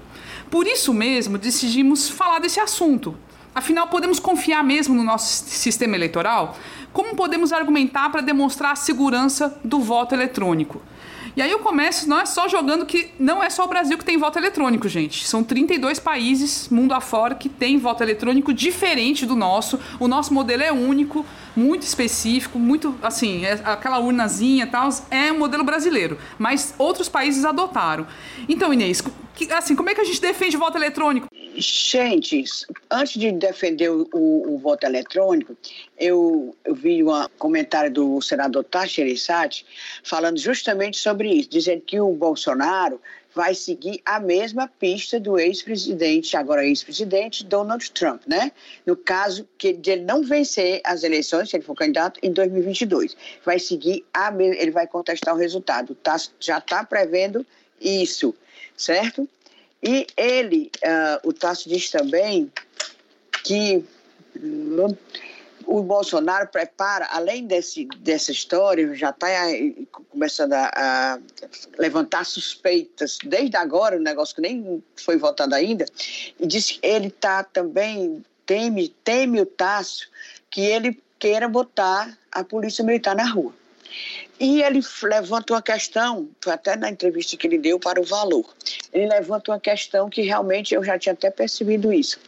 Por 0.50 0.68
isso 0.68 0.94
mesmo, 0.94 1.38
decidimos 1.38 2.10
falar 2.10 2.40
desse 2.40 2.60
assunto. 2.60 3.16
Afinal, 3.54 3.88
podemos 3.88 4.20
confiar 4.20 4.64
mesmo 4.64 4.96
no 4.96 5.04
nosso 5.04 5.44
sistema 5.50 5.96
eleitoral? 5.96 6.58
Como 6.94 7.16
podemos 7.16 7.52
argumentar 7.52 8.10
para 8.10 8.22
demonstrar 8.22 8.74
a 8.74 8.76
segurança 8.76 9.60
do 9.64 9.80
voto 9.80 10.14
eletrônico? 10.16 10.82
E 11.36 11.42
aí 11.42 11.52
eu 11.52 11.60
começo, 11.60 12.10
não 12.10 12.20
é 12.20 12.26
só 12.26 12.48
jogando 12.48 12.86
que 12.86 13.12
não 13.20 13.42
é 13.42 13.50
só 13.50 13.64
o 13.64 13.68
Brasil 13.68 13.98
que 13.98 14.04
tem 14.04 14.18
voto 14.18 14.38
eletrônico, 14.38 14.90
gente. 14.90 15.28
São 15.28 15.44
32 15.44 16.00
países, 16.00 16.68
mundo 16.70 16.94
afora, 16.94 17.36
que 17.36 17.48
tem 17.48 17.78
voto 17.78 18.04
eletrônico 18.04 18.52
diferente 18.52 19.26
do 19.26 19.36
nosso. 19.36 19.80
O 20.00 20.08
nosso 20.08 20.34
modelo 20.34 20.64
é 20.64 20.72
único, 20.72 21.26
muito 21.60 21.84
específico, 21.84 22.58
muito 22.58 22.98
assim, 23.02 23.46
é, 23.46 23.54
aquela 23.66 24.00
urnazinha 24.00 24.64
e 24.64 24.68
tal, 24.68 24.90
é 25.12 25.32
um 25.32 25.38
modelo 25.38 25.64
brasileiro. 25.64 26.18
Mas 26.38 26.74
outros 26.78 27.10
países 27.10 27.44
adotaram. 27.44 28.08
Então, 28.48 28.74
Inês, 28.74 29.02
que, 29.36 29.52
assim, 29.52 29.76
como 29.76 29.90
é 29.90 29.96
que 29.96 30.02
a 30.02 30.04
gente 30.04 30.22
defende 30.22 30.56
o 30.56 30.60
voto 30.60 30.78
eletrônico? 30.78 31.28
Gente, 31.56 32.44
antes 32.90 33.20
de 33.20 33.32
defender 33.32 33.90
o, 33.90 34.08
o, 34.14 34.58
voto 34.58 34.86
eletrônico, 34.86 35.58
eu, 35.98 36.56
eu 36.64 36.76
vi 36.76 37.04
um 37.04 37.28
comentário 37.38 37.92
do 37.92 38.22
senador 38.22 38.64
Tachi 38.64 39.02
Erisati 39.02 39.66
falando 40.04 40.38
justamente 40.38 40.98
sobre 40.98 41.30
isso, 41.30 41.50
dizendo 41.50 41.82
que 41.82 42.00
o 42.00 42.14
Bolsonaro 42.14 43.02
vai 43.34 43.54
seguir 43.54 44.02
a 44.06 44.20
mesma 44.20 44.68
pista 44.68 45.20
do 45.20 45.38
ex-presidente, 45.38 46.36
agora 46.36 46.66
ex-presidente 46.66 47.46
Donald 47.46 47.92
Trump, 47.92 48.24
né? 48.28 48.52
No 48.86 48.96
caso 48.96 49.48
que 49.58 49.74
de 49.74 49.92
ele 49.92 50.04
não 50.04 50.24
vencer 50.24 50.82
as 50.84 51.04
eleições, 51.04 51.50
se 51.50 51.56
ele 51.56 51.64
for 51.64 51.76
candidato, 51.76 52.20
em 52.24 52.32
2022. 52.32 53.16
Vai 53.46 53.60
seguir 53.60 54.04
a 54.14 54.34
ele 54.40 54.72
vai 54.72 54.88
contestar 54.88 55.34
o 55.34 55.38
resultado. 55.38 55.96
Tá, 55.96 56.18
já 56.40 56.58
está 56.58 56.84
prevendo 56.84 57.46
isso, 57.80 58.34
certo? 58.76 59.28
E 59.82 60.08
ele, 60.18 60.72
uh, 60.84 61.30
o 61.30 61.32
Tasso 61.32 61.70
diz 61.70 61.90
também 61.90 62.52
que 63.44 63.84
o 65.70 65.84
Bolsonaro 65.84 66.48
prepara, 66.48 67.08
além 67.12 67.46
desse, 67.46 67.88
dessa 68.00 68.32
história, 68.32 68.96
já 68.96 69.12
está 69.12 69.28
começando 70.10 70.54
a, 70.54 70.72
a, 70.76 71.20
levantar 71.78 72.26
suspeitas 72.26 73.20
desde 73.24 73.56
agora, 73.56 73.96
um 73.96 74.02
negócio 74.02 74.34
que 74.34 74.42
nem 74.42 74.84
foi 74.96 75.18
votado 75.18 75.54
ainda, 75.54 75.86
e 76.40 76.48
diz 76.48 76.72
que 76.72 76.80
ele 76.82 77.10
está 77.10 77.44
também, 77.44 78.26
teme, 78.48 78.90
teme 79.04 79.42
o 79.42 79.46
Tássio, 79.46 80.08
que 80.50 80.62
ele 80.62 81.00
queira 81.20 81.48
botar 81.48 82.18
a 82.32 82.44
polícia 82.44 82.84
militar 82.84 83.16
na 83.16 83.30
rua. 83.30 83.54
E 84.40 84.64
ele 84.64 84.82
levanta 85.04 85.54
uma 85.54 85.62
questão, 85.62 86.30
foi 86.42 86.54
até 86.54 86.76
na 86.76 86.90
entrevista 86.90 87.38
que 87.38 87.46
ele 87.46 87.60
deu 87.60 87.80
para 87.80 88.02
o 88.02 88.04
Valor, 88.04 88.46
ele 88.92 89.08
levanta 89.08 89.52
uma 89.52 89.60
questão 89.60 90.10
que 90.10 90.24
realmente 90.24 90.74
eu 90.74 90.84
já 90.84 90.98
tinha 90.98 91.14
até 91.14 91.30
percebido 91.30 91.94
isso. 91.94 92.20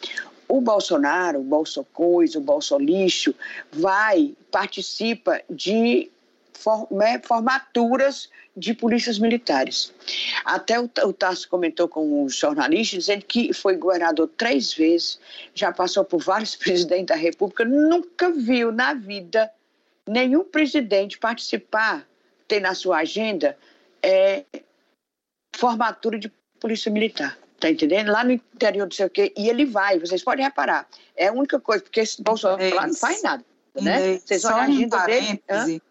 O 0.52 0.60
Bolsonaro, 0.60 1.40
o 1.40 1.44
Bolsocois, 1.44 2.36
o 2.36 2.42
Bolsolixo, 2.42 3.34
vai, 3.72 4.36
participa 4.52 5.42
de 5.50 6.12
né, 6.92 7.22
formaturas 7.24 8.30
de 8.56 8.74
polícias 8.74 9.18
militares. 9.18 9.94
Até 10.44 10.78
o, 10.78 11.14
Tasso 11.14 11.48
comentou 11.48 11.88
com 11.88 12.26
os 12.26 12.36
jornalistas, 12.36 13.06
dizendo 13.06 13.26
que 13.26 13.54
foi 13.54 13.78
governador 13.78 14.30
três 14.36 14.74
vezes, 14.74 15.22
já 15.56 15.72
passou 15.72 16.04
por 16.04 16.22
vários 16.22 16.54
presidentes 16.58 17.06
da 17.06 17.16
República, 17.16 17.64
nunca 17.64 18.30
viu 18.30 18.74
na 18.74 18.94
vida 18.94 19.50
nenhum 20.06 20.44
presidente 20.44 21.18
participar, 21.18 22.06
ter 22.46 22.60
na 22.60 22.76
sua 22.76 22.98
agenda 22.98 23.58
é, 24.04 24.44
formatura 25.56 26.20
de 26.20 26.30
polícia 26.60 26.92
militar. 26.92 27.38
Tá 27.62 27.70
entendendo? 27.70 28.12
Lá 28.12 28.24
no 28.24 28.32
interior 28.32 28.88
do 28.88 28.96
sei 28.96 29.06
o 29.06 29.10
quê, 29.10 29.32
e 29.38 29.48
ele 29.48 29.66
vai, 29.66 30.00
vocês 30.00 30.24
podem 30.24 30.44
reparar. 30.44 30.88
É 31.16 31.28
a 31.28 31.32
única 31.32 31.60
coisa, 31.60 31.84
porque 31.84 32.00
esse 32.00 32.20
Bolsonaro 32.20 32.60
é 32.60 32.72
não 32.72 32.94
faz 32.96 33.22
nada. 33.22 33.46
Né? 33.80 34.18
Vocês 34.18 34.44
olham 34.46 34.58
a 34.58 34.64
agenda 34.64 34.98
um 34.98 35.06
dele. 35.06 35.82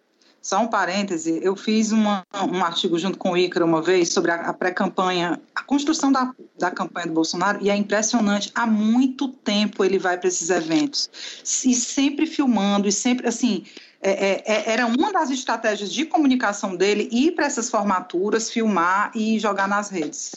Só 0.42 0.58
um 0.58 0.66
parêntese, 0.66 1.38
eu 1.42 1.54
fiz 1.54 1.92
uma, 1.92 2.24
um 2.50 2.64
artigo 2.64 2.98
junto 2.98 3.18
com 3.18 3.32
o 3.32 3.36
Ícaro 3.36 3.66
uma 3.66 3.82
vez 3.82 4.10
sobre 4.10 4.30
a, 4.30 4.36
a 4.36 4.54
pré-campanha, 4.54 5.38
a 5.54 5.62
construção 5.62 6.10
da, 6.10 6.34
da 6.58 6.70
campanha 6.70 7.06
do 7.06 7.12
Bolsonaro, 7.12 7.58
e 7.62 7.68
é 7.68 7.76
impressionante, 7.76 8.50
há 8.54 8.66
muito 8.66 9.28
tempo 9.28 9.84
ele 9.84 9.98
vai 9.98 10.16
para 10.16 10.28
esses 10.28 10.48
eventos, 10.48 11.10
e 11.42 11.74
sempre 11.74 12.26
filmando, 12.26 12.88
e 12.88 12.92
sempre, 12.92 13.28
assim, 13.28 13.64
é, 14.00 14.10
é, 14.10 14.42
é, 14.46 14.72
era 14.72 14.86
uma 14.86 15.12
das 15.12 15.28
estratégias 15.28 15.92
de 15.92 16.06
comunicação 16.06 16.74
dele 16.74 17.06
ir 17.12 17.32
para 17.32 17.44
essas 17.44 17.68
formaturas, 17.68 18.50
filmar 18.50 19.12
e 19.14 19.38
jogar 19.38 19.68
nas 19.68 19.90
redes. 19.90 20.32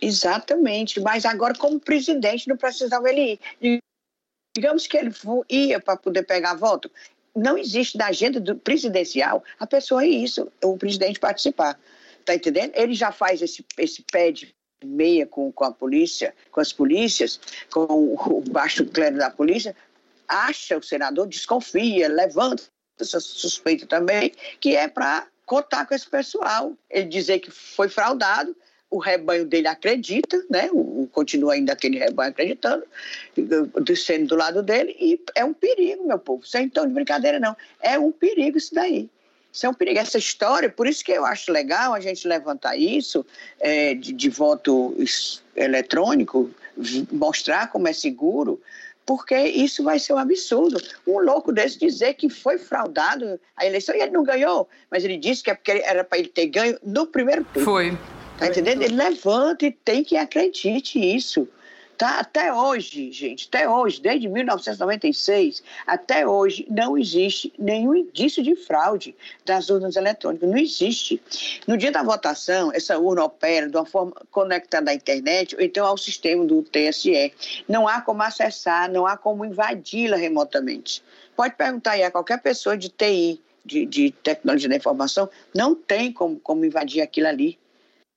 Exatamente, 0.00 1.00
mas 1.00 1.24
agora 1.24 1.54
como 1.54 1.78
presidente 1.78 2.48
não 2.48 2.56
precisava 2.56 3.08
ele 3.08 3.38
ir. 3.60 3.78
Digamos 4.56 4.86
que 4.86 4.96
ele 4.96 5.14
ia 5.48 5.78
para 5.78 5.96
poder 5.96 6.24
pegar 6.24 6.54
voto, 6.54 6.90
não 7.34 7.56
existe 7.56 7.96
na 7.96 8.06
agenda 8.06 8.40
do 8.40 8.56
presidencial 8.56 9.44
a 9.58 9.66
pessoa 9.66 10.04
ir 10.04 10.24
isso, 10.24 10.50
o 10.62 10.76
presidente 10.76 11.20
participar. 11.20 11.78
Está 12.18 12.34
entendendo? 12.34 12.72
Ele 12.74 12.94
já 12.94 13.12
faz 13.12 13.40
esse, 13.42 13.64
esse 13.78 14.02
pé 14.10 14.32
de 14.32 14.54
meia 14.84 15.26
com, 15.26 15.52
com 15.52 15.64
a 15.64 15.72
polícia, 15.72 16.34
com 16.50 16.60
as 16.60 16.72
polícias, 16.72 17.40
com 17.70 18.14
o 18.14 18.42
baixo 18.50 18.84
clero 18.86 19.18
da 19.18 19.30
polícia, 19.30 19.76
acha 20.26 20.78
o 20.78 20.82
senador, 20.82 21.26
desconfia, 21.26 22.08
levanta 22.08 22.64
essa 22.98 23.20
suspeita 23.20 23.86
também, 23.86 24.32
que 24.60 24.76
é 24.76 24.88
para 24.88 25.26
contar 25.46 25.86
com 25.86 25.94
esse 25.94 26.08
pessoal. 26.08 26.76
Ele 26.88 27.06
dizer 27.06 27.40
que 27.40 27.50
foi 27.50 27.88
fraudado, 27.88 28.54
o 28.90 28.98
rebanho 28.98 29.46
dele 29.46 29.68
acredita, 29.68 30.44
né? 30.50 30.68
O, 30.72 31.08
continua 31.12 31.54
ainda 31.54 31.72
aquele 31.72 31.98
rebanho 31.98 32.30
acreditando, 32.30 32.84
descendo 33.82 34.26
do 34.26 34.36
lado 34.36 34.62
dele, 34.62 34.96
e 34.98 35.20
é 35.36 35.44
um 35.44 35.52
perigo, 35.52 36.06
meu 36.06 36.18
povo. 36.18 36.44
Sem 36.44 36.68
tom 36.68 36.86
de 36.86 36.92
brincadeira, 36.92 37.38
não. 37.38 37.56
É 37.80 37.98
um 37.98 38.10
perigo 38.10 38.58
isso 38.58 38.74
daí. 38.74 39.08
Isso 39.52 39.66
é 39.66 39.68
um 39.68 39.74
perigo. 39.74 39.98
Essa 39.98 40.18
história, 40.18 40.68
por 40.68 40.86
isso 40.86 41.04
que 41.04 41.12
eu 41.12 41.24
acho 41.24 41.52
legal 41.52 41.94
a 41.94 42.00
gente 42.00 42.26
levantar 42.26 42.76
isso 42.76 43.24
é, 43.60 43.94
de, 43.94 44.12
de 44.12 44.28
voto 44.28 44.96
eletrônico, 45.54 46.50
mostrar 47.12 47.70
como 47.70 47.86
é 47.86 47.92
seguro, 47.92 48.60
porque 49.06 49.36
isso 49.36 49.82
vai 49.82 49.98
ser 49.98 50.12
um 50.12 50.18
absurdo. 50.18 50.80
Um 51.06 51.18
louco 51.20 51.52
desse 51.52 51.78
dizer 51.78 52.14
que 52.14 52.28
foi 52.28 52.58
fraudado 52.58 53.40
a 53.56 53.66
eleição 53.66 53.94
e 53.94 54.00
ele 54.00 54.12
não 54.12 54.24
ganhou, 54.24 54.68
mas 54.90 55.04
ele 55.04 55.16
disse 55.16 55.42
que 55.42 55.50
é 55.50 55.54
porque 55.54 55.72
era 55.72 56.04
para 56.04 56.18
ele 56.18 56.28
ter 56.28 56.46
ganho 56.46 56.78
no 56.82 57.06
primeiro 57.06 57.44
turno. 57.44 57.64
Foi. 57.64 57.98
Tá 58.40 58.46
entendendo? 58.46 58.80
Ele 58.82 58.96
levanta 58.96 59.66
e 59.66 59.70
tem 59.70 60.02
que 60.02 60.16
acredite 60.16 60.98
isso. 60.98 61.46
Tá? 61.98 62.20
Até 62.20 62.50
hoje, 62.50 63.12
gente, 63.12 63.46
até 63.46 63.68
hoje, 63.68 64.00
desde 64.00 64.26
1996, 64.26 65.62
até 65.86 66.26
hoje, 66.26 66.66
não 66.70 66.96
existe 66.96 67.52
nenhum 67.58 67.94
indício 67.94 68.42
de 68.42 68.56
fraude 68.56 69.14
das 69.44 69.68
urnas 69.68 69.94
eletrônicas. 69.96 70.48
Não 70.48 70.56
existe. 70.56 71.20
No 71.66 71.76
dia 71.76 71.92
da 71.92 72.02
votação, 72.02 72.72
essa 72.72 72.98
urna 72.98 73.24
opera 73.24 73.68
de 73.68 73.76
uma 73.76 73.84
forma 73.84 74.14
conectada 74.30 74.90
à 74.90 74.94
internet 74.94 75.54
ou 75.54 75.60
então 75.60 75.84
ao 75.84 75.98
sistema 75.98 76.42
do 76.46 76.62
TSE. 76.62 77.34
Não 77.68 77.86
há 77.86 78.00
como 78.00 78.22
acessar, 78.22 78.90
não 78.90 79.06
há 79.06 79.18
como 79.18 79.44
invadi-la 79.44 80.16
remotamente. 80.16 81.02
Pode 81.36 81.54
perguntar 81.56 81.90
aí 81.90 82.02
a 82.02 82.10
qualquer 82.10 82.40
pessoa 82.40 82.78
de 82.78 82.88
TI, 82.88 83.38
de, 83.62 83.84
de 83.84 84.10
tecnologia 84.10 84.70
da 84.70 84.76
informação, 84.76 85.28
não 85.54 85.74
tem 85.74 86.10
como, 86.10 86.40
como 86.40 86.64
invadir 86.64 87.02
aquilo 87.02 87.28
ali 87.28 87.58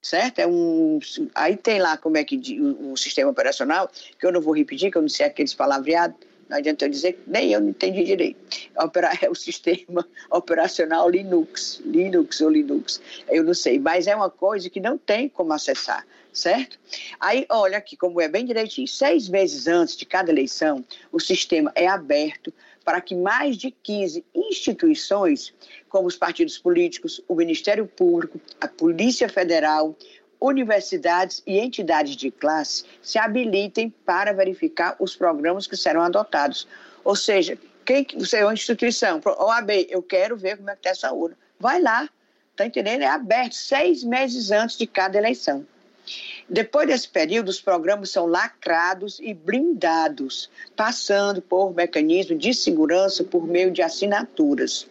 certo? 0.04 0.40
É 0.40 0.46
um, 0.46 1.00
aí 1.34 1.56
tem 1.56 1.80
lá 1.80 1.98
como 1.98 2.18
é 2.18 2.24
que 2.26 2.60
o, 2.60 2.96
sistema 2.98 3.32
operacional, 3.32 3.90
que 4.20 4.26
eu 4.26 4.32
não 4.32 4.42
vou 4.42 4.54
repetir, 4.54 4.92
que 4.92 4.98
eu 4.98 5.02
não 5.02 5.10
sei 5.10 5.26
aqueles 5.26 5.54
palavreados, 5.54 6.18
não 6.50 6.58
adianta 6.58 6.86
eu 6.86 6.90
dizer, 6.90 7.24
nem 7.26 7.54
eu 7.54 7.62
não 7.62 7.70
entendi 7.70 8.04
direito. 8.04 8.38
É 9.22 9.30
o 9.30 9.36
sistema 9.36 10.06
operacional 10.30 11.10
Linux, 11.10 11.82
Linux 11.86 12.42
ou 12.42 12.50
Linux, 12.50 13.02
eu 13.30 13.44
não 13.44 13.54
sei, 13.54 13.80
mas 13.80 14.08
é 14.08 14.16
uma 14.16 14.30
coisa 14.30 14.70
que 14.70 14.82
não 14.82 14.98
tem 14.98 15.30
como 15.30 15.54
acessar, 15.54 16.06
certo? 16.34 16.78
Aí, 17.20 17.46
olha 17.50 17.78
aqui 17.78 17.96
como 17.96 18.20
é 18.20 18.28
bem 18.28 18.46
direitinho, 18.46 18.88
seis 18.88 19.30
meses 19.30 19.68
antes 19.68 19.96
de 19.96 20.06
cada 20.06 20.32
eleição, 20.32 20.84
o 21.12 21.20
sistema 21.20 21.72
é 21.76 21.88
aberto 21.88 22.54
para 22.84 23.02
que 23.02 23.16
mais 23.16 23.58
de 23.58 23.72
15 23.72 24.26
instituições, 24.36 25.54
como 25.90 26.08
os 26.08 26.16
partidos 26.16 26.58
políticos, 26.58 27.22
o 27.28 27.36
Ministério 27.36 27.86
Público, 27.86 28.40
a 28.60 28.68
Polícia 28.68 29.30
Federal, 29.30 29.96
universidades 30.40 31.42
e 31.48 31.58
entidades 31.58 32.18
de 32.18 32.30
classe, 32.30 32.84
se 33.02 33.18
habilitem 33.18 33.90
para 34.06 34.34
verificar 34.34 34.96
os 35.00 35.16
programas 35.16 35.66
que 35.66 35.78
serão 35.78 36.02
adotados. 36.02 36.68
Ou 37.04 37.16
seja, 37.16 37.58
quem 37.86 38.06
você 38.18 38.38
é 38.38 38.46
uma 38.46 38.54
instituição, 38.54 39.22
OAB, 39.26 39.88
eu 39.90 40.02
quero 40.02 40.36
ver 40.36 40.58
como 40.58 40.70
é 40.70 40.74
que 40.74 40.80
está 40.80 40.90
essa 40.90 41.14
urna. 41.14 41.38
Vai 41.60 41.82
lá, 41.82 42.10
está 42.52 42.66
entendendo? 42.66 43.04
É 43.04 43.08
aberto 43.08 43.54
seis 43.54 44.04
meses 44.04 44.52
antes 44.52 44.78
de 44.78 44.86
cada 44.86 45.18
eleição. 45.18 45.66
Depois 46.50 46.88
desse 46.88 47.08
período, 47.08 47.50
os 47.50 47.62
programas 47.62 48.10
são 48.10 48.26
lacrados 48.26 49.20
e 49.20 49.34
blindados, 49.34 50.50
passando 50.76 51.42
por 51.42 51.74
mecanismo 51.74 52.38
de 52.38 52.54
segurança 52.54 53.24
por 53.24 53.48
meio 53.48 53.72
de 53.72 53.82
assinaturas. 53.82 54.88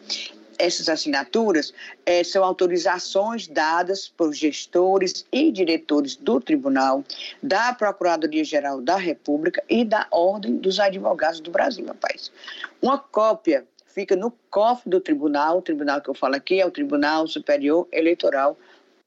Essas 0.59 0.89
assinaturas 0.89 1.75
é, 2.07 2.23
são 2.23 2.45
autorizações 2.45 3.49
dadas 3.49 4.09
por 4.09 4.33
gestores 4.33 5.27
e 5.33 5.51
diretores 5.51 6.15
do 6.15 6.41
Tribunal, 6.41 7.05
da 7.43 7.73
Procuradoria-Geral 7.73 8.81
da 8.81 8.97
República 8.97 9.63
e 9.69 9.85
da 9.85 10.07
Ordem 10.11 10.57
dos 10.57 10.79
Advogados 10.79 11.41
do 11.41 11.51
Brasil, 11.51 11.85
rapaz. 11.87 12.31
Uma 12.81 12.99
cópia 12.99 13.67
fica 13.93 14.17
no 14.17 14.33
cofre 14.51 14.89
do 14.89 15.01
tribunal, 15.01 15.59
o 15.59 15.63
tribunal 15.63 16.01
que 16.01 16.09
eu 16.09 16.15
falo 16.15 16.35
aqui 16.35 16.61
é 16.61 16.67
o 16.67 16.71
Tribunal 16.71 17.27
Superior 17.27 17.87
Eleitoral 17.93 18.57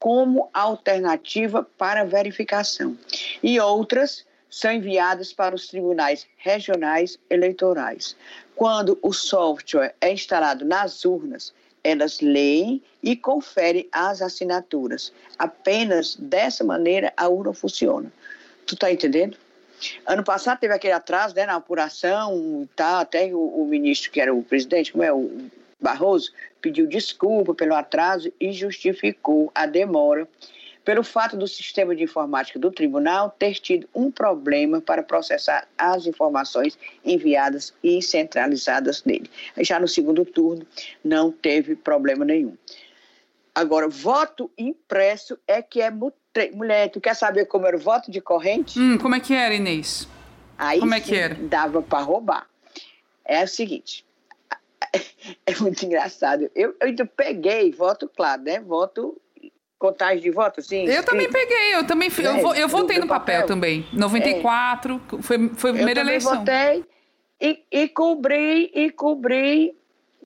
como 0.06 0.51
alternativa 0.53 1.68
para 1.80 2.06
verificação. 2.06 2.95
E 3.41 3.60
outras 3.60 4.24
são 4.51 4.72
enviadas 4.72 5.34
para 5.34 5.56
os 5.56 5.66
tribunais 5.66 6.28
regionais 6.38 7.18
eleitorais. 7.28 8.16
Quando 8.56 8.99
o 9.01 9.12
software 9.12 9.95
é 9.99 10.14
instalado 10.14 10.64
nas 10.64 11.06
urnas, 11.06 11.56
elas 11.84 12.20
leem 12.22 12.84
e 13.01 13.16
conferem 13.16 13.89
as 13.91 14.22
assinaturas. 14.22 15.12
Apenas 15.39 16.16
dessa 16.18 16.64
maneira 16.64 17.12
a 17.18 17.28
urna 17.28 17.51
funciona. 17.51 18.14
Tu 18.68 18.76
está 18.76 18.91
entendendo? 18.91 19.36
Ano 20.06 20.24
passado 20.24 20.60
teve 20.60 20.76
aquele 20.76 20.93
atraso 20.93 21.34
né, 21.34 21.47
na 21.47 21.56
apuração 21.56 22.70
tal, 22.76 22.99
até 22.99 23.34
o, 23.34 23.39
o 23.39 23.66
ministro, 23.66 24.12
que 24.12 24.22
era 24.22 24.32
o 24.32 24.43
presidente, 24.43 24.91
como 24.91 25.03
é 25.03 25.12
o 25.12 25.49
Barroso 25.82 26.32
pediu 26.66 26.88
desculpa 26.88 27.53
pelo 27.53 27.76
atraso 27.76 28.34
e 28.41 28.51
justificou 28.51 29.51
a 29.53 29.68
demora 29.68 30.28
pelo 30.84 31.03
fato 31.03 31.38
do 31.38 31.47
sistema 31.47 31.95
de 31.95 32.03
informática 32.03 32.57
do 32.57 32.72
tribunal 32.72 33.30
ter 33.38 33.53
tido 33.53 33.88
um 33.93 34.09
problema 34.09 34.82
para 34.82 35.03
processar 35.03 35.68
as 35.78 36.07
informações 36.07 36.76
enviadas 37.03 37.72
e 37.84 38.01
centralizadas 38.01 39.03
nele. 39.03 39.30
Já 39.59 39.80
no 39.80 39.88
segundo 39.88 40.26
turno, 40.26 40.66
não 41.03 41.32
teve 41.32 41.76
problema 41.76 42.26
nenhum. 42.26 42.57
Agora, 43.53 43.88
voto 43.88 44.49
impresso 44.57 45.38
é 45.47 45.61
que 45.61 45.82
é 45.82 45.91
mulher. 46.51 46.89
Tu 46.89 46.99
quer 46.99 47.16
saber 47.16 47.45
como 47.45 47.68
era 47.68 47.78
o 47.78 47.80
voto 47.80 48.09
de 48.09 48.20
corrente? 48.22 48.80
Hum, 48.80 48.97
como 48.97 49.13
é 49.13 49.20
que 49.20 49.36
era, 49.36 49.53
Inês? 49.53 50.07
Aí 50.57 50.80
como 50.80 50.95
é 50.95 50.99
que 50.99 51.16
era? 51.16 51.36
Dava 51.36 51.84
para 51.84 52.03
roubar. 52.03 52.47
É 53.24 53.43
o 53.43 53.47
seguinte: 53.47 54.03
é 55.45 55.55
muito 55.59 55.85
engraçado. 55.85 56.49
Eu, 56.55 56.75
eu 56.79 56.87
então 56.87 57.07
peguei 57.07 57.71
voto, 57.71 58.09
claro, 58.15 58.41
né? 58.41 58.59
Voto 58.59 59.19
contagem 59.77 60.21
de 60.21 60.31
voto, 60.31 60.61
sim. 60.61 60.85
Eu 60.85 61.03
também 61.03 61.29
peguei, 61.29 61.75
eu 61.75 61.85
também 61.85 62.09
é, 62.09 62.21
eu, 62.21 62.55
eu 62.55 62.67
votei 62.67 62.97
no 62.97 63.07
papel, 63.07 63.41
papel, 63.41 63.47
também. 63.47 63.85
94, 63.93 64.95
é. 64.95 65.21
foi, 65.21 65.49
foi 65.49 65.69
a 65.71 65.73
primeira 65.73 66.01
eu 66.01 66.05
eleição. 66.05 66.33
Eu 66.33 66.39
votei 66.39 66.85
e, 67.39 67.63
e 67.71 67.87
cobri, 67.89 68.71
e 68.73 68.89
cobri 68.91 69.75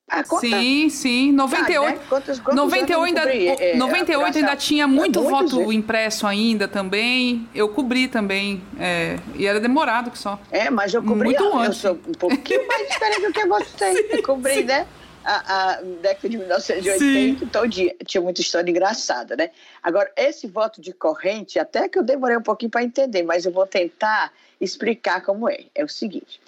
a 0.10 0.24
conta. 0.24 0.48
Sim, 0.48 0.90
sim. 0.90 1.32
98, 1.32 1.88
ah, 1.88 1.92
né? 1.92 2.00
quantos, 2.10 2.40
quantos 2.40 2.56
98, 2.56 3.20
ainda, 3.20 3.34
é, 3.34 3.76
98 3.78 4.38
ainda 4.40 4.56
tinha 4.56 4.88
muito 4.88 5.22
voto 5.22 5.72
impresso 5.72 6.26
ainda 6.26 6.68
também. 6.68 7.48
Eu 7.54 7.70
cobri 7.70 8.08
também. 8.08 8.62
É, 8.80 9.18
e 9.36 9.46
era 9.46 9.60
demorado 9.60 10.10
que 10.10 10.18
só. 10.18 10.40
É, 10.52 10.70
mas 10.70 10.94
eu 10.94 11.04
cobri 11.04 11.30
muito 11.30 11.58
antes. 11.58 11.84
Eu 11.84 11.94
sou 11.94 12.02
um 12.08 12.14
pouquinho 12.14 12.68
mais 12.68 12.88
diferente 12.88 13.22
do 13.22 13.34
que 13.34 13.46
você. 13.46 13.94
sim, 13.94 14.08
eu 14.10 14.24
cobri, 14.24 14.54
sim. 14.56 14.64
né? 14.64 14.88
A, 15.24 15.74
a, 15.74 15.82
década 16.02 16.30
de 16.30 16.38
1980, 16.38 17.46
todo 17.48 17.68
dia. 17.68 17.96
Tinha 18.06 18.22
muita 18.22 18.42
história 18.42 18.70
engraçada, 18.70 19.36
né? 19.36 19.52
Agora, 19.84 20.12
esse 20.16 20.48
voto 20.48 20.82
de 20.82 20.92
corrente, 20.92 21.60
até 21.60 21.88
que 21.88 22.00
eu 22.00 22.04
demorei 22.04 22.38
um 22.38 22.42
pouquinho 22.42 22.72
para 22.72 22.84
entender, 22.84 23.22
mas 23.22 23.46
eu 23.46 23.52
vou 23.52 23.68
tentar 23.68 24.32
explicar 24.60 25.22
como 25.22 25.48
é. 25.48 25.66
É 25.76 25.84
o 25.84 25.90
seguinte: 25.90 26.40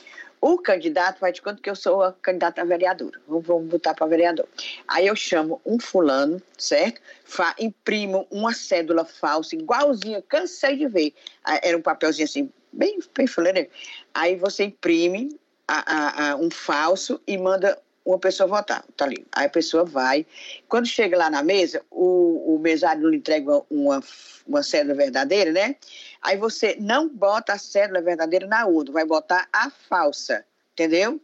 o 0.41 0.57
candidato 0.57 1.19
vai 1.19 1.31
de 1.31 1.39
conta 1.39 1.61
que 1.61 1.69
eu 1.69 1.75
sou 1.75 2.01
a 2.01 2.13
candidata 2.13 2.61
a 2.61 2.65
vereadora. 2.65 3.21
Vamos 3.27 3.69
botar 3.69 3.93
para 3.93 4.07
vereador. 4.07 4.47
Aí 4.87 5.05
eu 5.05 5.15
chamo 5.15 5.61
um 5.63 5.79
fulano, 5.79 6.41
certo? 6.57 6.99
Fa, 7.23 7.55
imprimo 7.59 8.27
uma 8.31 8.51
cédula 8.51 9.05
falsa, 9.05 9.55
igualzinha, 9.55 10.21
cansei 10.27 10.75
de 10.77 10.87
ver. 10.87 11.13
Ah, 11.45 11.59
era 11.61 11.77
um 11.77 11.81
papelzinho 11.81 12.25
assim, 12.25 12.51
bem, 12.73 12.97
bem 13.15 13.27
fulano. 13.27 13.67
Aí 14.15 14.35
você 14.35 14.63
imprime 14.63 15.39
a, 15.67 15.83
a, 15.85 16.31
a, 16.31 16.35
um 16.35 16.49
falso 16.49 17.21
e 17.27 17.37
manda 17.37 17.79
uma 18.05 18.19
pessoa 18.19 18.47
votar, 18.47 18.83
tá 18.95 19.05
ali. 19.05 19.25
Aí 19.31 19.45
a 19.45 19.49
pessoa 19.49 19.83
vai. 19.83 20.25
Quando 20.67 20.87
chega 20.87 21.17
lá 21.17 21.29
na 21.29 21.43
mesa, 21.43 21.83
o, 21.89 22.55
o 22.55 22.59
mesário 22.59 23.07
lhe 23.09 23.17
entrega 23.17 23.61
uma, 23.69 24.03
uma 24.47 24.63
cédula 24.63 24.95
verdadeira, 24.95 25.51
né? 25.51 25.75
Aí 26.21 26.37
você 26.37 26.75
não 26.79 27.07
bota 27.07 27.53
a 27.53 27.57
cédula 27.57 28.01
verdadeira 28.01 28.47
na 28.47 28.65
urna, 28.65 28.91
vai 28.91 29.05
botar 29.05 29.47
a 29.53 29.69
falsa, 29.69 30.45
entendeu? 30.73 31.19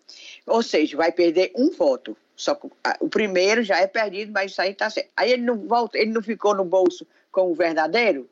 Ou 0.45 0.61
seja, 0.61 0.95
vai 0.95 1.11
perder 1.11 1.51
um 1.55 1.71
voto. 1.71 2.15
Só 2.35 2.53
que 2.53 2.67
o 2.99 3.09
primeiro 3.09 3.63
já 3.63 3.79
é 3.79 3.87
perdido, 3.87 4.31
mas 4.31 4.51
isso 4.51 4.61
aí 4.61 4.73
tá 4.73 4.89
certo. 4.89 5.09
Aí 5.15 5.31
ele 5.31 5.41
não 5.41 5.67
volta, 5.67 5.97
ele 5.97 6.11
não 6.11 6.21
ficou 6.21 6.55
no 6.55 6.63
bolso 6.63 7.05
com 7.31 7.51
o 7.51 7.55
verdadeiro? 7.55 8.29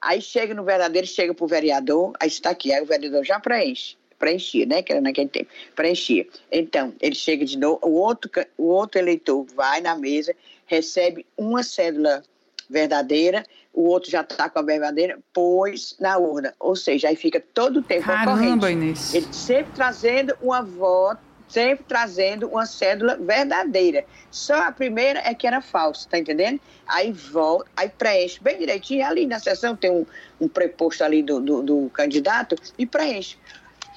Aí 0.00 0.20
chega 0.20 0.54
no 0.54 0.62
verdadeiro, 0.62 1.06
chega 1.06 1.34
para 1.34 1.44
o 1.44 1.48
vereador, 1.48 2.12
aí 2.20 2.28
está 2.28 2.50
aqui, 2.50 2.72
aí 2.72 2.82
o 2.82 2.86
vereador 2.86 3.24
já 3.24 3.40
preenche 3.40 3.97
preenchia, 4.18 4.66
né? 4.66 4.82
Que 4.82 4.92
era 4.92 5.00
naquele 5.00 5.28
tempo, 5.28 5.50
preenchia. 5.74 6.26
Então, 6.50 6.92
ele 7.00 7.14
chega 7.14 7.44
de 7.44 7.58
novo, 7.58 7.80
o 7.82 7.92
outro, 7.92 8.30
o 8.56 8.64
outro 8.64 8.98
eleitor 8.98 9.46
vai 9.54 9.80
na 9.80 9.96
mesa, 9.96 10.34
recebe 10.66 11.24
uma 11.36 11.62
cédula 11.62 12.22
verdadeira, 12.68 13.44
o 13.72 13.84
outro 13.84 14.10
já 14.10 14.22
está 14.22 14.48
com 14.48 14.58
a 14.58 14.62
verdadeira, 14.62 15.18
pôs 15.32 15.96
na 16.00 16.18
urna. 16.18 16.54
Ou 16.58 16.74
seja, 16.74 17.08
aí 17.08 17.16
fica 17.16 17.40
todo 17.54 17.78
o 17.78 17.82
tempo 17.82 18.04
Caramba, 18.04 18.70
Inês. 18.70 19.14
Ele 19.14 19.26
sempre 19.32 19.72
trazendo 19.72 20.36
uma 20.42 20.62
voto, 20.62 21.20
sempre 21.48 21.84
trazendo 21.86 22.48
uma 22.48 22.66
cédula 22.66 23.16
verdadeira. 23.16 24.04
Só 24.30 24.54
a 24.54 24.72
primeira 24.72 25.20
é 25.20 25.34
que 25.34 25.46
era 25.46 25.60
falsa, 25.60 26.08
tá 26.08 26.18
entendendo? 26.18 26.60
Aí 26.86 27.12
volta, 27.12 27.70
aí 27.76 27.88
preenche 27.88 28.38
bem 28.42 28.58
direitinho. 28.58 29.06
Ali 29.06 29.26
na 29.26 29.38
sessão 29.38 29.74
tem 29.74 29.90
um, 29.90 30.04
um 30.40 30.48
preposto 30.48 31.02
ali 31.02 31.22
do, 31.22 31.40
do, 31.40 31.62
do 31.62 31.90
candidato 31.90 32.56
e 32.76 32.84
preenche. 32.84 33.36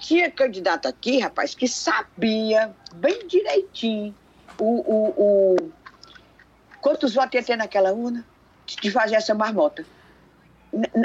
Tinha 0.01 0.29
candidato 0.29 0.87
aqui, 0.87 1.19
rapaz, 1.19 1.55
que 1.55 1.67
sabia 1.67 2.75
bem 2.95 3.25
direitinho 3.27 4.13
o, 4.59 4.65
o, 4.65 5.55
o 5.55 5.71
quantos 6.81 7.13
votos 7.13 7.35
ia 7.35 7.43
ter 7.43 7.55
naquela 7.55 7.93
urna 7.93 8.25
de 8.65 8.91
fazer 8.91 9.15
essa 9.15 9.33
marmota. 9.33 9.85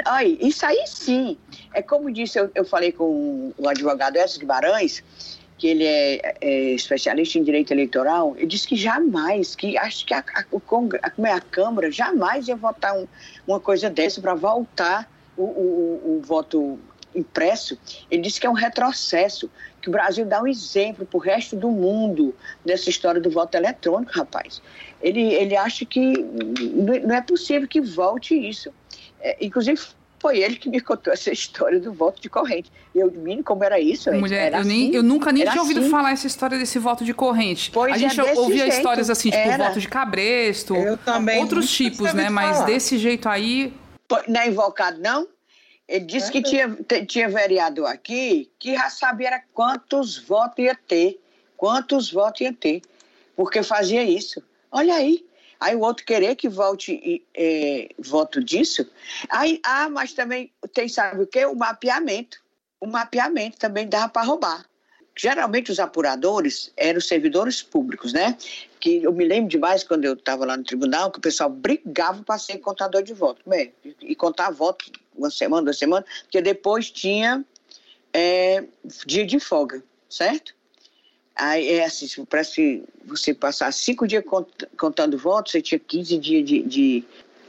Aí, 0.05 0.37
isso 0.41 0.65
aí 0.65 0.85
sim. 0.87 1.37
É 1.73 1.81
como 1.81 2.11
disse, 2.11 2.39
eu, 2.39 2.49
eu 2.55 2.65
falei 2.65 2.91
com 2.91 3.53
o 3.57 3.69
advogado 3.69 4.17
Edson 4.17 4.39
Guimarães, 4.39 5.03
que 5.57 5.67
ele 5.67 5.85
é, 5.85 6.35
é, 6.39 6.73
especialista 6.73 7.39
em 7.39 7.43
direito 7.43 7.71
eleitoral, 7.71 8.35
ele 8.37 8.45
disse 8.45 8.67
que 8.67 8.75
jamais, 8.75 9.55
que 9.55 9.77
acho 9.77 10.05
que 10.05 10.13
a, 10.13 10.19
a, 10.19 10.41
a, 10.41 11.35
a 11.35 11.41
Câmara 11.41 11.91
jamais 11.91 12.47
ia 12.47 12.55
votar 12.55 12.95
um, 12.95 13.07
uma 13.47 13.59
coisa 13.59 13.89
dessa 13.89 14.21
para 14.21 14.35
voltar 14.35 15.09
o, 15.35 15.43
o, 15.43 16.17
o, 16.17 16.21
voto 16.23 16.79
impresso, 17.17 17.77
ele 18.09 18.21
disse 18.21 18.39
que 18.39 18.45
é 18.45 18.49
um 18.49 18.53
retrocesso, 18.53 19.49
que 19.81 19.89
o 19.89 19.91
Brasil 19.91 20.25
dá 20.25 20.41
um 20.41 20.47
exemplo 20.47 21.05
para 21.05 21.17
o 21.17 21.19
resto 21.19 21.55
do 21.55 21.69
mundo 21.69 22.35
dessa 22.65 22.89
história 22.89 23.19
do 23.19 23.29
voto 23.29 23.55
eletrônico, 23.55 24.11
rapaz. 24.13 24.61
Ele, 25.01 25.33
ele 25.33 25.55
acha 25.55 25.85
que 25.85 26.13
não 27.03 27.15
é 27.15 27.21
possível 27.21 27.67
que 27.67 27.81
volte 27.81 28.35
isso. 28.35 28.71
É, 29.19 29.37
inclusive, 29.45 29.79
foi 30.19 30.39
ele 30.39 30.55
que 30.55 30.69
me 30.69 30.79
contou 30.79 31.13
essa 31.13 31.31
história 31.31 31.79
do 31.79 31.93
voto 31.93 32.21
de 32.21 32.29
corrente. 32.29 32.71
Eu, 32.93 33.11
menino, 33.11 33.43
como 33.43 33.63
era 33.63 33.79
isso? 33.79 34.11
Mulher, 34.11 34.51
eu, 34.51 34.59
assim, 34.59 34.67
nem, 34.67 34.95
eu 34.95 35.03
nunca 35.03 35.31
nem 35.31 35.45
tinha 35.45 35.61
ouvido 35.61 35.81
assim. 35.81 35.89
falar 35.89 36.11
essa 36.11 36.27
história 36.27 36.57
desse 36.57 36.79
voto 36.79 37.05
de 37.05 37.13
corrente. 37.13 37.71
Pois 37.71 37.93
a 37.93 37.97
gente 37.97 38.19
é 38.19 38.33
ouvia 38.33 38.57
jeito. 38.57 38.77
histórias 38.77 39.09
assim, 39.09 39.29
tipo 39.29 39.41
era. 39.41 39.67
voto 39.67 39.79
de 39.79 39.87
cabresto, 39.87 40.73
outros 41.39 41.69
tipos, 41.69 42.13
né? 42.13 42.29
Mas 42.29 42.63
desse 42.65 42.97
jeito 42.97 43.29
aí. 43.29 43.73
Não 44.27 44.41
é 44.41 44.47
invocado, 44.47 44.99
não? 44.99 45.27
Ele 45.87 46.05
disse 46.05 46.29
que 46.31 46.41
tinha, 46.41 46.77
tinha 47.07 47.29
vereador 47.29 47.87
aqui 47.87 48.51
que 48.59 48.75
já 48.75 48.89
sabia 48.89 49.41
quantos 49.53 50.17
votos 50.17 50.59
ia 50.59 50.75
ter, 50.75 51.19
quantos 51.55 52.11
votos 52.11 52.41
ia 52.41 52.51
ter, 52.51 52.81
porque 53.35 53.63
fazia 53.63 54.03
isso. 54.03 54.43
Olha 54.69 54.95
aí. 54.95 55.25
Aí 55.59 55.75
o 55.75 55.79
outro 55.79 56.05
querer 56.05 56.35
que 56.35 56.49
volte 56.49 57.25
é, 57.33 57.89
voto 57.97 58.43
disso. 58.43 58.85
Aí, 59.29 59.59
ah, 59.63 59.89
mas 59.89 60.13
também 60.13 60.51
tem, 60.73 60.87
sabe 60.87 61.23
o 61.23 61.27
quê? 61.27 61.45
O 61.45 61.55
mapeamento. 61.55 62.39
O 62.79 62.85
mapeamento 62.85 63.57
também 63.57 63.87
dava 63.87 64.09
para 64.09 64.27
roubar. 64.27 64.65
Geralmente 65.17 65.71
os 65.71 65.79
apuradores 65.79 66.71
eram 66.77 67.01
servidores 67.01 67.63
públicos, 67.63 68.13
né? 68.13 68.37
Que 68.79 69.01
eu 69.03 69.11
me 69.11 69.25
lembro 69.25 69.49
demais 69.49 69.83
quando 69.83 70.05
eu 70.05 70.13
estava 70.13 70.45
lá 70.45 70.55
no 70.55 70.63
tribunal 70.63 71.09
que 71.09 71.17
o 71.17 71.21
pessoal 71.21 71.49
brigava 71.49 72.21
para 72.21 72.37
ser 72.37 72.59
contador 72.59 73.01
de 73.01 73.15
voto, 73.15 73.41
mesmo, 73.49 73.73
e 73.99 74.15
contar 74.15 74.51
voto 74.51 74.91
uma 75.17 75.29
semana, 75.29 75.63
duas 75.63 75.77
semanas, 75.77 76.07
porque 76.23 76.41
depois 76.41 76.89
tinha 76.91 77.43
é, 78.13 78.63
dia 79.05 79.25
de 79.25 79.39
folga, 79.39 79.83
certo? 80.09 80.55
Aí 81.35 81.69
é 81.69 81.85
assim, 81.85 82.25
parece 82.25 82.55
que 82.55 82.83
você 83.05 83.33
passar 83.33 83.71
cinco 83.71 84.07
dias 84.07 84.23
contando 84.75 85.17
votos, 85.17 85.51
você 85.51 85.61
tinha 85.61 85.77
15 85.77 86.17
dias 86.17 86.45
de, 86.45 86.61
de, 86.63 87.05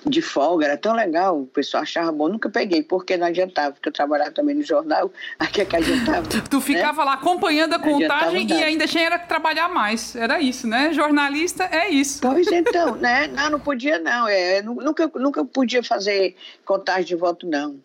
de, 0.07 0.23
folga, 0.23 0.67
era 0.67 0.77
tão 0.77 0.95
legal, 0.95 1.41
o 1.41 1.47
pessoal 1.47 1.83
achava 1.83 2.13
bom, 2.13 2.29
nunca 2.29 2.49
peguei, 2.49 2.83
porque 2.83 3.17
não 3.17 3.27
adiantava, 3.27 3.73
porque 3.73 3.89
eu 3.89 3.93
trabalhava 3.93 4.31
também 4.31 4.55
no 4.55 4.63
jornal, 4.63 5.13
aqui 5.39 5.63
é 5.63 5.65
que 5.65 5.77
adiantava. 5.77 6.27
tu 6.29 6.57
né? 6.57 6.63
ficava 6.63 6.99
né? 6.99 7.05
lá 7.05 7.15
acompanhando 7.15 7.75
a 7.75 7.79
contagem 7.79 8.47
e 8.49 8.63
ainda 8.63 8.87
tinha 8.87 9.19
que 9.19 9.29
trabalhar 9.29 9.69
mais, 9.69 10.15
era 10.15 10.41
isso, 10.41 10.67
né? 10.67 10.93
Jornalista 10.93 11.65
é 11.65 11.89
isso. 11.89 12.21
Pois 12.21 12.47
então, 12.53 12.97
né? 12.97 13.27
Não, 13.29 13.51
não 13.51 13.61
podia 13.61 13.99
não, 13.99 14.29
é, 14.29 14.63
nunca, 14.63 15.11
nunca 15.15 15.45
podia 15.45 15.83
fazer 15.83 16.37
contagem 16.65 17.05
de 17.05 17.15
voto 17.15 17.47
não. 17.47 17.79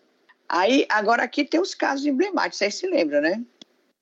Aí, 0.48 0.86
agora 0.88 1.22
aqui 1.22 1.44
tem 1.44 1.60
os 1.60 1.74
casos 1.74 2.04
emblemáticos, 2.04 2.58
vocês 2.58 2.74
se 2.74 2.86
lembram, 2.86 3.20
né? 3.20 3.40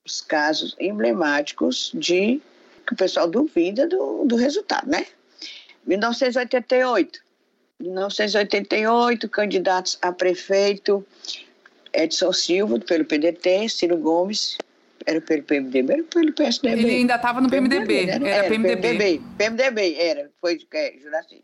os 0.05 0.21
casos 0.21 0.75
emblemáticos 0.79 1.91
de 1.93 2.41
que 2.85 2.93
o 2.93 2.97
pessoal 2.97 3.27
duvida 3.27 3.87
do, 3.87 4.25
do 4.25 4.35
resultado, 4.35 4.89
né? 4.89 5.05
1988. 5.85 7.22
1988, 7.83 9.29
candidatos 9.29 9.97
a 10.01 10.11
prefeito 10.11 11.05
Edson 11.93 12.33
Silva, 12.33 12.79
pelo 12.79 13.05
PDT, 13.05 13.69
Ciro 13.69 13.97
Gomes, 13.97 14.57
era 15.05 15.19
pelo 15.21 15.43
PMDB, 15.43 15.93
era 15.93 16.03
pelo 16.03 16.33
PSDB. 16.33 16.81
Ele 16.81 16.95
ainda 16.95 17.15
estava 17.15 17.41
no 17.41 17.49
PMDB, 17.49 17.85
PMDB 17.85 18.19
né? 18.19 18.29
era, 18.29 18.37
era 18.37 18.49
PMDB. 18.49 18.81
PMDB. 18.81 19.21
PMDB, 19.37 19.95
era, 19.95 20.31
foi 20.39 20.59
é, 20.73 20.93
Juraci, 21.01 21.43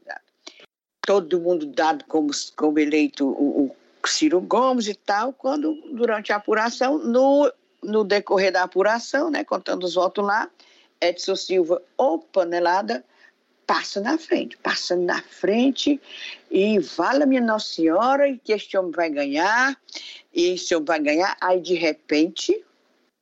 Todo 1.02 1.42
mundo 1.42 1.66
dado 1.66 2.06
como, 2.06 2.30
como 2.56 2.80
eleito 2.80 3.28
o, 3.28 3.66
o 3.66 4.08
Ciro 4.08 4.40
Gomes 4.40 4.88
e 4.88 4.96
tal, 4.96 5.34
quando, 5.34 5.74
durante 5.92 6.32
a 6.32 6.38
apuração, 6.38 6.98
no 6.98 7.52
no 7.84 8.04
decorrer 8.04 8.52
da 8.52 8.64
apuração, 8.64 9.30
né, 9.30 9.44
contando 9.44 9.84
os 9.84 9.96
votos 9.96 10.24
lá, 10.24 10.50
Edson 11.02 11.36
Silva, 11.36 11.82
ou 11.98 12.20
panelada, 12.20 13.04
passa 13.70 14.02
na 14.02 14.18
frente, 14.18 14.58
passa 14.58 14.96
na 14.96 15.22
frente 15.22 16.02
e 16.50 16.82
fala 16.82 17.28
minha 17.28 17.40
Nossa 17.40 17.76
Senhora 17.76 18.28
e 18.28 18.40
que 18.40 18.52
este 18.52 18.76
homem 18.76 18.92
vai 18.92 19.12
ganhar, 19.12 19.80
e 20.34 20.54
esse 20.54 20.74
homem 20.74 20.88
vai 20.88 21.00
ganhar, 21.00 21.38
aí 21.40 21.62
de 21.62 21.76
repente, 21.76 22.66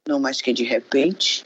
não 0.07 0.21
mais 0.21 0.39
que 0.39 0.53
de 0.53 0.63
repente, 0.63 1.45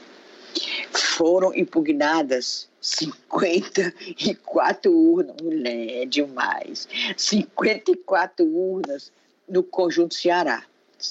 foram 0.92 1.52
impugnadas 1.52 2.68
54 2.80 4.92
urnas, 4.92 5.34
mulher, 5.42 6.06
demais, 6.06 6.86
54 7.16 8.46
urnas 8.46 9.10
no 9.48 9.64
conjunto 9.64 10.14
Ceará. 10.14 10.62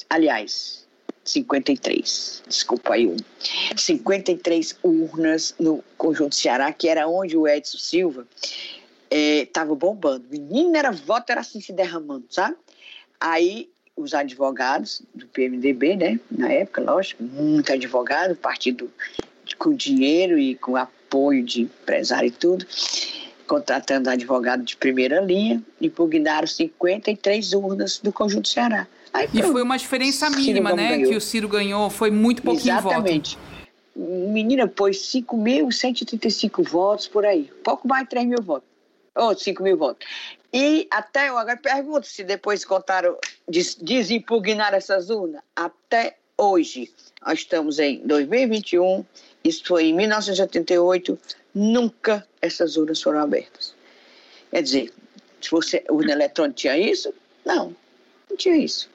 Aliás, 0.09 0.80
53, 1.23 2.43
desculpa 2.47 2.93
aí, 2.93 3.07
um, 3.07 3.17
53 3.77 4.77
urnas 4.83 5.53
no 5.59 5.83
Conjunto 5.97 6.35
Ceará, 6.35 6.73
que 6.73 6.87
era 6.87 7.07
onde 7.07 7.37
o 7.37 7.47
Edson 7.47 7.77
Silva 7.77 8.27
estava 9.09 9.73
é, 9.73 9.75
bombando. 9.75 10.25
Menina, 10.29 10.79
era 10.79 10.91
voto, 10.91 11.29
era 11.29 11.41
assim 11.41 11.61
se 11.61 11.73
derramando, 11.73 12.25
sabe? 12.29 12.55
Aí 13.19 13.69
os 13.95 14.13
advogados 14.13 15.03
do 15.13 15.27
PMDB, 15.27 15.95
né, 15.95 16.19
na 16.31 16.51
época, 16.51 16.81
lógico, 16.81 17.23
muito 17.23 17.71
advogado, 17.71 18.35
partido 18.35 18.91
com 19.57 19.73
dinheiro 19.73 20.39
e 20.39 20.55
com 20.55 20.75
apoio 20.75 21.43
de 21.43 21.63
empresário 21.63 22.27
e 22.27 22.31
tudo, 22.31 22.65
contratando 23.45 24.09
advogado 24.09 24.63
de 24.63 24.77
primeira 24.77 25.19
linha, 25.19 25.61
impugnaram 25.79 26.47
53 26.47 27.53
urnas 27.53 27.99
do 27.99 28.11
Conjunto 28.11 28.47
Ceará. 28.47 28.87
Aí, 29.13 29.27
e 29.33 29.43
foi 29.43 29.61
uma 29.61 29.77
diferença 29.77 30.29
mínima, 30.29 30.73
né? 30.73 30.91
Ganhou. 30.91 31.09
Que 31.09 31.17
o 31.17 31.21
Ciro 31.21 31.47
ganhou, 31.47 31.89
foi 31.89 32.09
muito 32.09 32.41
pouquinho 32.41 32.77
Exatamente. 32.77 33.35
voto. 33.35 33.51
Menina 33.95 34.67
pôs 34.67 34.97
5.135 35.11 36.63
votos 36.63 37.07
por 37.07 37.25
aí. 37.25 37.51
Pouco 37.63 37.87
mais 37.87 38.03
de 38.03 38.09
3 38.11 38.25
mil 38.25 38.41
votos. 38.41 38.67
Ou 39.15 39.31
oh, 39.31 39.37
5 39.37 39.61
mil 39.61 39.77
votos. 39.77 40.07
E 40.53 40.87
até 40.89 41.29
eu 41.29 41.37
agora 41.37 41.57
pergunto 41.57 42.07
se 42.07 42.23
depois 42.23 42.63
contaram, 42.65 43.17
des, 43.47 43.75
desimpugnar 43.75 44.73
essas 44.73 45.09
urnas. 45.09 45.41
Até 45.55 46.17
hoje, 46.37 46.89
nós 47.25 47.39
estamos 47.39 47.79
em 47.79 48.01
2021, 48.05 49.05
isso 49.43 49.65
foi 49.65 49.85
em 49.85 49.93
1988, 49.93 51.17
nunca 51.53 52.27
essas 52.41 52.75
urnas 52.77 53.01
foram 53.01 53.19
abertas. 53.19 53.73
Quer 54.49 54.63
dizer, 54.63 54.93
se 55.39 55.49
você, 55.51 55.83
urna 55.89 56.11
eletrônica 56.11 56.55
tinha 56.55 56.77
isso? 56.77 57.13
Não, 57.45 57.75
não 58.29 58.37
tinha 58.37 58.57
isso. 58.57 58.89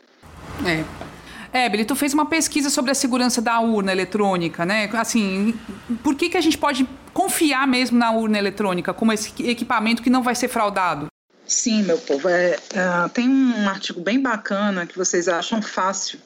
É. 0.65 1.69
Beli, 1.69 1.85
tu 1.85 1.97
fez 1.97 2.13
uma 2.13 2.27
pesquisa 2.27 2.69
sobre 2.69 2.91
a 2.91 2.95
segurança 2.95 3.41
da 3.41 3.59
urna 3.61 3.91
eletrônica, 3.91 4.65
né? 4.67 4.91
Assim, 4.93 5.59
por 6.03 6.15
que, 6.15 6.29
que 6.29 6.37
a 6.37 6.41
gente 6.41 6.59
pode 6.59 6.87
confiar 7.15 7.67
mesmo 7.67 7.99
na 7.99 8.11
urna 8.11 8.39
eletrônica 8.39 8.93
como 8.93 9.13
esse 9.13 9.33
equipamento 9.43 10.03
que 10.03 10.11
não 10.11 10.23
vai 10.23 10.35
ser 10.35 10.49
fraudado? 10.49 11.07
Sim, 11.47 11.83
meu 11.85 11.99
povo. 11.99 12.29
É, 12.29 12.57
é, 12.75 13.09
tem 13.13 13.29
um 13.29 13.69
artigo 13.69 14.01
bem 14.01 14.21
bacana 14.21 14.85
que 14.85 14.99
vocês 14.99 15.29
acham 15.29 15.63
fácil 15.63 16.19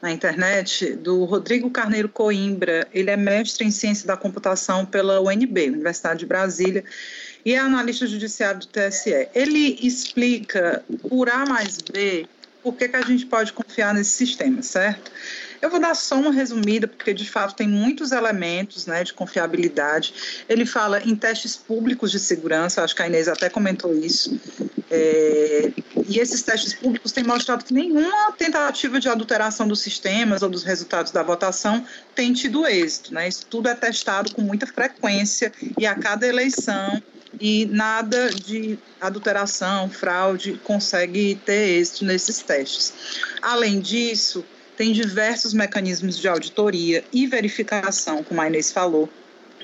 na 0.00 0.10
internet 0.12 0.94
do 0.94 1.24
Rodrigo 1.24 1.70
Carneiro 1.70 2.08
Coimbra. 2.08 2.86
Ele 2.92 3.10
é 3.10 3.16
mestre 3.16 3.66
em 3.66 3.70
ciência 3.70 4.06
da 4.06 4.16
computação 4.16 4.84
pela 4.84 5.20
UNB, 5.20 5.70
Universidade 5.70 6.20
de 6.20 6.26
Brasília, 6.26 6.84
e 7.44 7.54
é 7.54 7.58
analista 7.58 8.06
judiciário 8.06 8.60
do 8.60 8.66
TSE. 8.66 9.28
Ele 9.34 9.78
explica 9.82 10.84
por 11.08 11.28
A 11.28 11.44
mais 11.46 11.78
B 11.78 12.26
por 12.62 12.74
que, 12.74 12.88
que 12.88 12.96
a 12.96 13.02
gente 13.02 13.26
pode 13.26 13.52
confiar 13.52 13.94
nesse 13.94 14.10
sistema, 14.10 14.62
certo? 14.62 15.10
Eu 15.60 15.68
vou 15.68 15.78
dar 15.78 15.94
só 15.94 16.16
uma 16.16 16.32
resumida, 16.32 16.88
porque 16.88 17.12
de 17.12 17.28
fato 17.28 17.54
tem 17.54 17.68
muitos 17.68 18.12
elementos 18.12 18.86
né, 18.86 19.04
de 19.04 19.12
confiabilidade. 19.12 20.44
Ele 20.48 20.64
fala 20.64 21.02
em 21.02 21.14
testes 21.14 21.56
públicos 21.56 22.10
de 22.10 22.18
segurança, 22.18 22.82
acho 22.82 22.94
que 22.94 23.02
a 23.02 23.06
Inês 23.06 23.28
até 23.28 23.50
comentou 23.50 23.94
isso. 23.94 24.40
É, 24.90 25.70
e 26.08 26.18
esses 26.18 26.42
testes 26.42 26.74
públicos 26.74 27.12
têm 27.12 27.22
mostrado 27.22 27.64
que 27.64 27.72
nenhuma 27.72 28.32
tentativa 28.32 28.98
de 28.98 29.08
adulteração 29.08 29.68
dos 29.68 29.80
sistemas 29.80 30.42
ou 30.42 30.48
dos 30.48 30.64
resultados 30.64 31.12
da 31.12 31.22
votação 31.22 31.84
tem 32.14 32.32
tido 32.32 32.66
êxito. 32.66 33.14
Né? 33.14 33.28
Isso 33.28 33.46
tudo 33.46 33.68
é 33.68 33.74
testado 33.74 34.34
com 34.34 34.42
muita 34.42 34.66
frequência 34.66 35.52
e 35.78 35.86
a 35.86 35.94
cada 35.94 36.26
eleição 36.26 37.00
e 37.38 37.66
nada 37.66 38.30
de 38.30 38.78
adulteração, 39.00 39.88
fraude 39.88 40.60
consegue 40.64 41.40
ter 41.44 41.78
êxito 41.78 42.04
nesses 42.04 42.38
testes. 42.40 42.92
Além 43.40 43.80
disso, 43.80 44.44
tem 44.80 44.92
diversos 44.92 45.52
mecanismos 45.52 46.16
de 46.16 46.26
auditoria 46.26 47.04
e 47.12 47.26
verificação, 47.26 48.24
como 48.24 48.40
a 48.40 48.46
Inês 48.46 48.72
falou, 48.72 49.10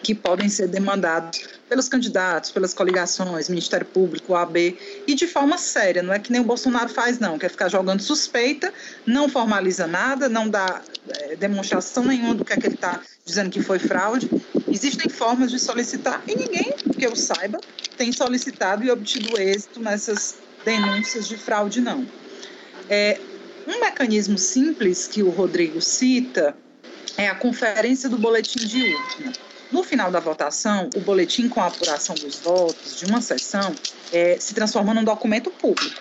que 0.02 0.14
podem 0.14 0.46
ser 0.46 0.68
demandados 0.68 1.42
pelos 1.70 1.88
candidatos, 1.88 2.50
pelas 2.50 2.74
coligações, 2.74 3.48
Ministério 3.48 3.86
Público, 3.86 4.34
OAB, 4.34 4.76
e 5.06 5.14
de 5.14 5.26
forma 5.26 5.56
séria, 5.56 6.02
não 6.02 6.12
é 6.12 6.18
que 6.18 6.30
nem 6.30 6.42
o 6.42 6.44
Bolsonaro 6.44 6.90
faz, 6.90 7.18
não, 7.18 7.38
quer 7.38 7.48
ficar 7.48 7.70
jogando 7.70 8.02
suspeita, 8.02 8.70
não 9.06 9.26
formaliza 9.26 9.86
nada, 9.86 10.28
não 10.28 10.50
dá 10.50 10.82
é, 11.08 11.36
demonstração 11.36 12.04
nenhuma 12.04 12.34
do 12.34 12.44
que 12.44 12.52
é 12.52 12.56
que 12.58 12.66
ele 12.66 12.74
está 12.74 13.00
dizendo 13.24 13.48
que 13.48 13.62
foi 13.62 13.78
fraude. 13.78 14.28
Existem 14.68 15.08
formas 15.08 15.50
de 15.50 15.58
solicitar, 15.58 16.22
e 16.28 16.36
ninguém, 16.36 16.74
que 16.94 17.06
eu 17.06 17.16
saiba, 17.16 17.58
tem 17.96 18.12
solicitado 18.12 18.84
e 18.84 18.90
obtido 18.90 19.40
êxito 19.40 19.80
nessas 19.80 20.34
denúncias 20.62 21.26
de 21.26 21.38
fraude, 21.38 21.80
não. 21.80 22.06
É, 22.90 23.18
um 23.66 23.80
mecanismo 23.80 24.38
simples 24.38 25.06
que 25.06 25.22
o 25.22 25.30
Rodrigo 25.30 25.80
cita 25.80 26.56
é 27.16 27.28
a 27.28 27.34
conferência 27.34 28.08
do 28.08 28.18
boletim 28.18 28.58
de 28.66 28.94
urna. 28.94 29.32
No 29.72 29.82
final 29.82 30.10
da 30.10 30.20
votação, 30.20 30.88
o 30.94 31.00
boletim 31.00 31.48
com 31.48 31.60
a 31.60 31.66
apuração 31.66 32.14
dos 32.14 32.38
votos 32.38 32.96
de 32.98 33.04
uma 33.06 33.20
sessão 33.20 33.74
é, 34.12 34.36
se 34.38 34.54
transforma 34.54 34.94
num 34.94 35.02
documento 35.02 35.50
público. 35.50 35.96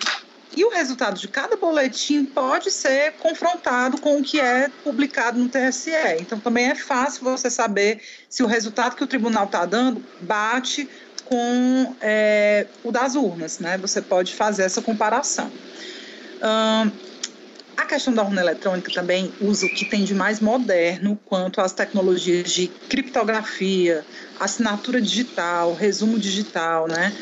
E 0.55 0.63
o 0.63 0.70
resultado 0.70 1.20
de 1.20 1.28
cada 1.28 1.57
boletim 1.57 2.24
pode 2.24 2.72
ser 2.72 3.13
confrontado 3.13 3.99
com 3.99 4.20
o 4.20 4.24
que 4.24 4.39
é 4.39 4.70
publicado 4.84 5.38
no 5.39 5.49
TSE. 5.49 5.91
Então, 6.20 6.39
também 6.39 6.68
é 6.68 6.76
fácil 6.76 7.24
você 7.24 7.49
saber 7.49 8.01
se 8.30 8.41
o 8.41 8.45
resultado 8.45 8.95
que 8.95 9.03
o 9.03 9.07
tribunal 9.07 9.45
está 9.45 9.66
dando 9.66 10.01
bate 10.22 10.88
com 11.26 11.95
é, 11.99 12.68
o 12.84 12.91
das 12.91 13.16
urnas. 13.16 13.59
Né? 13.59 13.78
Você 13.80 14.01
pode 14.01 14.34
fazer 14.34 14.63
essa 14.63 14.82
comparação. 14.82 15.51
A 17.78 17.86
questão 17.86 18.13
da 18.13 18.23
urna 18.23 18.41
eletrônica 18.41 18.91
também 18.93 19.34
usa 19.41 19.65
o 19.65 19.69
que 19.69 19.86
tem 19.86 20.03
de 20.03 20.13
mais 20.13 20.39
moderno 20.39 21.19
quanto 21.26 21.61
às 21.61 21.73
tecnologias 21.73 22.51
de 22.51 22.67
criptografia, 22.67 24.05
assinatura 24.39 25.01
digital, 25.01 25.73
resumo 25.73 26.17
digital, 26.17 26.88
né? 26.88 27.13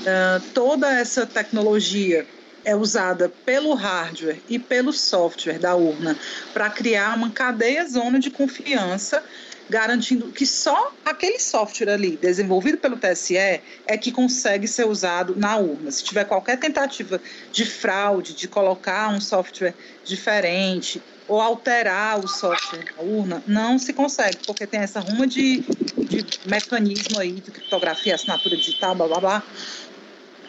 Uh, 0.00 0.40
toda 0.52 0.90
essa 0.92 1.26
tecnologia 1.26 2.26
é 2.64 2.74
usada 2.74 3.28
pelo 3.44 3.74
hardware 3.74 4.40
e 4.48 4.58
pelo 4.58 4.92
software 4.92 5.58
da 5.58 5.74
urna 5.74 6.16
para 6.52 6.68
criar 6.70 7.16
uma 7.16 7.30
cadeia 7.30 7.86
zona 7.88 8.18
de 8.18 8.30
confiança 8.30 9.22
garantindo 9.70 10.32
que 10.32 10.44
só 10.44 10.92
aquele 11.04 11.38
software 11.38 11.92
ali, 11.92 12.16
desenvolvido 12.16 12.76
pelo 12.76 12.96
TSE, 12.96 13.36
é 13.36 13.96
que 13.96 14.10
consegue 14.10 14.66
ser 14.66 14.84
usado 14.86 15.36
na 15.36 15.56
urna. 15.56 15.90
Se 15.92 16.02
tiver 16.02 16.24
qualquer 16.24 16.58
tentativa 16.58 17.20
de 17.52 17.64
fraude, 17.64 18.34
de 18.34 18.48
colocar 18.48 19.08
um 19.08 19.20
software 19.20 19.74
diferente 20.04 21.00
ou 21.28 21.40
alterar 21.40 22.18
o 22.18 22.26
software 22.26 22.84
da 22.96 23.02
urna, 23.02 23.42
não 23.46 23.78
se 23.78 23.92
consegue, 23.92 24.38
porque 24.44 24.66
tem 24.66 24.80
essa 24.80 24.98
ruma 24.98 25.24
de, 25.24 25.60
de 25.60 26.26
mecanismo 26.46 27.20
aí 27.20 27.30
de 27.30 27.52
criptografia, 27.52 28.16
assinatura 28.16 28.56
digital, 28.56 28.96
blá 28.96 29.06
blá 29.06 29.20
blá, 29.20 29.42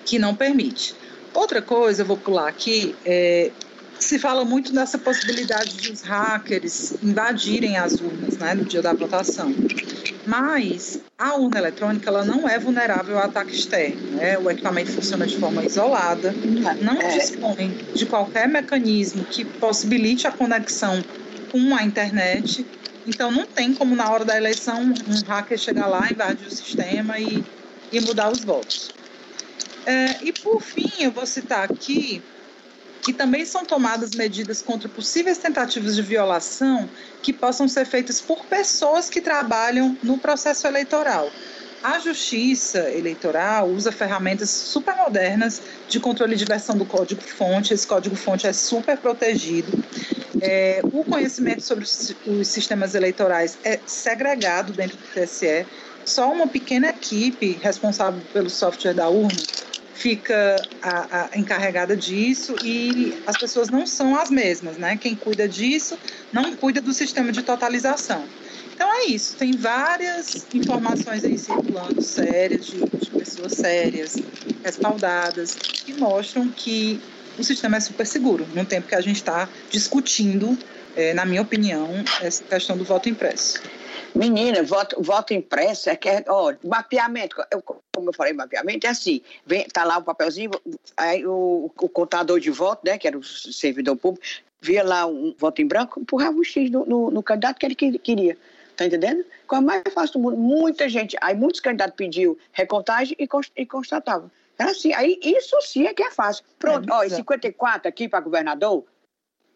que 0.03 0.17
não 0.17 0.34
permite. 0.34 0.95
Outra 1.32 1.61
coisa, 1.61 2.01
eu 2.01 2.05
vou 2.07 2.17
pular 2.17 2.47
aqui, 2.47 2.95
é, 3.05 3.51
se 4.04 4.18
fala 4.18 4.43
muito 4.43 4.74
nessa 4.74 4.97
possibilidade 4.97 5.78
de 5.78 5.91
os 5.91 6.02
hackers 6.02 6.93
invadirem 7.04 7.78
as 7.78 7.93
urnas 7.93 8.38
né, 8.38 8.54
no 8.54 8.66
dia 8.66 8.82
da 8.82 8.93
votação. 8.93 9.54
Mas 10.26 10.99
a 11.18 11.36
urna 11.36 11.60
eletrônica 11.60 12.10
ela 12.10 12.26
não 12.26 12.47
é 12.47 12.58
vulnerável 12.58 13.18
a 13.20 13.26
ataque 13.26 13.54
externo. 13.54 14.12
Né? 14.12 14.38
O 14.38 14.49
equipamento 14.49 14.91
funciona 14.91 15.26
de 15.26 15.38
forma 15.38 15.64
isolada, 15.64 16.34
não 16.82 17.02
é. 17.02 17.18
dispõe 17.18 17.70
de 17.93 18.06
qualquer 18.06 18.47
mecanismo 18.47 19.24
que 19.26 19.45
possibilite 19.45 20.28
a 20.28 20.32
conexão 20.32 21.04
com 21.52 21.76
a 21.76 21.84
internet. 21.84 22.66
Então 23.06 23.32
não 23.32 23.45
tem 23.45 23.74
como 23.74 23.95
na 23.95 24.10
hora 24.12 24.26
da 24.26 24.36
eleição 24.36 24.82
um 24.82 25.28
hacker 25.28 25.58
chegar 25.58 25.88
lá, 25.88 26.08
invadir 26.12 26.47
o 26.47 26.52
sistema 26.52 27.20
e, 27.20 27.43
e 27.91 27.99
mudar 28.02 28.32
os 28.32 28.43
votos. 28.43 28.91
É, 29.86 30.18
e 30.24 30.32
por 30.32 30.62
fim, 30.62 30.91
eu 30.99 31.12
vou 31.12 31.26
citar 31.26 31.72
aqui 31.72 32.22
que 33.02 33.12
também 33.12 33.45
são 33.45 33.66
tomadas 33.66 34.12
medidas 34.12 34.62
contra 34.62 34.88
possíveis 34.88 35.38
tentativas 35.38 35.95
de 35.95 36.02
violação 36.02 36.88
que 37.22 37.34
possam 37.34 37.68
ser 37.68 37.86
feitas 37.86 38.22
por 38.22 38.45
pessoas 38.45 39.10
que 39.10 39.20
trabalham 39.20 39.97
no 40.04 40.18
processo 40.18 40.68
eleitoral. 40.68 41.32
A 41.84 41.97
Justiça 41.97 42.91
Eleitoral 42.91 43.68
usa 43.68 43.91
ferramentas 43.91 44.52
super 44.52 44.95
modernas 44.97 45.60
de 45.89 45.99
controle 45.99 46.36
de 46.36 46.45
versão 46.45 46.78
do 46.78 46.86
código-fonte. 46.86 47.74
Esse 47.74 47.88
código-fonte 47.88 48.45
é 48.45 48.54
super 48.54 48.97
protegido. 48.97 49.84
É, 50.39 50.82
o 50.84 51.04
conhecimento 51.04 51.64
sobre 51.64 51.84
os 51.84 52.47
sistemas 52.47 52.93
eleitorais 52.93 53.58
é 53.64 53.80
segregado 53.88 54.74
dentro 54.74 54.95
do 54.95 55.04
TSE. 55.08 55.66
Só 56.06 56.32
uma 56.32 56.45
pequena 56.45 56.89
equipe 56.89 57.58
responsável 57.60 58.22
pelo 58.32 58.49
software 58.49 58.93
da 58.93 59.10
urna 59.10 59.41
fica 60.02 60.56
a, 60.82 61.30
a, 61.32 61.38
encarregada 61.38 61.95
disso 61.95 62.56
e 62.64 63.22
as 63.28 63.38
pessoas 63.38 63.70
não 63.70 63.86
são 63.86 64.16
as 64.16 64.32
mesmas, 64.32 64.78
né? 64.78 64.97
Quem 64.97 65.16
cuida 65.16 65.47
disso 65.47 65.97
não 66.34 66.56
cuida 66.56 66.82
do 66.82 66.91
sistema 66.91 67.32
de 67.32 67.43
totalização. 67.43 68.26
Então 68.74 68.91
é 68.91 69.06
isso, 69.06 69.36
tem 69.36 69.52
várias 69.52 70.47
informações 70.56 71.24
aí 71.24 71.38
circulando 71.38 72.02
sérias, 72.02 72.66
de, 72.66 72.80
de 72.80 73.12
pessoas 73.12 73.52
sérias, 73.52 74.18
respaldadas, 74.64 75.54
que 75.54 75.93
mostram 75.93 76.47
que 76.49 76.99
o 77.38 77.43
sistema 77.43 77.78
é 77.78 77.80
super 77.80 78.08
seguro, 78.08 78.47
no 78.56 78.66
tempo 78.66 78.88
que 78.88 78.95
a 78.95 79.02
gente 79.02 79.18
está 79.18 79.47
discutindo, 79.70 80.58
é, 80.95 81.14
na 81.14 81.26
minha 81.26 81.43
opinião, 81.43 81.88
essa 82.22 82.43
questão 82.43 82.76
do 82.76 82.84
voto 82.84 83.08
impresso. 83.08 83.62
Menina, 84.14 84.62
voto, 84.64 85.01
voto 85.01 85.34
impresso 85.34 85.89
é 85.89 85.95
que 85.95 86.09
é, 86.09 86.24
ó, 86.28 86.53
mapeamento, 86.64 87.36
eu, 87.49 87.62
como 87.62 88.09
eu 88.09 88.14
falei, 88.14 88.34
mapeamento 88.34 88.86
é 88.86 88.89
assim, 88.89 89.22
vem, 89.45 89.66
tá 89.66 89.84
lá 89.84 89.97
o 89.97 90.03
papelzinho, 90.03 90.51
aí 90.97 91.26
o, 91.26 91.72
o 91.80 91.89
contador 91.89 92.39
de 92.39 92.51
voto, 92.51 92.82
né, 92.86 92.97
que 92.97 93.07
era 93.07 93.18
o 93.18 93.24
servidor 93.24 93.95
público, 93.95 94.26
via 94.62 94.84
lá 94.84 95.05
um 95.05 95.34
voto 95.38 95.62
em 95.62 95.68
branco, 95.68 95.99
empurrava 95.99 96.38
um 96.38 96.43
X 96.43 96.70
no, 96.70 96.86
no, 96.86 97.12
no 97.12 97.24
candidato 97.24 97.57
que 97.57 97.66
ele 97.66 97.76
queria. 97.76 98.38
Tá 98.76 98.86
entendendo? 98.86 99.26
Coisa 99.47 99.64
mais 99.64 99.84
fácil 99.93 100.14
do 100.14 100.20
mundo. 100.20 100.38
Muita 100.38 100.88
gente, 100.88 101.16
aí 101.22 101.36
muitos 101.36 101.59
candidatos 101.59 101.95
pediu 101.95 102.38
recontagem 102.51 103.16
e, 103.20 103.28
const, 103.28 103.51
e 103.55 103.66
constatava. 103.66 104.32
Era 104.57 104.72
assim, 104.72 104.93
aí 104.93 105.20
isso 105.22 105.59
sim 105.62 105.88
é 105.88 105.93
que 105.93 106.03
é 106.03 106.12
fácil. 106.12 106.43
Pronto, 106.57 106.89
é, 106.89 106.93
ó, 106.93 107.09
54 107.09 107.88
aqui 107.88 108.07
para 108.07 108.20
governador, 108.20 108.86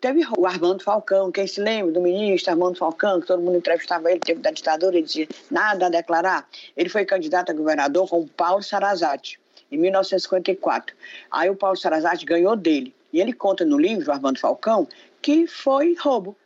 Teve 0.05 0.21
o 0.37 0.45
Armando 0.45 0.83
Falcão, 0.83 1.31
quem 1.31 1.47
se 1.47 1.59
lembra 1.59 1.91
do 1.91 1.99
ministro 1.99 2.51
Armando 2.51 2.77
Falcão, 2.77 3.19
que 3.19 3.25
todo 3.25 3.41
mundo 3.41 3.57
entrevistava 3.57 4.11
ele, 4.11 4.19
teve 4.19 4.39
da 4.39 4.51
ditadura, 4.51 4.95
ele 4.95 5.03
dizia 5.03 5.27
nada 5.49 5.87
a 5.87 5.89
declarar. 5.89 6.47
Ele 6.77 6.89
foi 6.89 7.05
candidato 7.05 7.49
a 7.49 7.55
governador 7.55 8.07
com 8.07 8.19
o 8.19 8.27
Paulo 8.27 8.61
Sarazate, 8.61 9.39
em 9.71 9.79
1954. 9.79 10.95
Aí 11.31 11.49
o 11.49 11.55
Paulo 11.55 11.75
Sarazate 11.75 12.23
ganhou 12.23 12.55
dele. 12.55 12.93
E 13.11 13.19
ele 13.19 13.33
conta 13.33 13.65
no 13.65 13.79
livro, 13.79 14.11
Armando 14.11 14.39
Falcão, 14.39 14.87
que 15.23 15.47
foi 15.47 15.95
roubo. 15.99 16.37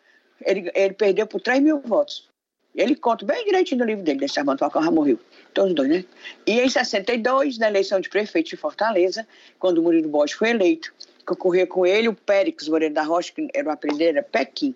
Ele, 0.45 0.71
ele 0.73 0.93
perdeu 0.93 1.27
por 1.27 1.41
3 1.41 1.61
mil 1.61 1.81
votos. 1.81 2.29
Ele 2.73 2.95
conta 2.95 3.25
bem 3.25 3.43
direitinho 3.43 3.79
no 3.79 3.85
livro 3.85 4.05
dele, 4.05 4.19
desse 4.19 4.39
Armando 4.39 4.59
Falcão 4.59 4.81
já 4.81 4.89
morreu. 4.89 5.19
Todos 5.53 5.75
dois, 5.75 5.89
né? 5.89 6.05
E 6.47 6.61
em 6.61 6.69
62, 6.69 7.57
na 7.57 7.67
eleição 7.67 7.99
de 7.99 8.07
prefeito 8.07 8.51
de 8.51 8.55
Fortaleza, 8.55 9.27
quando 9.59 9.79
o 9.79 9.83
Murilo 9.83 10.07
Borges 10.07 10.37
foi 10.37 10.51
eleito, 10.51 10.93
que 11.29 11.35
corria 11.35 11.67
com 11.67 11.85
ele, 11.85 12.07
o 12.07 12.13
Périx 12.13 12.67
Moreira 12.67 12.93
da 12.93 13.03
Rocha, 13.03 13.31
que 13.33 13.47
era 13.53 13.69
o 13.69 13.71
apelido 13.71 14.03
era 14.03 14.23
Pequim. 14.23 14.75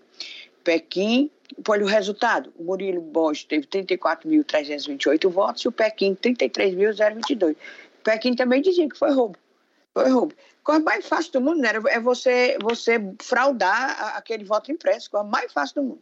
Pequim, 0.64 1.30
olha 1.68 1.84
o 1.84 1.88
resultado. 1.88 2.54
O 2.58 2.64
Murilo 2.64 3.02
Borges 3.02 3.44
teve 3.44 3.66
34.328 3.68 5.30
votos 5.30 5.64
e 5.64 5.68
o 5.68 5.72
Pequim 5.72 6.16
33.022. 6.16 7.54
O 7.54 7.56
Pequim 8.04 8.36
também 8.36 8.62
dizia 8.62 8.88
que 8.88 8.98
foi 8.98 9.12
roubo. 9.12 9.38
Foi 9.94 10.10
roubo. 10.10 10.34
Coisa 10.64 10.82
mais 10.82 11.06
fácil 11.06 11.34
do 11.34 11.42
mundo, 11.42 11.60
né? 11.60 11.72
É 11.90 12.00
você, 12.00 12.58
você 12.62 13.02
fraudar 13.22 14.16
aquele 14.16 14.46
voto 14.46 14.72
impresso, 14.72 15.10
coisa 15.12 15.28
mais 15.28 15.52
fácil 15.52 15.82
do 15.82 15.84
mundo. 15.84 16.02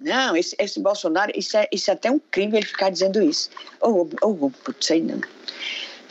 Não, 0.00 0.36
esse, 0.36 0.56
esse 0.58 0.80
Bolsonaro, 0.80 1.32
isso 1.34 1.56
é, 1.56 1.68
isso 1.70 1.90
é 1.90 1.94
até 1.94 2.10
um 2.10 2.18
crime 2.18 2.56
ele 2.56 2.66
ficar 2.66 2.90
dizendo 2.90 3.20
isso. 3.20 3.50
Ou, 3.80 4.08
oh, 4.22 4.26
ou, 4.26 4.52
oh, 4.68 4.72
sei 4.80 5.02
não 5.02 5.20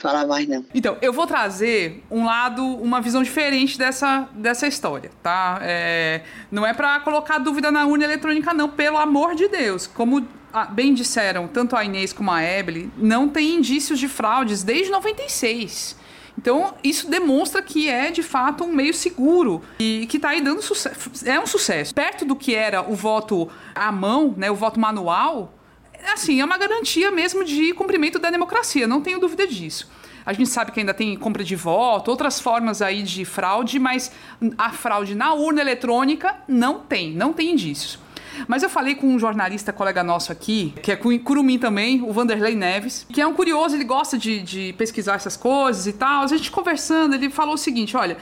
falar 0.01 0.25
mais 0.25 0.47
não. 0.47 0.65
Então, 0.73 0.97
eu 1.01 1.13
vou 1.13 1.27
trazer 1.27 2.03
um 2.09 2.25
lado, 2.25 2.65
uma 2.65 2.99
visão 2.99 3.21
diferente 3.21 3.77
dessa, 3.77 4.27
dessa 4.33 4.67
história, 4.67 5.11
tá? 5.21 5.59
É, 5.61 6.21
não 6.51 6.65
é 6.65 6.73
para 6.73 6.99
colocar 7.01 7.37
dúvida 7.37 7.71
na 7.71 7.85
urna 7.85 8.03
eletrônica, 8.03 8.53
não, 8.53 8.69
pelo 8.69 8.97
amor 8.97 9.35
de 9.35 9.47
Deus. 9.47 9.87
Como 9.87 10.25
bem 10.71 10.93
disseram 10.93 11.47
tanto 11.47 11.75
a 11.75 11.83
Inês 11.85 12.11
como 12.11 12.31
a 12.31 12.43
Ebele, 12.43 12.91
não 12.97 13.29
tem 13.29 13.55
indícios 13.55 13.99
de 13.99 14.07
fraudes 14.07 14.63
desde 14.63 14.91
96. 14.91 15.95
Então, 16.37 16.73
isso 16.83 17.09
demonstra 17.09 17.61
que 17.61 17.87
é 17.87 18.09
de 18.09 18.23
fato 18.23 18.63
um 18.63 18.73
meio 18.73 18.93
seguro 18.93 19.61
e 19.79 20.07
que 20.09 20.17
está 20.17 20.29
aí 20.29 20.41
dando 20.41 20.61
sucesso. 20.61 21.11
É 21.25 21.39
um 21.39 21.45
sucesso. 21.45 21.93
Perto 21.93 22.25
do 22.25 22.35
que 22.35 22.55
era 22.55 22.81
o 22.81 22.95
voto 22.95 23.49
à 23.75 23.91
mão, 23.91 24.33
né, 24.35 24.49
o 24.49 24.55
voto 24.55 24.79
manual, 24.79 25.53
assim, 26.13 26.41
é 26.41 26.45
uma 26.45 26.57
garantia 26.57 27.11
mesmo 27.11 27.43
de 27.43 27.73
cumprimento 27.73 28.19
da 28.19 28.29
democracia, 28.29 28.87
não 28.87 29.01
tenho 29.01 29.19
dúvida 29.19 29.47
disso. 29.47 29.89
A 30.25 30.33
gente 30.33 30.49
sabe 30.49 30.71
que 30.71 30.79
ainda 30.79 30.93
tem 30.93 31.15
compra 31.17 31.43
de 31.43 31.55
voto, 31.55 32.11
outras 32.11 32.39
formas 32.39 32.81
aí 32.81 33.01
de 33.01 33.25
fraude, 33.25 33.79
mas 33.79 34.11
a 34.57 34.69
fraude 34.69 35.15
na 35.15 35.33
urna 35.33 35.61
eletrônica 35.61 36.35
não 36.47 36.79
tem, 36.79 37.11
não 37.11 37.33
tem 37.33 37.51
indícios. 37.51 37.97
Mas 38.47 38.63
eu 38.63 38.69
falei 38.69 38.95
com 38.95 39.07
um 39.07 39.19
jornalista 39.19 39.73
colega 39.73 40.03
nosso 40.03 40.31
aqui, 40.31 40.73
que 40.81 40.91
é 40.91 40.95
Curumim 40.95 41.57
também, 41.57 42.01
o 42.01 42.13
Vanderlei 42.13 42.55
Neves, 42.55 43.05
que 43.11 43.19
é 43.19 43.27
um 43.27 43.33
curioso, 43.33 43.75
ele 43.75 43.83
gosta 43.83 44.17
de, 44.17 44.41
de 44.41 44.73
pesquisar 44.77 45.15
essas 45.15 45.35
coisas 45.35 45.87
e 45.87 45.93
tal. 45.93 46.23
A 46.23 46.27
gente 46.27 46.49
conversando, 46.49 47.13
ele 47.15 47.29
falou 47.29 47.55
o 47.55 47.57
seguinte: 47.57 47.97
olha 47.97 48.17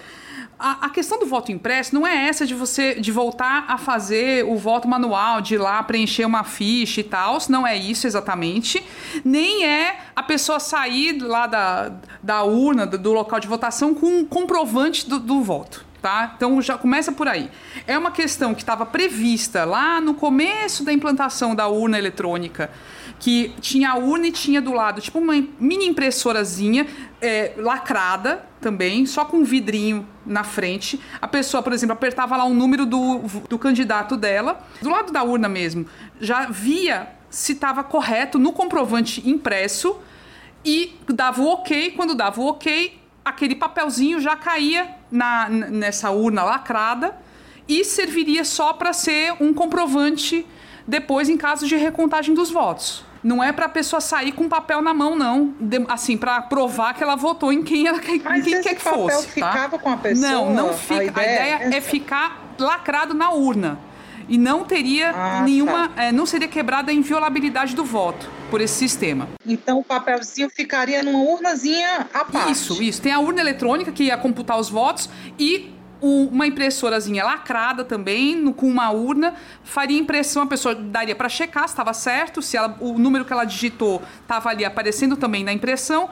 a, 0.60 0.88
a, 0.88 0.90
questão 0.90 1.18
do 1.18 1.26
voto 1.26 1.52
impresso 1.52 1.96
não 1.96 2.06
é 2.06 2.28
essa 2.28 2.46
de 2.46 2.54
você 2.54 2.96
de 2.96 3.12
voltar 3.12 3.66
a 3.68 3.78
fazer 3.78 4.44
o 4.46 4.58
voto 4.58 4.88
manual, 4.88 5.40
de 5.40 5.56
ir 5.56 5.58
lá 5.58 5.82
preencher 5.82 6.26
uma 6.26 6.44
ficha 6.44 7.00
e 7.00 7.04
tal, 7.04 7.38
não 7.48 7.66
é 7.66 7.78
isso 7.78 8.06
exatamente, 8.06 8.84
nem 9.24 9.66
é 9.66 9.98
a 10.14 10.22
pessoa 10.22 10.60
sair 10.60 11.22
lá 11.22 11.48
da, 11.48 11.94
da 12.22 12.44
urna, 12.44 12.86
do, 12.86 12.98
do 12.98 13.14
local 13.14 13.40
de 13.40 13.48
votação 13.48 13.94
com 13.94 14.08
um 14.08 14.26
comprovante 14.26 15.08
do, 15.08 15.18
do 15.18 15.42
voto. 15.42 15.89
Tá? 16.02 16.34
Então 16.36 16.62
já 16.62 16.78
começa 16.78 17.12
por 17.12 17.28
aí. 17.28 17.52
É 17.86 17.98
uma 17.98 18.12
questão 18.12 18.56
que 18.56 18.62
estava 18.62 18.86
prevista 18.86 19.66
lá 19.66 20.00
no 20.00 20.14
começo 20.14 20.84
da 20.86 20.94
implantação 20.94 21.54
da 21.54 21.68
urna 21.68 21.98
eletrônica 21.98 22.70
que 23.20 23.54
tinha 23.60 23.92
a 23.92 23.96
urna 23.96 24.28
e 24.28 24.32
tinha 24.32 24.62
do 24.62 24.72
lado, 24.72 25.02
tipo 25.02 25.20
uma 25.20 25.34
mini 25.60 25.88
impressorazinha 25.88 26.88
é, 27.22 27.54
lacrada 27.58 28.46
também, 28.62 29.06
só 29.06 29.26
com 29.26 29.38
um 29.38 29.44
vidrinho 29.44 30.08
na 30.26 30.44
frente. 30.44 31.00
A 31.22 31.28
pessoa, 31.28 31.62
por 31.62 31.74
exemplo, 31.74 31.94
apertava 31.94 32.38
lá 32.38 32.46
o 32.46 32.50
um 32.50 32.54
número 32.54 32.86
do, 32.86 33.20
do 33.50 33.60
candidato 33.60 34.16
dela, 34.16 34.66
do 34.82 34.90
lado 34.90 35.12
da 35.12 35.22
urna 35.24 35.50
mesmo, 35.50 35.86
já 36.20 36.46
via 36.46 37.10
se 37.30 37.54
estava 37.54 37.84
correto 37.84 38.40
no 38.40 38.54
comprovante 38.54 39.28
impresso 39.30 39.98
e 40.64 40.98
dava 41.08 41.42
o 41.42 41.48
ok. 41.48 41.92
Quando 41.92 42.16
dava 42.16 42.42
o 42.42 42.48
ok, 42.48 43.00
aquele 43.24 43.56
papelzinho 43.56 44.20
já 44.20 44.36
caía 44.36 44.96
na, 45.12 45.50
nessa 45.50 46.12
urna 46.12 46.44
lacrada 46.44 47.16
e 47.68 47.84
serviria 47.84 48.44
só 48.44 48.74
para 48.74 48.94
ser 48.94 49.34
um 49.40 49.54
comprovante 49.54 50.46
depois 50.88 51.30
em 51.30 51.38
caso 51.38 51.68
de 51.68 51.76
recontagem 51.76 52.34
dos 52.34 52.50
votos. 52.50 53.06
Não 53.22 53.44
é 53.44 53.52
para 53.52 53.66
a 53.66 53.70
pessoa 53.70 54.00
sair 54.00 54.32
com 54.32 54.48
papel 54.48 54.82
na 54.82 54.94
mão, 54.94 55.16
não. 55.16 55.54
De, 55.60 55.86
assim, 55.90 56.18
para 56.18 56.42
provar 56.42 56.94
que 56.94 57.04
ela 57.04 57.16
votou 57.16 57.52
em 57.52 57.62
quem 57.62 57.86
ela 57.86 58.00
Mas 58.24 58.44
quem 58.46 58.62
quer 58.62 58.76
que 58.76 58.82
fosse. 58.82 59.16
Mas 59.16 59.26
ficava 59.26 59.78
tá? 59.78 59.84
com 59.84 59.90
a 59.92 59.98
pessoa? 59.98 60.32
Não, 60.32 60.54
não 60.54 60.74
fica. 60.74 61.02
A 61.02 61.04
ideia, 61.04 61.30
a 61.30 61.58
ideia 61.58 61.76
é, 61.76 61.78
é 61.78 61.82
ficar 61.82 62.56
lacrado 62.58 63.14
na 63.14 63.32
urna. 63.32 63.78
E 64.30 64.38
não 64.38 64.64
teria 64.64 65.12
ah, 65.12 65.42
nenhuma. 65.42 65.90
Tá. 65.90 66.04
É, 66.04 66.12
não 66.12 66.26
seria 66.26 66.48
quebrada 66.48 66.92
a 66.92 66.94
inviolabilidade 66.94 67.76
do 67.76 67.84
voto 67.84 68.30
por 68.50 68.62
esse 68.62 68.76
sistema. 68.76 69.28
Então 69.46 69.80
o 69.80 69.84
papelzinho 69.84 70.50
ficaria 70.50 71.04
numa 71.04 71.20
urnazinha 71.20 72.08
à 72.14 72.24
parte. 72.24 72.52
Isso, 72.52 72.82
isso. 72.82 73.02
Tem 73.02 73.12
a 73.12 73.20
urna 73.20 73.42
eletrônica 73.42 73.92
que 73.92 74.04
ia 74.04 74.18
computar 74.18 74.60
os 74.60 74.70
votos 74.70 75.10
e 75.38 75.74
uma 76.02 76.48
impressorazinha 76.48 77.26
lacrada 77.26 77.84
também, 77.84 78.36
no, 78.36 78.54
com 78.54 78.68
uma 78.68 78.90
urna, 78.90 79.36
faria 79.64 80.00
impressão, 80.00 80.44
a 80.44 80.48
pessoa 80.48 80.74
daria 80.74 81.16
para 81.16 81.28
checar 81.28 81.68
se 81.68 81.74
estava 81.74 81.94
certo, 81.94 82.42
se 82.42 82.56
ela, 82.56 82.78
o 82.80 82.98
número 82.98 83.26
que 83.26 83.34
ela 83.34 83.44
digitou 83.44 84.02
estava 84.22 84.50
ali 84.50 84.64
aparecendo 84.64 85.18
também 85.18 85.44
na 85.44 85.52
impressão. 85.52 86.10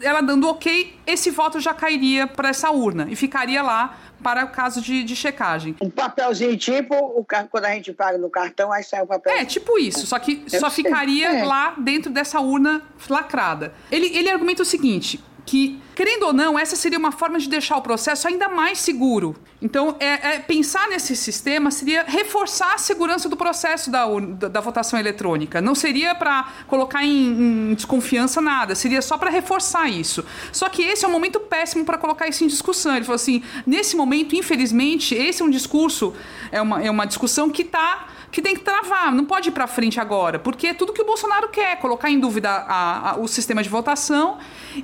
Ela 0.00 0.20
dando 0.20 0.48
ok, 0.48 0.98
esse 1.06 1.30
voto 1.30 1.60
já 1.60 1.72
cairia 1.72 2.26
para 2.26 2.48
essa 2.48 2.70
urna 2.70 3.06
e 3.08 3.16
ficaria 3.16 3.62
lá 3.62 3.98
para 4.22 4.44
o 4.44 4.48
caso 4.48 4.80
de, 4.80 5.04
de 5.04 5.14
checagem. 5.14 5.76
Um 5.80 5.90
papelzinho 5.90 6.56
tipo, 6.56 6.94
o, 6.94 7.24
quando 7.50 7.64
a 7.64 7.70
gente 7.70 7.92
paga 7.92 8.16
no 8.16 8.30
cartão, 8.30 8.72
aí 8.72 8.82
sai 8.82 9.02
o 9.02 9.06
papel. 9.06 9.32
É, 9.34 9.44
tipo 9.44 9.78
isso, 9.78 10.06
só 10.06 10.18
que 10.18 10.42
Eu 10.50 10.60
só 10.60 10.70
sei. 10.70 10.84
ficaria 10.84 11.40
é. 11.40 11.44
lá 11.44 11.74
dentro 11.76 12.10
dessa 12.10 12.40
urna 12.40 12.82
lacrada. 13.08 13.74
Ele, 13.90 14.06
ele 14.16 14.30
argumenta 14.30 14.62
o 14.62 14.66
seguinte: 14.66 15.22
que, 15.44 15.80
querendo 15.94 16.24
ou 16.24 16.32
não, 16.32 16.58
essa 16.58 16.74
seria 16.74 16.98
uma 16.98 17.12
forma 17.12 17.38
de 17.38 17.48
deixar 17.48 17.76
o 17.76 17.82
processo 17.82 18.26
ainda 18.26 18.48
mais 18.48 18.78
seguro. 18.78 19.36
Então, 19.60 19.96
é, 20.00 20.34
é 20.34 20.38
pensar 20.38 20.88
nesse 20.88 21.16
sistema 21.16 21.70
seria 21.70 22.04
reforçar 22.04 22.74
a 22.74 22.78
segurança 22.78 23.28
do 23.28 23.36
processo 23.36 23.90
da, 23.90 24.06
da, 24.06 24.48
da 24.48 24.60
votação 24.60 24.98
eletrônica. 24.98 25.60
Não 25.60 25.74
seria 25.74 26.14
para 26.14 26.52
colocar 26.66 27.04
em, 27.04 27.70
em, 27.70 27.74
desconfiança 27.74 28.40
nada, 28.40 28.74
seria 28.74 29.00
só 29.00 29.16
para 29.16 29.30
reforçar 29.30 29.88
isso. 29.88 30.24
Só 30.52 30.68
que 30.68 30.82
esse 30.82 31.04
é 31.04 31.08
um 31.08 31.12
momento 31.12 31.40
péssimo 31.40 31.84
para 31.84 31.96
colocar 31.98 32.28
isso 32.28 32.44
em 32.44 32.46
discussão. 32.46 32.94
Ele 32.96 33.04
falou 33.04 33.16
assim: 33.16 33.42
nesse 33.66 33.96
momento, 33.96 34.34
infelizmente, 34.36 35.14
esse 35.14 35.42
é 35.42 35.44
um 35.44 35.50
discurso, 35.50 36.14
é 36.50 36.60
uma, 36.60 36.82
é 36.82 36.90
uma 36.90 37.06
discussão 37.06 37.48
que 37.48 37.62
está 37.62 38.08
que 38.34 38.42
tem 38.42 38.56
que 38.56 38.62
travar, 38.62 39.14
não 39.14 39.24
pode 39.24 39.50
ir 39.50 39.52
para 39.52 39.64
frente 39.68 40.00
agora, 40.00 40.40
porque 40.40 40.66
é 40.66 40.74
tudo 40.74 40.92
que 40.92 41.00
o 41.00 41.04
Bolsonaro 41.04 41.48
quer, 41.50 41.78
colocar 41.78 42.10
em 42.10 42.18
dúvida 42.18 42.50
a, 42.50 43.12
a, 43.12 43.16
o 43.16 43.28
sistema 43.28 43.62
de 43.62 43.68
votação 43.68 44.38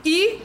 e. 0.04 0.38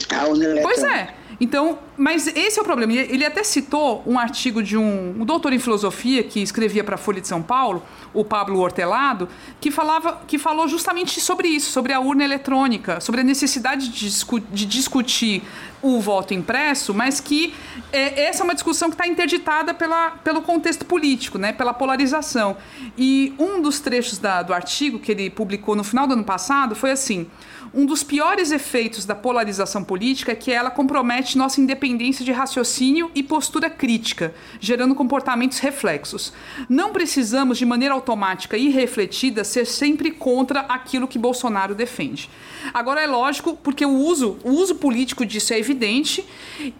Pois 0.64 0.82
é. 0.82 1.14
Então, 1.39 1.78
mas 1.98 2.28
esse 2.28 2.60
é 2.60 2.62
o 2.62 2.66
problema. 2.66 2.93
Ele 2.93 3.26
até 3.26 3.43
citou 3.43 4.04
um 4.06 4.20
artigo 4.20 4.62
de 4.62 4.78
um, 4.78 5.22
um 5.22 5.26
doutor 5.26 5.54
em 5.54 5.60
filosofia 5.60 6.24
que 6.24 6.41
escrevia 6.41 6.84
para 6.84 6.96
a 6.96 6.98
Folha 6.98 7.22
de 7.22 7.28
São 7.28 7.41
Paulo, 7.41 7.84
o 8.14 8.24
Pablo 8.24 8.60
Hortelado, 8.60 9.30
que 9.60 9.72
falava, 9.72 10.22
que 10.28 10.38
falou 10.38 10.68
justamente 10.68 11.20
sobre 11.22 11.48
isso, 11.48 11.72
sobre 11.72 11.93
a 11.93 12.00
urna 12.00 12.24
eletrônica, 12.24 13.00
sobre 13.00 13.22
a 13.22 13.24
necessidade 13.24 13.89
de, 13.89 14.10
discu 14.10 14.39
de 14.39 14.66
discutir 14.66 15.43
o 15.82 16.00
voto 16.00 16.34
impresso, 16.34 16.93
mas 16.93 17.20
que 17.20 17.54
é, 17.91 18.28
essa 18.28 18.41
é 18.41 18.43
uma 18.43 18.56
discussão 18.56 18.89
que 18.89 18.96
está 18.96 19.08
interditada 19.08 19.74
pela, 19.74 20.12
pelo 20.12 20.41
contexto 20.41 20.86
político, 20.86 21.38
né, 21.38 21.54
pela 21.54 21.74
polarização. 21.74 22.58
E 22.98 23.34
um 23.38 23.62
dos 23.62 23.80
trechos 23.80 24.18
da, 24.18 24.41
do 24.41 24.54
artigo 24.54 24.98
que 24.98 25.12
ele 25.12 25.30
publicou 25.30 25.76
no 25.76 25.84
final 25.84 26.08
do 26.08 26.14
ano 26.14 26.24
passado 26.24 26.76
foi 26.76 26.91
assim 26.91 27.28
um 27.76 27.86
dos 27.86 28.04
piores 28.04 28.52
efeitos 28.52 29.04
da 29.04 29.14
polarização 29.14 29.84
política 29.84 30.32
é 30.32 30.36
que 30.36 30.50
ela 30.50 30.72
compromete 30.72 31.38
nossa 31.38 31.60
independência 31.60 31.85
de 32.24 32.32
raciocínio 32.32 33.12
e 33.14 33.22
postura 33.22 33.70
crítica, 33.70 34.34
gerando 34.60 34.96
comportamentos 34.96 35.60
reflexos. 35.60 36.34
Não 36.68 36.92
precisamos, 36.92 37.58
de 37.58 37.66
maneira 37.66 37.94
automática 37.94 38.58
e 38.58 38.70
refletida, 38.70 39.44
ser 39.44 39.66
sempre 39.66 40.12
contra 40.12 40.62
aquilo 40.62 41.08
que 41.08 41.20
Bolsonaro 41.20 41.76
defende. 41.76 42.30
Agora 42.74 43.02
é 43.02 43.08
lógico, 43.08 43.56
porque 43.56 43.86
o 43.86 43.92
uso, 43.94 44.38
o 44.44 44.52
uso 44.52 44.76
político 44.76 45.26
disso 45.26 45.54
é 45.54 45.60
evidente 45.60 46.26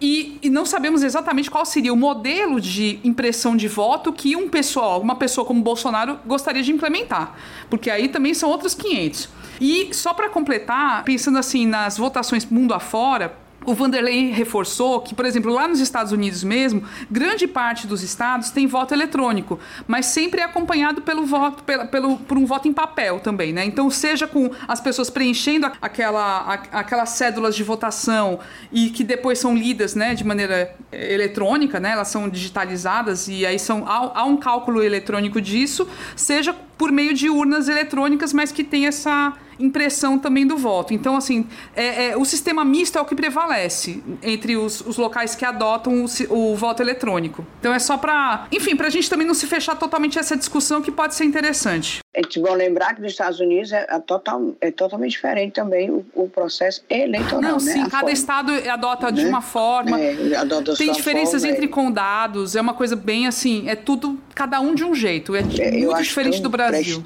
e, 0.00 0.38
e 0.42 0.50
não 0.50 0.66
sabemos 0.66 1.02
exatamente 1.02 1.50
qual 1.50 1.64
seria 1.64 1.92
o 1.92 1.96
modelo 1.96 2.60
de 2.60 2.98
impressão 3.04 3.56
de 3.56 3.68
voto 3.68 4.12
que 4.12 4.34
um 4.34 4.48
pessoal, 4.48 5.00
uma 5.00 5.14
pessoa 5.14 5.46
como 5.46 5.62
Bolsonaro 5.62 6.18
gostaria 6.26 6.62
de 6.62 6.72
implementar, 6.72 7.36
porque 7.70 7.90
aí 7.90 8.08
também 8.08 8.34
são 8.34 8.48
outros 8.50 8.74
500. 8.74 9.28
E 9.60 9.94
só 9.94 10.12
para 10.12 10.28
completar, 10.28 11.04
pensando 11.04 11.38
assim 11.38 11.66
nas 11.66 11.96
votações 11.96 12.44
mundo 12.44 12.74
afora, 12.74 13.45
o 13.66 13.74
Vanderlei 13.74 14.30
reforçou 14.30 15.00
que, 15.00 15.14
por 15.14 15.26
exemplo, 15.26 15.52
lá 15.52 15.66
nos 15.66 15.80
Estados 15.80 16.12
Unidos 16.12 16.44
mesmo, 16.44 16.84
grande 17.10 17.46
parte 17.46 17.86
dos 17.86 18.02
estados 18.02 18.50
tem 18.50 18.66
voto 18.66 18.94
eletrônico, 18.94 19.58
mas 19.86 20.06
sempre 20.06 20.40
é 20.40 20.44
acompanhado 20.44 21.02
pelo 21.02 21.26
voto, 21.26 21.64
pelo, 21.64 21.86
pelo, 21.88 22.16
por 22.18 22.38
um 22.38 22.46
voto 22.46 22.68
em 22.68 22.72
papel 22.72 23.20
também, 23.20 23.52
né? 23.52 23.64
Então, 23.64 23.90
seja 23.90 24.26
com 24.26 24.50
as 24.68 24.80
pessoas 24.80 25.10
preenchendo 25.10 25.70
aquela, 25.82 26.60
aquelas 26.72 27.10
cédulas 27.10 27.56
de 27.56 27.64
votação 27.64 28.38
e 28.70 28.90
que 28.90 29.02
depois 29.02 29.38
são 29.38 29.54
lidas, 29.56 29.94
né, 29.94 30.14
de 30.14 30.24
maneira 30.24 30.74
eh, 30.92 31.14
eletrônica, 31.14 31.80
né? 31.80 31.90
Elas 31.90 32.08
são 32.08 32.28
digitalizadas 32.28 33.26
e 33.28 33.44
aí 33.44 33.58
são 33.58 33.86
há, 33.86 34.20
há 34.20 34.24
um 34.24 34.36
cálculo 34.36 34.82
eletrônico 34.82 35.40
disso, 35.40 35.88
seja 36.14 36.54
por 36.76 36.92
meio 36.92 37.14
de 37.14 37.28
urnas 37.30 37.68
eletrônicas, 37.68 38.32
mas 38.32 38.52
que 38.52 38.62
tem 38.62 38.86
essa 38.86 39.32
impressão 39.58 40.18
também 40.18 40.46
do 40.46 40.56
voto. 40.56 40.92
Então, 40.92 41.16
assim, 41.16 41.46
é, 41.74 42.08
é, 42.08 42.16
o 42.16 42.24
sistema 42.24 42.64
misto 42.64 42.98
é 42.98 43.00
o 43.00 43.04
que 43.04 43.14
prevalece 43.14 44.02
entre 44.22 44.56
os, 44.56 44.80
os 44.82 44.96
locais 44.96 45.34
que 45.34 45.44
adotam 45.44 46.04
o, 46.04 46.52
o, 46.52 46.56
voto 46.56 46.82
eletrônico. 46.82 47.46
Então, 47.58 47.72
é 47.72 47.78
só 47.78 47.96
para, 47.96 48.46
enfim, 48.52 48.76
para 48.76 48.88
a 48.88 48.90
gente 48.90 49.08
também 49.08 49.26
não 49.26 49.34
se 49.34 49.46
fechar 49.46 49.74
totalmente 49.76 50.18
essa 50.18 50.36
discussão 50.36 50.82
que 50.82 50.90
pode 50.90 51.14
ser 51.14 51.24
interessante. 51.24 52.00
É 52.16 52.40
bom 52.40 52.54
lembrar 52.54 52.94
que 52.94 53.00
nos 53.00 53.12
Estados 53.12 53.40
Unidos 53.40 53.72
é, 53.72 53.86
é, 53.88 53.98
total, 53.98 54.54
é 54.60 54.70
totalmente 54.70 55.12
diferente 55.12 55.54
também 55.54 55.90
o, 55.90 56.04
o 56.14 56.28
processo 56.28 56.82
eleitoral. 56.88 57.40
Não, 57.40 57.58
né? 57.58 57.72
sim, 57.72 57.82
cada 57.84 57.98
forma. 57.98 58.12
estado 58.12 58.52
adota 58.70 59.06
né? 59.06 59.12
de 59.12 59.26
uma 59.26 59.40
forma. 59.40 60.00
É, 60.00 60.36
adota 60.36 60.74
Tem 60.74 60.92
diferenças 60.92 61.42
forma, 61.42 61.54
entre 61.54 61.66
é. 61.66 61.68
condados, 61.68 62.54
é 62.56 62.60
uma 62.60 62.74
coisa 62.74 62.94
bem 62.94 63.26
assim, 63.26 63.68
é 63.68 63.74
tudo, 63.74 64.18
cada 64.34 64.60
um 64.60 64.74
de 64.74 64.84
um 64.84 64.94
jeito. 64.94 65.34
É, 65.34 65.40
é 65.40 65.70
muito 65.72 66.02
diferente 66.02 66.40
do 66.40 66.50
Brasil. 66.50 67.02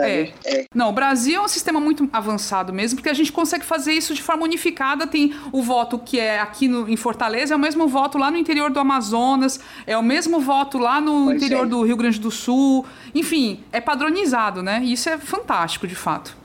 É. 0.00 0.32
é. 0.44 0.64
Não, 0.74 0.90
o 0.90 0.92
Brasil 0.92 1.40
é 1.40 1.44
um 1.44 1.48
sistema 1.48 1.80
muito 1.80 1.94
muito 1.94 2.08
avançado 2.12 2.72
mesmo, 2.72 2.96
porque 2.96 3.08
a 3.08 3.14
gente 3.14 3.32
consegue 3.32 3.64
fazer 3.64 3.92
isso 3.92 4.14
de 4.14 4.22
forma 4.22 4.42
unificada. 4.44 5.06
Tem 5.06 5.34
o 5.52 5.62
voto 5.62 5.98
que 5.98 6.18
é 6.18 6.40
aqui 6.40 6.68
no, 6.68 6.88
em 6.88 6.96
Fortaleza, 6.96 7.54
é 7.54 7.56
o 7.56 7.60
mesmo 7.60 7.86
voto 7.86 8.18
lá 8.18 8.30
no 8.30 8.36
interior 8.36 8.70
do 8.70 8.80
Amazonas, 8.80 9.60
é 9.86 9.96
o 9.96 10.02
mesmo 10.02 10.40
voto 10.40 10.78
lá 10.78 11.00
no 11.00 11.26
pois 11.26 11.36
interior 11.36 11.64
é. 11.64 11.68
do 11.68 11.82
Rio 11.82 11.96
Grande 11.96 12.18
do 12.18 12.30
Sul. 12.30 12.84
Enfim, 13.14 13.60
é 13.72 13.80
padronizado, 13.80 14.53
né? 14.62 14.80
E 14.82 14.92
isso 14.92 15.08
é 15.08 15.18
fantástico, 15.18 15.86
de 15.86 15.94
fato. 15.94 16.36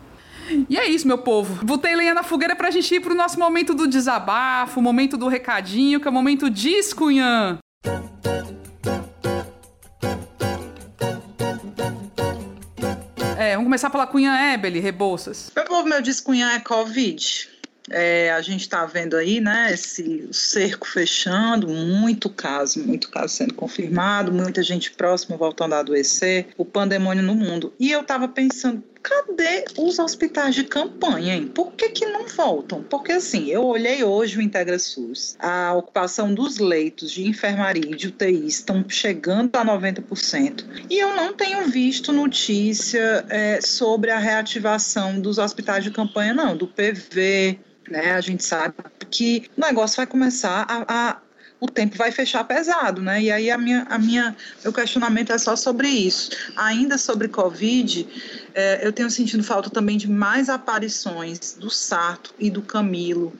E 0.67 0.77
é 0.77 0.87
isso, 0.87 1.07
meu 1.07 1.17
povo. 1.17 1.63
Botei 1.63 1.95
lenha 1.95 2.13
na 2.13 2.23
fogueira 2.23 2.55
pra 2.55 2.71
gente 2.71 2.95
ir 2.95 2.99
pro 2.99 3.13
nosso 3.13 3.37
momento 3.39 3.73
do 3.73 3.87
desabafo, 3.87 4.81
momento 4.81 5.17
do 5.17 5.27
recadinho, 5.27 5.99
que 5.99 6.07
é 6.07 6.11
o 6.11 6.13
momento 6.13 6.49
Discunhã. 6.49 7.59
É, 13.37 13.53
vamos 13.53 13.67
começar 13.67 13.89
pela 13.89 14.05
Cunha 14.05 14.53
Ebele, 14.53 14.79
Rebouças. 14.79 15.51
Meu 15.55 15.65
povo, 15.65 15.87
meu 15.87 16.01
descunhar 16.01 16.55
é 16.55 16.59
Covid. 16.59 17.58
É, 17.91 18.31
a 18.31 18.41
gente 18.41 18.61
está 18.61 18.85
vendo 18.85 19.15
aí, 19.15 19.39
né, 19.39 19.71
esse 19.73 20.27
cerco 20.31 20.87
fechando, 20.87 21.67
muito 21.67 22.29
caso, 22.29 22.79
muito 22.85 23.09
caso 23.09 23.33
sendo 23.33 23.53
confirmado, 23.53 24.31
muita 24.31 24.61
gente 24.63 24.91
próxima 24.91 25.37
voltando 25.37 25.73
a 25.73 25.79
adoecer, 25.79 26.47
o 26.57 26.65
pandemônio 26.65 27.23
no 27.23 27.35
mundo. 27.35 27.73
E 27.79 27.91
eu 27.91 28.01
estava 28.01 28.27
pensando, 28.27 28.83
cadê 29.01 29.65
os 29.77 29.99
hospitais 29.99 30.55
de 30.55 30.63
campanha, 30.63 31.35
hein? 31.35 31.47
Por 31.47 31.71
que, 31.71 31.89
que 31.89 32.05
não 32.05 32.27
voltam? 32.27 32.83
Porque 32.83 33.13
assim, 33.13 33.47
eu 33.47 33.65
olhei 33.65 34.03
hoje 34.03 34.37
o 34.37 34.41
Integra 34.41 34.77
SUS, 34.77 35.35
a 35.39 35.73
ocupação 35.73 36.33
dos 36.33 36.57
leitos 36.57 37.11
de 37.11 37.27
enfermaria 37.27 37.91
e 37.91 37.95
de 37.95 38.07
UTI 38.07 38.47
estão 38.47 38.85
chegando 38.87 39.55
a 39.55 39.65
90%. 39.65 40.65
E 40.89 40.99
eu 40.99 41.15
não 41.15 41.33
tenho 41.33 41.67
visto 41.67 42.11
notícia 42.11 43.25
é, 43.29 43.61
sobre 43.61 44.11
a 44.11 44.17
reativação 44.17 45.19
dos 45.19 45.37
hospitais 45.37 45.83
de 45.83 45.91
campanha, 45.91 46.33
não, 46.33 46.55
do 46.55 46.67
PV, 46.67 47.59
né? 47.89 48.11
A 48.11 48.21
gente 48.21 48.43
sabe 48.43 48.75
que 49.09 49.49
o 49.57 49.61
negócio 49.61 49.97
vai 49.97 50.07
começar 50.07 50.65
a, 50.67 51.09
a 51.09 51.17
o 51.61 51.67
tempo 51.67 51.97
vai 51.97 52.11
fechar 52.11 52.43
pesado, 52.45 53.01
né? 53.01 53.21
E 53.21 53.31
aí 53.31 53.51
a 53.51 53.57
minha, 53.57 53.85
a 53.89 53.99
minha, 53.99 54.35
meu 54.63 54.71
questionamento 54.71 55.33
é 55.33 55.37
só 55.37 55.57
sobre 55.57 55.89
isso. 55.89 56.31
Ainda 56.55 56.97
sobre 56.97 57.27
Covid, 57.27 58.07
é, 58.53 58.79
eu 58.81 58.93
tenho 58.93 59.09
sentido 59.09 59.43
falta 59.43 59.69
também 59.69 59.97
de 59.97 60.09
mais 60.09 60.47
aparições 60.47 61.57
do 61.59 61.69
Sarto 61.69 62.33
e 62.39 62.49
do 62.49 62.61
Camilo 62.61 63.33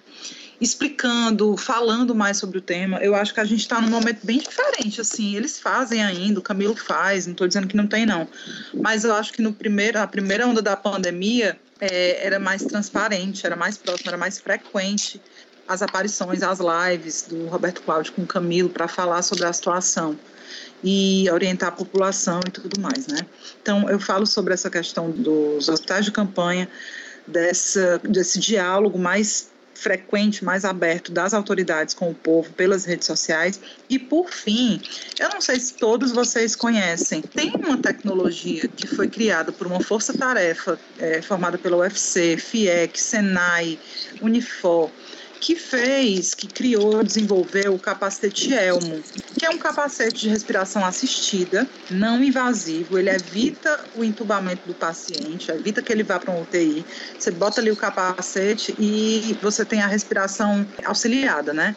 explicando, 0.62 1.56
falando 1.56 2.14
mais 2.14 2.38
sobre 2.38 2.58
o 2.58 2.62
tema. 2.62 2.98
Eu 2.98 3.16
acho 3.16 3.34
que 3.34 3.40
a 3.40 3.46
gente 3.46 3.62
está 3.62 3.80
num 3.80 3.90
momento 3.90 4.26
bem 4.26 4.40
diferente, 4.40 5.00
assim. 5.00 5.36
Eles 5.36 5.58
fazem 5.58 6.04
ainda, 6.04 6.40
o 6.40 6.44
Camilo 6.44 6.76
faz, 6.76 7.26
não 7.26 7.32
estou 7.32 7.48
dizendo 7.48 7.68
que 7.68 7.78
não 7.78 7.88
tem, 7.88 8.06
não. 8.06 8.28
Mas 8.74 9.06
eu 9.06 9.16
acho 9.16 9.32
que 9.32 9.42
no 9.42 9.54
primeiro, 9.54 10.00
a 10.00 10.06
primeira 10.06 10.46
onda 10.46 10.62
da 10.62 10.76
pandemia, 10.76 11.58
é, 11.80 12.26
era 12.26 12.40
mais 12.40 12.64
transparente, 12.64 13.46
era 13.46 13.56
mais 13.56 13.78
próximo, 13.78 14.10
era 14.10 14.18
mais 14.18 14.40
frequente 14.40 15.22
as 15.68 15.84
aparições, 15.84 16.42
as 16.42 16.60
lives 16.60 17.28
do 17.30 17.46
Roberto 17.48 17.82
Cláudio 17.84 18.14
com 18.14 18.24
o 18.24 18.28
Camilo 18.28 18.70
para 18.70 18.88
falar 18.88 19.22
sobre 19.22 19.46
a 19.46 19.54
situação 19.54 20.18
e 20.84 21.30
orientar 21.30 21.70
a 21.70 21.72
população 21.72 22.40
e 22.48 22.50
tudo 22.50 22.82
mais, 22.82 23.06
né? 23.06 23.20
Então, 23.62 23.88
eu 23.88 24.00
falo 24.00 24.26
sobre 24.26 24.54
essa 24.54 24.70
questão 24.70 25.12
dos 25.12 25.70
hospitais 25.70 26.06
de 26.06 26.12
campanha, 26.12 26.68
dessa, 27.28 28.00
desse 28.00 28.40
diálogo 28.40 28.98
mais 28.98 29.50
frequente, 29.80 30.44
mais 30.44 30.66
aberto 30.66 31.12
das 31.12 31.34
autoridades 31.34 31.94
com 31.94 32.10
o 32.10 32.14
povo 32.14 32.52
pelas 32.54 32.86
redes 32.86 33.08
sociais. 33.08 33.60
E, 33.90 33.98
por 33.98 34.30
fim, 34.30 34.82
eu 35.20 35.30
não 35.30 35.42
sei 35.42 35.60
se 35.60 35.74
todos 35.74 36.12
vocês 36.12 36.56
conhecem, 36.56 37.22
tem 37.22 37.52
uma 37.56 37.78
tecnologia 37.78 38.68
que 38.68 38.88
foi 38.88 39.08
criada 39.08 39.52
por 39.52 39.66
uma 39.66 39.82
força-tarefa 39.82 40.80
é, 40.98 41.22
formada 41.22 41.58
pela 41.58 41.78
UFC, 41.78 42.38
FIEC, 42.38 43.00
SENAI, 43.00 43.80
Unifor, 44.22 44.92
que 45.40 45.56
fez, 45.56 46.34
que 46.34 46.48
criou, 46.48 47.04
desenvolveu 47.04 47.74
o 47.74 47.80
capacete 47.80 48.54
Elmo, 48.54 49.02
que 49.38 49.46
é 49.46 49.50
um 49.50 49.58
capacete 49.58 50.22
de 50.22 50.30
respiração 50.30 50.84
assistida, 50.86 51.68
não 51.90 52.24
invasivo, 52.24 52.98
ele 52.98 53.10
evita 53.10 53.90
o 53.96 54.04
entubamento 54.04 54.68
do 54.68 54.76
paciente, 54.76 55.50
evita 55.52 55.82
que 55.82 55.92
ele 55.92 56.04
vá 56.04 56.20
para 56.20 56.34
um 56.34 56.42
UTI. 56.42 56.86
Você 57.18 57.32
bota 57.32 57.62
ali 57.62 57.72
o 57.72 57.78
capacete 57.78 58.76
e 58.78 59.38
você 59.42 59.66
tem 59.66 59.82
a 59.82 59.88
respiração 59.88 60.68
auxiliada, 60.86 61.54
né? 61.54 61.76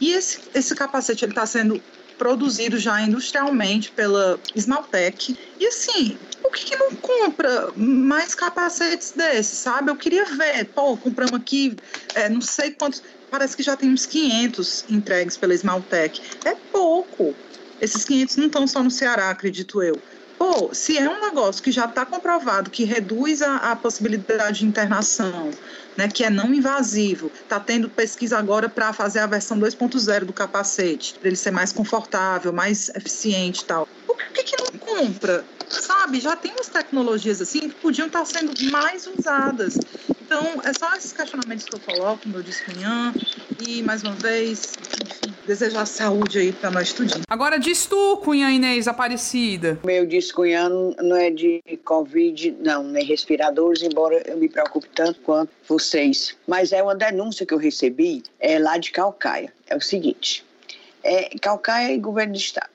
E 0.00 0.12
esse, 0.12 0.40
esse 0.54 0.74
capacete 0.74 1.24
ele 1.24 1.32
está 1.32 1.44
sendo 1.44 1.82
produzido 2.20 2.78
já 2.78 3.00
industrialmente 3.00 3.90
pela 3.92 4.38
Smaltec. 4.54 5.34
E 5.58 5.66
assim, 5.66 6.18
por 6.42 6.52
que, 6.52 6.66
que, 6.66 6.76
não 6.76 6.94
compra 6.96 7.72
mais 7.74 8.34
capacetes 8.34 9.12
desses, 9.12 9.56
sabe? 9.58 9.90
Eu 9.90 9.96
queria 9.96 10.26
ver, 10.26 10.66
pô, 10.66 10.98
compramos 10.98 11.32
aqui, 11.32 11.74
é, 12.14 12.28
não 12.28 12.42
sei 12.42 12.72
quantos, 12.72 13.02
parece 13.30 13.56
que 13.56 13.62
já 13.62 13.74
tem 13.74 13.90
uns 13.90 14.04
500 14.04 14.84
entregues 14.90 15.38
pela 15.38 15.54
Smaltec. 15.54 16.20
É 16.44 16.54
pouco. 16.70 17.34
Esses 17.80 18.04
500 18.04 18.36
não 18.36 18.46
estão 18.48 18.66
só 18.66 18.82
no 18.82 18.90
Ceará, 18.90 19.30
acredito 19.30 19.82
eu. 19.82 19.96
Pô, 20.40 20.70
se 20.72 20.96
é 20.96 21.06
um 21.06 21.20
negócio 21.20 21.62
que 21.62 21.70
já 21.70 21.84
está 21.84 22.06
comprovado 22.06 22.70
que 22.70 22.82
reduz 22.82 23.42
a, 23.42 23.56
a, 23.56 23.76
possibilidade 23.76 24.60
de 24.60 24.64
internação, 24.64 25.50
né, 25.98 26.08
que 26.08 26.24
é 26.24 26.30
não 26.30 26.54
invasivo, 26.54 27.30
está 27.42 27.60
tendo 27.60 27.90
pesquisa 27.90 28.38
agora 28.38 28.66
para 28.66 28.90
fazer 28.94 29.18
a 29.18 29.26
versão 29.26 29.60
2.0 29.60 30.24
do 30.24 30.32
capacete, 30.32 31.12
para 31.18 31.28
ele 31.28 31.36
ser 31.36 31.50
mais 31.50 31.74
confortável, 31.74 32.54
mais 32.54 32.88
eficiente 32.96 33.60
e 33.60 33.64
tal. 33.66 33.86
Por 34.06 34.16
que, 34.32 34.42
que 34.44 34.56
não 34.62 34.78
compra? 34.78 35.44
Sabe, 35.68 36.18
já 36.20 36.34
tem 36.34 36.52
umas 36.52 36.68
tecnologias 36.68 37.42
assim 37.42 37.68
que 37.68 37.74
podiam 37.74 38.06
estar 38.06 38.20
tá 38.20 38.24
sendo 38.24 38.54
mais 38.70 39.06
usadas. 39.06 39.76
Então, 40.22 40.62
é 40.64 40.72
só 40.72 40.94
esses 40.96 41.12
questionamentos 41.12 41.66
que 41.66 41.76
eu 41.76 41.80
coloco 41.80 42.26
no 42.26 42.32
meu 42.32 42.42
discunhã. 42.42 43.12
E, 43.66 43.82
mais 43.82 44.02
uma 44.02 44.14
vez, 44.14 44.72
enfim, 45.04 45.29
desejar 45.46 45.86
saúde 45.86 46.38
aí 46.38 46.52
para 46.52 46.70
nós 46.70 46.92
tudinho. 46.92 47.24
Agora 47.28 47.58
diz 47.58 47.86
tu, 47.86 48.16
Cunha 48.18 48.50
Inês 48.50 48.86
Aparecida. 48.86 49.78
Meu 49.84 50.06
discunhã 50.06 50.68
não 50.68 51.16
é 51.16 51.30
de 51.30 51.62
Covid, 51.84 52.56
não, 52.60 52.84
nem 52.84 53.04
respiradores, 53.04 53.82
embora 53.82 54.22
eu 54.26 54.36
me 54.36 54.48
preocupe 54.48 54.88
tanto 54.94 55.20
quanto 55.20 55.50
vocês. 55.68 56.36
Mas 56.46 56.72
é 56.72 56.82
uma 56.82 56.94
denúncia 56.94 57.46
que 57.46 57.54
eu 57.54 57.58
recebi 57.58 58.22
é 58.38 58.58
lá 58.58 58.78
de 58.78 58.90
Calcaia. 58.92 59.52
É 59.68 59.76
o 59.76 59.80
seguinte, 59.80 60.44
é, 61.02 61.30
Calcaia 61.40 61.92
e 61.94 61.98
governo 61.98 62.32
do 62.32 62.38
estado. 62.38 62.70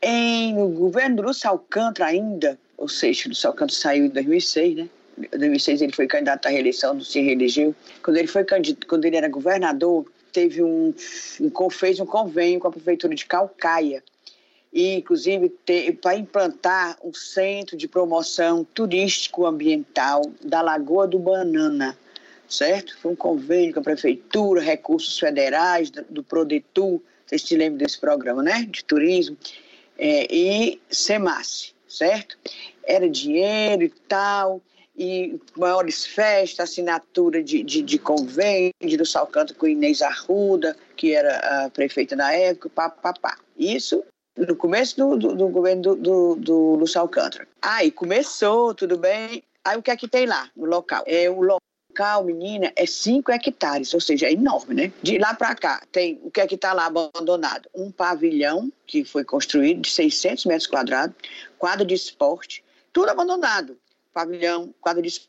Em, 0.00 0.54
no 0.54 0.68
governo 0.68 1.16
do 1.16 1.22
Lúcio 1.22 1.48
Alcântara 1.48 2.10
ainda, 2.10 2.58
ou 2.76 2.88
seja, 2.88 3.26
o 3.26 3.28
Lúcio 3.28 3.48
Alcântara 3.48 3.78
saiu 3.78 4.06
em 4.06 4.08
2006, 4.08 4.76
né? 4.76 4.88
2006 5.30 5.82
ele 5.82 5.92
foi 5.92 6.06
candidato 6.06 6.46
à 6.46 6.48
reeleição, 6.48 6.94
não 6.94 7.02
se 7.02 7.20
reelegeu. 7.20 7.74
Quando 8.02 8.16
ele 8.16 8.26
foi 8.26 8.44
quando 8.88 9.04
ele 9.04 9.16
era 9.16 9.28
governador, 9.28 10.06
teve 10.32 10.62
um, 10.62 10.94
fez 11.70 12.00
um 12.00 12.06
convênio 12.06 12.60
com 12.60 12.68
a 12.68 12.72
prefeitura 12.72 13.14
de 13.14 13.26
Calcaia 13.26 14.02
e 14.72 14.94
inclusive 14.94 15.52
para 16.00 16.16
implantar 16.16 16.96
um 17.04 17.12
centro 17.12 17.76
de 17.76 17.86
promoção 17.86 18.64
turístico 18.64 19.44
ambiental 19.44 20.22
da 20.42 20.62
Lagoa 20.62 21.06
do 21.06 21.18
Banana, 21.18 21.96
certo? 22.48 22.96
Foi 22.98 23.12
um 23.12 23.16
convênio 23.16 23.74
com 23.74 23.80
a 23.80 23.82
prefeitura, 23.82 24.62
recursos 24.62 25.18
federais 25.18 25.90
do, 25.90 26.04
do 26.08 26.22
Prodetur, 26.22 27.02
vocês 27.26 27.42
se 27.42 27.56
lembram 27.56 27.78
desse 27.78 27.98
programa, 27.98 28.42
né? 28.42 28.66
De 28.68 28.84
turismo 28.84 29.36
é, 29.98 30.26
e 30.34 30.80
SEMAS, 30.90 31.74
certo? 31.86 32.38
Era 32.82 33.08
dinheiro 33.08 33.82
e 33.82 33.88
tal 33.88 34.60
e 34.96 35.40
maiores 35.56 36.04
festas, 36.04 36.70
assinatura 36.70 37.42
de, 37.42 37.62
de, 37.62 37.82
de 37.82 37.98
convênio 37.98 38.72
do 38.98 39.06
Salcanto 39.06 39.54
com 39.54 39.66
Inês 39.66 40.02
Arruda, 40.02 40.76
que 40.96 41.14
era 41.14 41.64
a 41.64 41.70
prefeita 41.70 42.14
na 42.14 42.32
época, 42.32 42.68
pá, 42.68 42.90
pá, 42.90 43.12
pá. 43.12 43.38
Isso 43.56 44.04
no 44.36 44.56
começo 44.56 44.96
do, 44.96 45.16
do, 45.16 45.34
do 45.34 45.48
governo 45.48 45.82
do, 45.82 45.96
do, 45.96 46.36
do 46.36 46.74
Lúcio 46.76 47.00
Alcântara. 47.00 47.46
Aí 47.60 47.90
começou, 47.90 48.74
tudo 48.74 48.98
bem. 48.98 49.42
Aí 49.64 49.76
o 49.76 49.82
que 49.82 49.90
é 49.90 49.96
que 49.96 50.08
tem 50.08 50.26
lá 50.26 50.50
no 50.56 50.66
local? 50.66 51.04
É 51.06 51.30
o 51.30 51.40
local, 51.40 52.24
menina, 52.24 52.72
é 52.74 52.86
5 52.86 53.30
hectares, 53.30 53.92
ou 53.94 54.00
seja, 54.00 54.26
é 54.26 54.32
enorme, 54.32 54.74
né? 54.74 54.92
De 55.02 55.18
lá 55.18 55.34
para 55.34 55.54
cá, 55.54 55.82
tem 55.92 56.20
o 56.22 56.30
que 56.30 56.40
é 56.40 56.46
que 56.46 56.54
está 56.54 56.72
lá 56.72 56.86
abandonado? 56.86 57.68
Um 57.74 57.90
pavilhão 57.90 58.72
que 58.86 59.04
foi 59.04 59.24
construído 59.24 59.82
de 59.82 59.90
600 59.90 60.46
metros 60.46 60.66
quadrados, 60.66 61.14
quadra 61.58 61.84
de 61.84 61.94
esporte, 61.94 62.64
tudo 62.92 63.10
abandonado. 63.10 63.76
Pavilhão, 64.12 64.74
quadro 64.80 65.02
de 65.02 65.28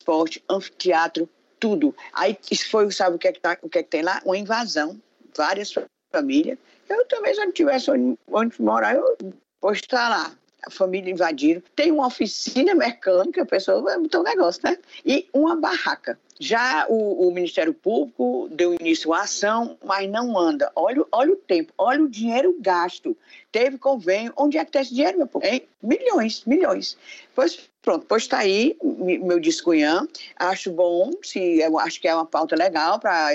esporte, 0.00 0.42
anfiteatro, 0.48 1.28
tudo. 1.58 1.94
Aí 2.12 2.38
isso 2.50 2.70
foi, 2.70 2.90
sabe 2.90 3.16
o 3.16 3.18
que 3.18 3.28
é 3.28 3.32
que, 3.32 3.40
tá, 3.40 3.58
o 3.62 3.68
que, 3.68 3.78
é 3.78 3.82
que 3.82 3.90
tem 3.90 4.02
lá? 4.02 4.20
Uma 4.24 4.36
invasão, 4.36 5.00
várias 5.36 5.74
famílias. 6.12 6.58
Eu 6.88 7.04
também, 7.06 7.34
se 7.34 7.40
eu 7.40 7.46
não 7.46 7.52
tivesse 7.52 7.90
onde, 7.90 8.18
onde 8.28 8.62
morar, 8.62 8.94
eu 8.94 9.16
vou 9.60 9.72
estar 9.72 10.08
lá 10.08 10.36
a 10.66 10.70
família 10.70 11.12
invadiram. 11.12 11.62
Tem 11.76 11.92
uma 11.92 12.06
oficina 12.06 12.74
mecânica, 12.74 13.42
a 13.42 13.46
pessoa 13.46 13.82
vai 13.82 13.98
botar 13.98 14.20
um 14.20 14.24
negócio, 14.24 14.62
né? 14.64 14.78
E 15.04 15.28
uma 15.32 15.56
barraca. 15.56 16.18
Já 16.40 16.86
o, 16.88 17.28
o, 17.28 17.32
Ministério 17.32 17.72
Público 17.72 18.48
deu 18.50 18.74
início 18.74 19.12
à 19.12 19.22
ação, 19.22 19.78
mas 19.84 20.10
não 20.10 20.36
anda. 20.36 20.72
Olha, 20.74 21.04
olha 21.12 21.32
o 21.32 21.36
tempo, 21.36 21.72
olha 21.78 22.02
o 22.02 22.08
dinheiro 22.08 22.56
gasto. 22.58 23.16
Teve 23.52 23.78
convênio. 23.78 24.32
Onde 24.36 24.58
é 24.58 24.64
que 24.64 24.72
tem 24.72 24.82
esse 24.82 24.94
dinheiro, 24.94 25.18
meu 25.18 25.26
povo? 25.26 25.46
Hein? 25.46 25.62
Milhões, 25.82 26.42
milhões. 26.44 26.98
Pois 27.34 27.70
pronto, 27.84 28.06
pois 28.08 28.22
está 28.22 28.38
aí 28.38 28.76
meu 28.82 29.38
discunhã. 29.38 30.06
Acho 30.36 30.70
bom, 30.70 31.10
se, 31.22 31.60
eu 31.60 31.78
acho 31.78 32.00
que 32.00 32.08
é 32.08 32.14
uma 32.14 32.26
pauta 32.26 32.56
legal 32.56 32.98
para 32.98 33.30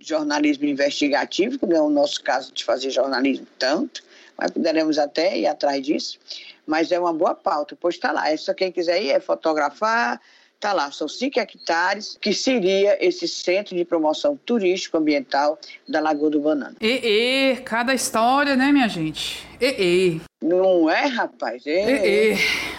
jornalismo 0.00 0.64
investigativo, 0.64 1.58
que 1.58 1.66
não 1.66 1.76
é 1.76 1.82
o 1.82 1.90
nosso 1.90 2.22
caso 2.22 2.52
de 2.52 2.64
fazer 2.64 2.90
jornalismo 2.90 3.46
tanto 3.58 4.08
mas 4.38 4.52
poderemos 4.52 4.98
até 4.98 5.36
ir 5.36 5.46
atrás 5.46 5.82
disso. 5.82 6.18
Mas 6.64 6.92
é 6.92 7.00
uma 7.00 7.12
boa 7.12 7.34
pauta, 7.34 7.76
pois 7.78 7.96
está 7.96 8.12
lá. 8.12 8.30
É 8.30 8.36
só 8.36 8.54
quem 8.54 8.70
quiser 8.70 9.02
ir 9.02 9.10
é 9.10 9.18
fotografar, 9.18 10.20
está 10.54 10.72
lá. 10.72 10.92
São 10.92 11.08
cinco 11.08 11.40
hectares, 11.40 12.16
que 12.20 12.32
seria 12.32 13.04
esse 13.04 13.26
centro 13.26 13.74
de 13.74 13.84
promoção 13.84 14.38
turístico-ambiental 14.46 15.58
da 15.88 15.98
Lagoa 15.98 16.30
do 16.30 16.40
Banana. 16.40 16.76
E, 16.80 16.86
e, 16.86 17.56
cada 17.62 17.92
história, 17.92 18.54
né, 18.54 18.70
minha 18.70 18.88
gente? 18.88 19.44
E, 19.60 19.66
e. 19.66 20.20
Não 20.40 20.88
é, 20.88 21.06
rapaz? 21.06 21.66
E, 21.66 21.70
e. 21.70 22.34
e. 22.34 22.77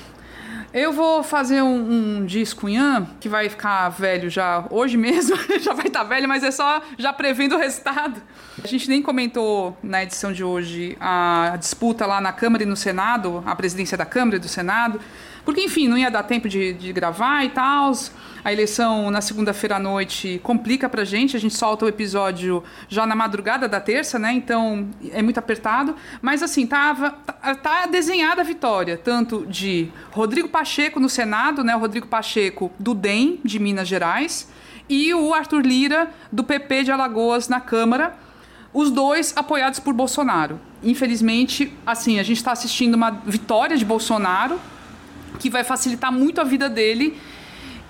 Eu 0.71 0.93
vou 0.93 1.23
fazer 1.23 1.63
um, 1.63 2.19
um 2.19 2.25
disco 2.25 2.61
Cunhã, 2.61 3.07
que 3.19 3.27
vai 3.27 3.49
ficar 3.49 3.89
velho 3.89 4.29
já 4.29 4.65
hoje 4.69 4.97
mesmo, 4.97 5.35
já 5.59 5.73
vai 5.73 5.87
estar 5.87 6.01
tá 6.01 6.05
velho, 6.05 6.27
mas 6.27 6.43
é 6.43 6.51
só 6.51 6.81
já 6.97 7.11
prevendo 7.11 7.55
o 7.55 7.57
resultado. 7.57 8.21
A 8.63 8.67
gente 8.67 8.87
nem 8.87 9.01
comentou 9.01 9.75
na 9.81 10.03
edição 10.03 10.31
de 10.31 10.43
hoje 10.43 10.95
a 10.99 11.55
disputa 11.57 12.05
lá 12.05 12.21
na 12.21 12.31
Câmara 12.31 12.63
e 12.63 12.65
no 12.67 12.75
Senado, 12.75 13.41
a 13.47 13.55
presidência 13.55 13.97
da 13.97 14.05
Câmara 14.05 14.37
e 14.37 14.39
do 14.39 14.47
Senado, 14.47 14.99
porque, 15.49 15.63
enfim, 15.63 15.87
não 15.87 15.97
ia 15.97 16.11
dar 16.11 16.21
tempo 16.21 16.47
de, 16.47 16.73
de 16.73 16.93
gravar 16.93 17.43
e 17.43 17.49
tal. 17.49 17.91
A 18.45 18.53
eleição 18.53 19.09
na 19.09 19.19
segunda-feira 19.19 19.77
à 19.77 19.79
noite 19.79 20.39
complica 20.43 20.87
pra 20.87 21.03
gente, 21.03 21.35
a 21.35 21.39
gente 21.39 21.55
solta 21.55 21.85
o 21.85 21.87
episódio 21.87 22.63
já 22.87 23.03
na 23.07 23.15
madrugada 23.15 23.67
da 23.67 23.81
terça, 23.81 24.19
né? 24.19 24.31
Então 24.31 24.87
é 25.09 25.23
muito 25.23 25.39
apertado. 25.39 25.95
Mas 26.21 26.43
assim, 26.43 26.67
tava, 26.67 27.09
tá, 27.25 27.55
tá 27.55 27.85
desenhada 27.87 28.41
a 28.41 28.43
vitória, 28.43 28.95
tanto 28.95 29.43
de 29.47 29.89
Rodrigo 30.11 30.49
Pacheco 30.49 30.99
no 30.99 31.09
Senado, 31.09 31.63
né? 31.63 31.75
O 31.75 31.79
Rodrigo 31.79 32.05
Pacheco 32.05 32.71
do 32.77 32.93
DEM, 32.93 33.39
de 33.43 33.57
Minas 33.57 33.87
Gerais, 33.87 34.47
e 34.87 35.11
o 35.15 35.33
Arthur 35.33 35.65
Lira, 35.65 36.11
do 36.31 36.43
PP 36.43 36.83
de 36.83 36.91
Alagoas, 36.91 37.47
na 37.49 37.59
Câmara. 37.59 38.15
Os 38.71 38.91
dois 38.91 39.33
apoiados 39.35 39.79
por 39.79 39.95
Bolsonaro. 39.95 40.61
Infelizmente, 40.83 41.75
assim, 41.87 42.19
a 42.19 42.23
gente 42.23 42.37
está 42.37 42.51
assistindo 42.51 42.93
uma 42.93 43.09
vitória 43.09 43.75
de 43.75 43.83
Bolsonaro 43.83 44.59
que 45.37 45.49
vai 45.49 45.63
facilitar 45.63 46.11
muito 46.11 46.41
a 46.41 46.43
vida 46.43 46.69
dele 46.69 47.19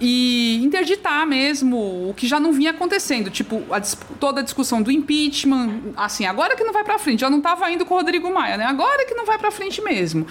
e 0.01 0.61
interditar 0.63 1.27
mesmo 1.27 2.09
o 2.09 2.13
que 2.15 2.25
já 2.25 2.39
não 2.39 2.53
vinha 2.53 2.71
acontecendo, 2.71 3.29
tipo 3.29 3.63
a, 3.71 3.81
toda 4.19 4.39
a 4.39 4.43
discussão 4.43 4.81
do 4.81 4.89
impeachment, 4.91 5.93
assim, 5.97 6.25
agora 6.25 6.55
que 6.55 6.63
não 6.63 6.71
vai 6.71 6.83
para 6.83 6.97
frente, 6.97 7.19
já 7.19 7.29
não 7.29 7.39
estava 7.39 7.69
indo 7.69 7.85
com 7.85 7.95
o 7.95 7.97
Rodrigo 7.97 8.33
Maia, 8.33 8.57
né? 8.57 8.65
Agora 8.65 9.05
que 9.05 9.13
não 9.13 9.25
vai 9.25 9.37
para 9.37 9.51
frente 9.51 9.81
mesmo. 9.81 10.25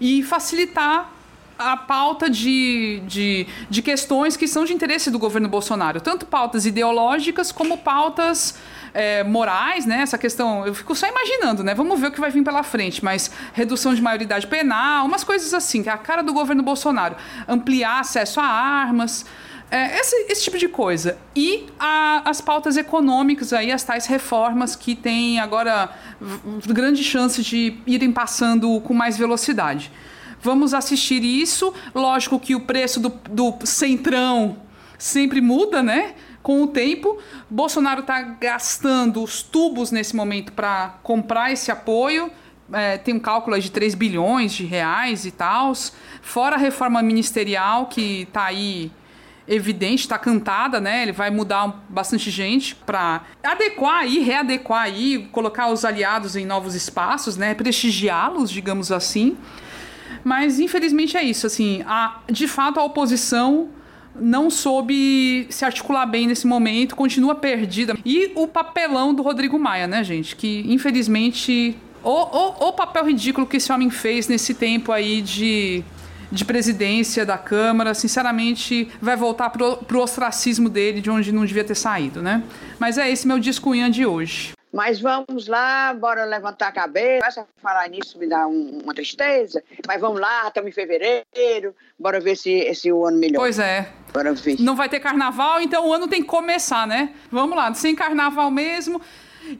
E 0.00 0.22
facilitar 0.22 1.10
a 1.58 1.76
pauta 1.76 2.28
de, 2.28 3.00
de, 3.06 3.46
de 3.70 3.80
questões 3.80 4.36
que 4.36 4.46
são 4.46 4.64
de 4.64 4.72
interesse 4.72 5.10
do 5.10 5.18
governo 5.18 5.48
Bolsonaro, 5.48 6.00
tanto 6.00 6.26
pautas 6.26 6.66
ideológicas 6.66 7.52
como 7.52 7.78
pautas 7.78 8.56
é, 8.94 9.24
morais, 9.24 9.84
né? 9.84 10.00
Essa 10.00 10.16
questão, 10.16 10.64
eu 10.64 10.74
fico 10.74 10.94
só 10.94 11.06
imaginando, 11.08 11.64
né? 11.64 11.74
Vamos 11.74 12.00
ver 12.00 12.06
o 12.06 12.12
que 12.12 12.20
vai 12.20 12.30
vir 12.30 12.44
pela 12.44 12.62
frente, 12.62 13.04
mas 13.04 13.30
redução 13.52 13.92
de 13.94 14.00
maioridade 14.00 14.46
penal, 14.46 15.04
umas 15.04 15.24
coisas 15.24 15.52
assim, 15.52 15.82
que 15.82 15.88
é 15.88 15.92
a 15.92 15.98
cara 15.98 16.22
do 16.22 16.32
governo 16.32 16.62
Bolsonaro. 16.62 17.16
Ampliar 17.48 18.00
acesso 18.00 18.40
a 18.40 18.44
armas. 18.44 19.26
É, 19.70 19.98
esse, 19.98 20.14
esse, 20.28 20.44
tipo 20.44 20.56
de 20.56 20.68
coisa. 20.68 21.18
E 21.34 21.66
a, 21.78 22.22
as 22.30 22.40
pautas 22.40 22.76
econômicas 22.76 23.52
aí, 23.52 23.72
as 23.72 23.82
tais 23.82 24.06
reformas 24.06 24.76
que 24.76 24.94
têm 24.94 25.40
agora 25.40 25.90
grande 26.66 27.02
chance 27.02 27.42
de 27.42 27.76
irem 27.84 28.12
passando 28.12 28.80
com 28.82 28.94
mais 28.94 29.18
velocidade. 29.18 29.90
Vamos 30.40 30.74
assistir 30.74 31.24
isso. 31.24 31.74
Lógico 31.94 32.38
que 32.38 32.54
o 32.54 32.60
preço 32.60 33.00
do, 33.00 33.08
do 33.28 33.54
centrão 33.64 34.58
sempre 34.98 35.40
muda, 35.40 35.82
né? 35.82 36.14
Com 36.44 36.62
o 36.62 36.66
tempo. 36.66 37.18
Bolsonaro 37.48 38.02
está 38.02 38.20
gastando 38.20 39.22
os 39.22 39.42
tubos 39.42 39.90
nesse 39.90 40.14
momento 40.14 40.52
para 40.52 40.98
comprar 41.02 41.50
esse 41.50 41.72
apoio. 41.72 42.30
É, 42.70 42.98
tem 42.98 43.14
um 43.14 43.18
cálculo 43.18 43.58
de 43.58 43.70
3 43.70 43.94
bilhões 43.94 44.52
de 44.52 44.64
reais 44.64 45.24
e 45.24 45.30
tal. 45.30 45.72
Fora 46.20 46.56
a 46.56 46.58
reforma 46.58 47.02
ministerial 47.02 47.86
que 47.86 48.22
está 48.22 48.44
aí 48.44 48.92
evidente, 49.48 50.02
está 50.02 50.18
cantada, 50.18 50.80
né? 50.80 51.02
Ele 51.02 51.12
vai 51.12 51.30
mudar 51.30 51.82
bastante 51.88 52.30
gente 52.30 52.74
para 52.74 53.22
adequar 53.42 54.00
aí, 54.00 54.18
readequar 54.18 54.82
aí, 54.82 55.28
colocar 55.32 55.68
os 55.68 55.82
aliados 55.82 56.36
em 56.36 56.44
novos 56.44 56.74
espaços, 56.74 57.38
né? 57.38 57.54
Prestigiá-los, 57.54 58.50
digamos 58.50 58.92
assim. 58.92 59.36
Mas 60.22 60.60
infelizmente 60.60 61.16
é 61.16 61.22
isso, 61.22 61.46
assim, 61.46 61.82
a, 61.86 62.20
de 62.30 62.46
fato 62.46 62.80
a 62.80 62.84
oposição 62.84 63.70
não 64.14 64.50
soube 64.50 65.46
se 65.50 65.64
articular 65.64 66.06
bem 66.06 66.26
nesse 66.26 66.46
momento, 66.46 66.94
continua 66.94 67.34
perdida. 67.34 67.96
E 68.04 68.32
o 68.34 68.46
papelão 68.46 69.14
do 69.14 69.22
Rodrigo 69.22 69.58
Maia, 69.58 69.86
né, 69.86 70.02
gente? 70.04 70.36
Que 70.36 70.64
infelizmente. 70.68 71.76
O, 72.02 72.10
o, 72.10 72.68
o 72.68 72.72
papel 72.74 73.06
ridículo 73.06 73.46
que 73.46 73.56
esse 73.56 73.72
homem 73.72 73.88
fez 73.88 74.28
nesse 74.28 74.52
tempo 74.52 74.92
aí 74.92 75.22
de, 75.22 75.82
de 76.30 76.44
presidência 76.44 77.24
da 77.24 77.38
Câmara, 77.38 77.94
sinceramente, 77.94 78.88
vai 79.00 79.16
voltar 79.16 79.48
pro, 79.48 79.78
pro 79.78 80.02
ostracismo 80.02 80.68
dele, 80.68 81.00
de 81.00 81.10
onde 81.10 81.32
não 81.32 81.46
devia 81.46 81.64
ter 81.64 81.74
saído, 81.74 82.20
né? 82.20 82.42
Mas 82.78 82.98
é 82.98 83.10
esse 83.10 83.26
meu 83.26 83.38
discunhã 83.38 83.90
de 83.90 84.04
hoje. 84.04 84.53
Mas 84.74 85.00
vamos 85.00 85.46
lá, 85.46 85.94
bora 85.94 86.24
levantar 86.24 86.66
a 86.66 86.72
cabeça. 86.72 87.20
Começa 87.20 87.40
a 87.42 87.62
falar 87.62 87.88
nisso, 87.88 88.18
me 88.18 88.26
dá 88.26 88.44
um, 88.48 88.80
uma 88.82 88.92
tristeza. 88.92 89.62
Mas 89.86 90.00
vamos 90.00 90.20
lá, 90.20 90.48
estamos 90.48 90.68
em 90.68 90.72
fevereiro, 90.72 91.72
bora 91.96 92.18
ver 92.18 92.36
se 92.36 92.50
esse 92.50 92.90
o 92.90 93.06
ano 93.06 93.18
melhor. 93.18 93.38
Pois 93.38 93.60
é. 93.60 93.88
Bora 94.12 94.34
ver. 94.34 94.56
Não 94.58 94.74
vai 94.74 94.88
ter 94.88 94.98
carnaval, 94.98 95.60
então 95.60 95.88
o 95.88 95.94
ano 95.94 96.08
tem 96.08 96.22
que 96.22 96.28
começar, 96.28 96.88
né? 96.88 97.14
Vamos 97.30 97.56
lá, 97.56 97.72
sem 97.72 97.94
carnaval 97.94 98.50
mesmo. 98.50 99.00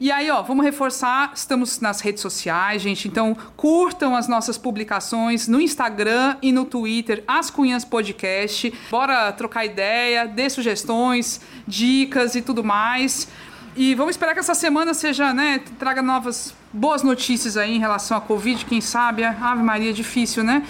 E 0.01 0.11
aí, 0.11 0.29
ó, 0.29 0.41
vamos 0.41 0.65
reforçar, 0.65 1.31
estamos 1.33 1.79
nas 1.79 2.01
redes 2.01 2.21
sociais, 2.21 2.81
gente, 2.81 3.07
então 3.07 3.37
curtam 3.55 4.15
as 4.15 4.27
nossas 4.27 4.57
publicações 4.57 5.47
no 5.47 5.61
Instagram 5.61 6.35
e 6.41 6.51
no 6.51 6.65
Twitter, 6.65 7.23
As 7.25 7.49
Cunhas 7.49 7.85
Podcast. 7.85 8.73
Bora 8.89 9.31
trocar 9.31 9.63
ideia, 9.63 10.25
dê 10.25 10.49
sugestões, 10.49 11.39
dicas 11.65 12.35
e 12.35 12.41
tudo 12.41 12.63
mais. 12.65 13.29
E 13.75 13.93
vamos 13.93 14.15
esperar 14.15 14.33
que 14.33 14.39
essa 14.39 14.55
semana 14.55 14.93
seja, 14.93 15.33
né, 15.33 15.61
traga 15.77 16.01
novas 16.01 16.53
boas 16.71 17.03
notícias 17.03 17.57
aí 17.57 17.75
em 17.75 17.79
relação 17.79 18.15
à 18.15 18.21
Covid, 18.21 18.63
quem 18.65 18.79
sabe, 18.79 19.23
Ave 19.23 19.61
Maria, 19.61 19.91
difícil, 19.91 20.43
né? 20.43 20.65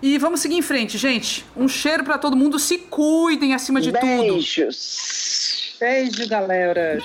E 0.00 0.16
vamos 0.16 0.40
seguir 0.40 0.56
em 0.56 0.62
frente, 0.62 0.96
gente. 0.96 1.44
Um 1.56 1.68
cheiro 1.68 2.04
para 2.04 2.16
todo 2.16 2.36
mundo, 2.36 2.58
se 2.58 2.78
cuidem 2.78 3.52
acima 3.52 3.80
de 3.80 3.90
Beijos. 3.90 4.10
tudo. 4.10 4.32
Beijos. 4.34 5.76
Beijo, 5.80 6.28
galera. 6.28 6.98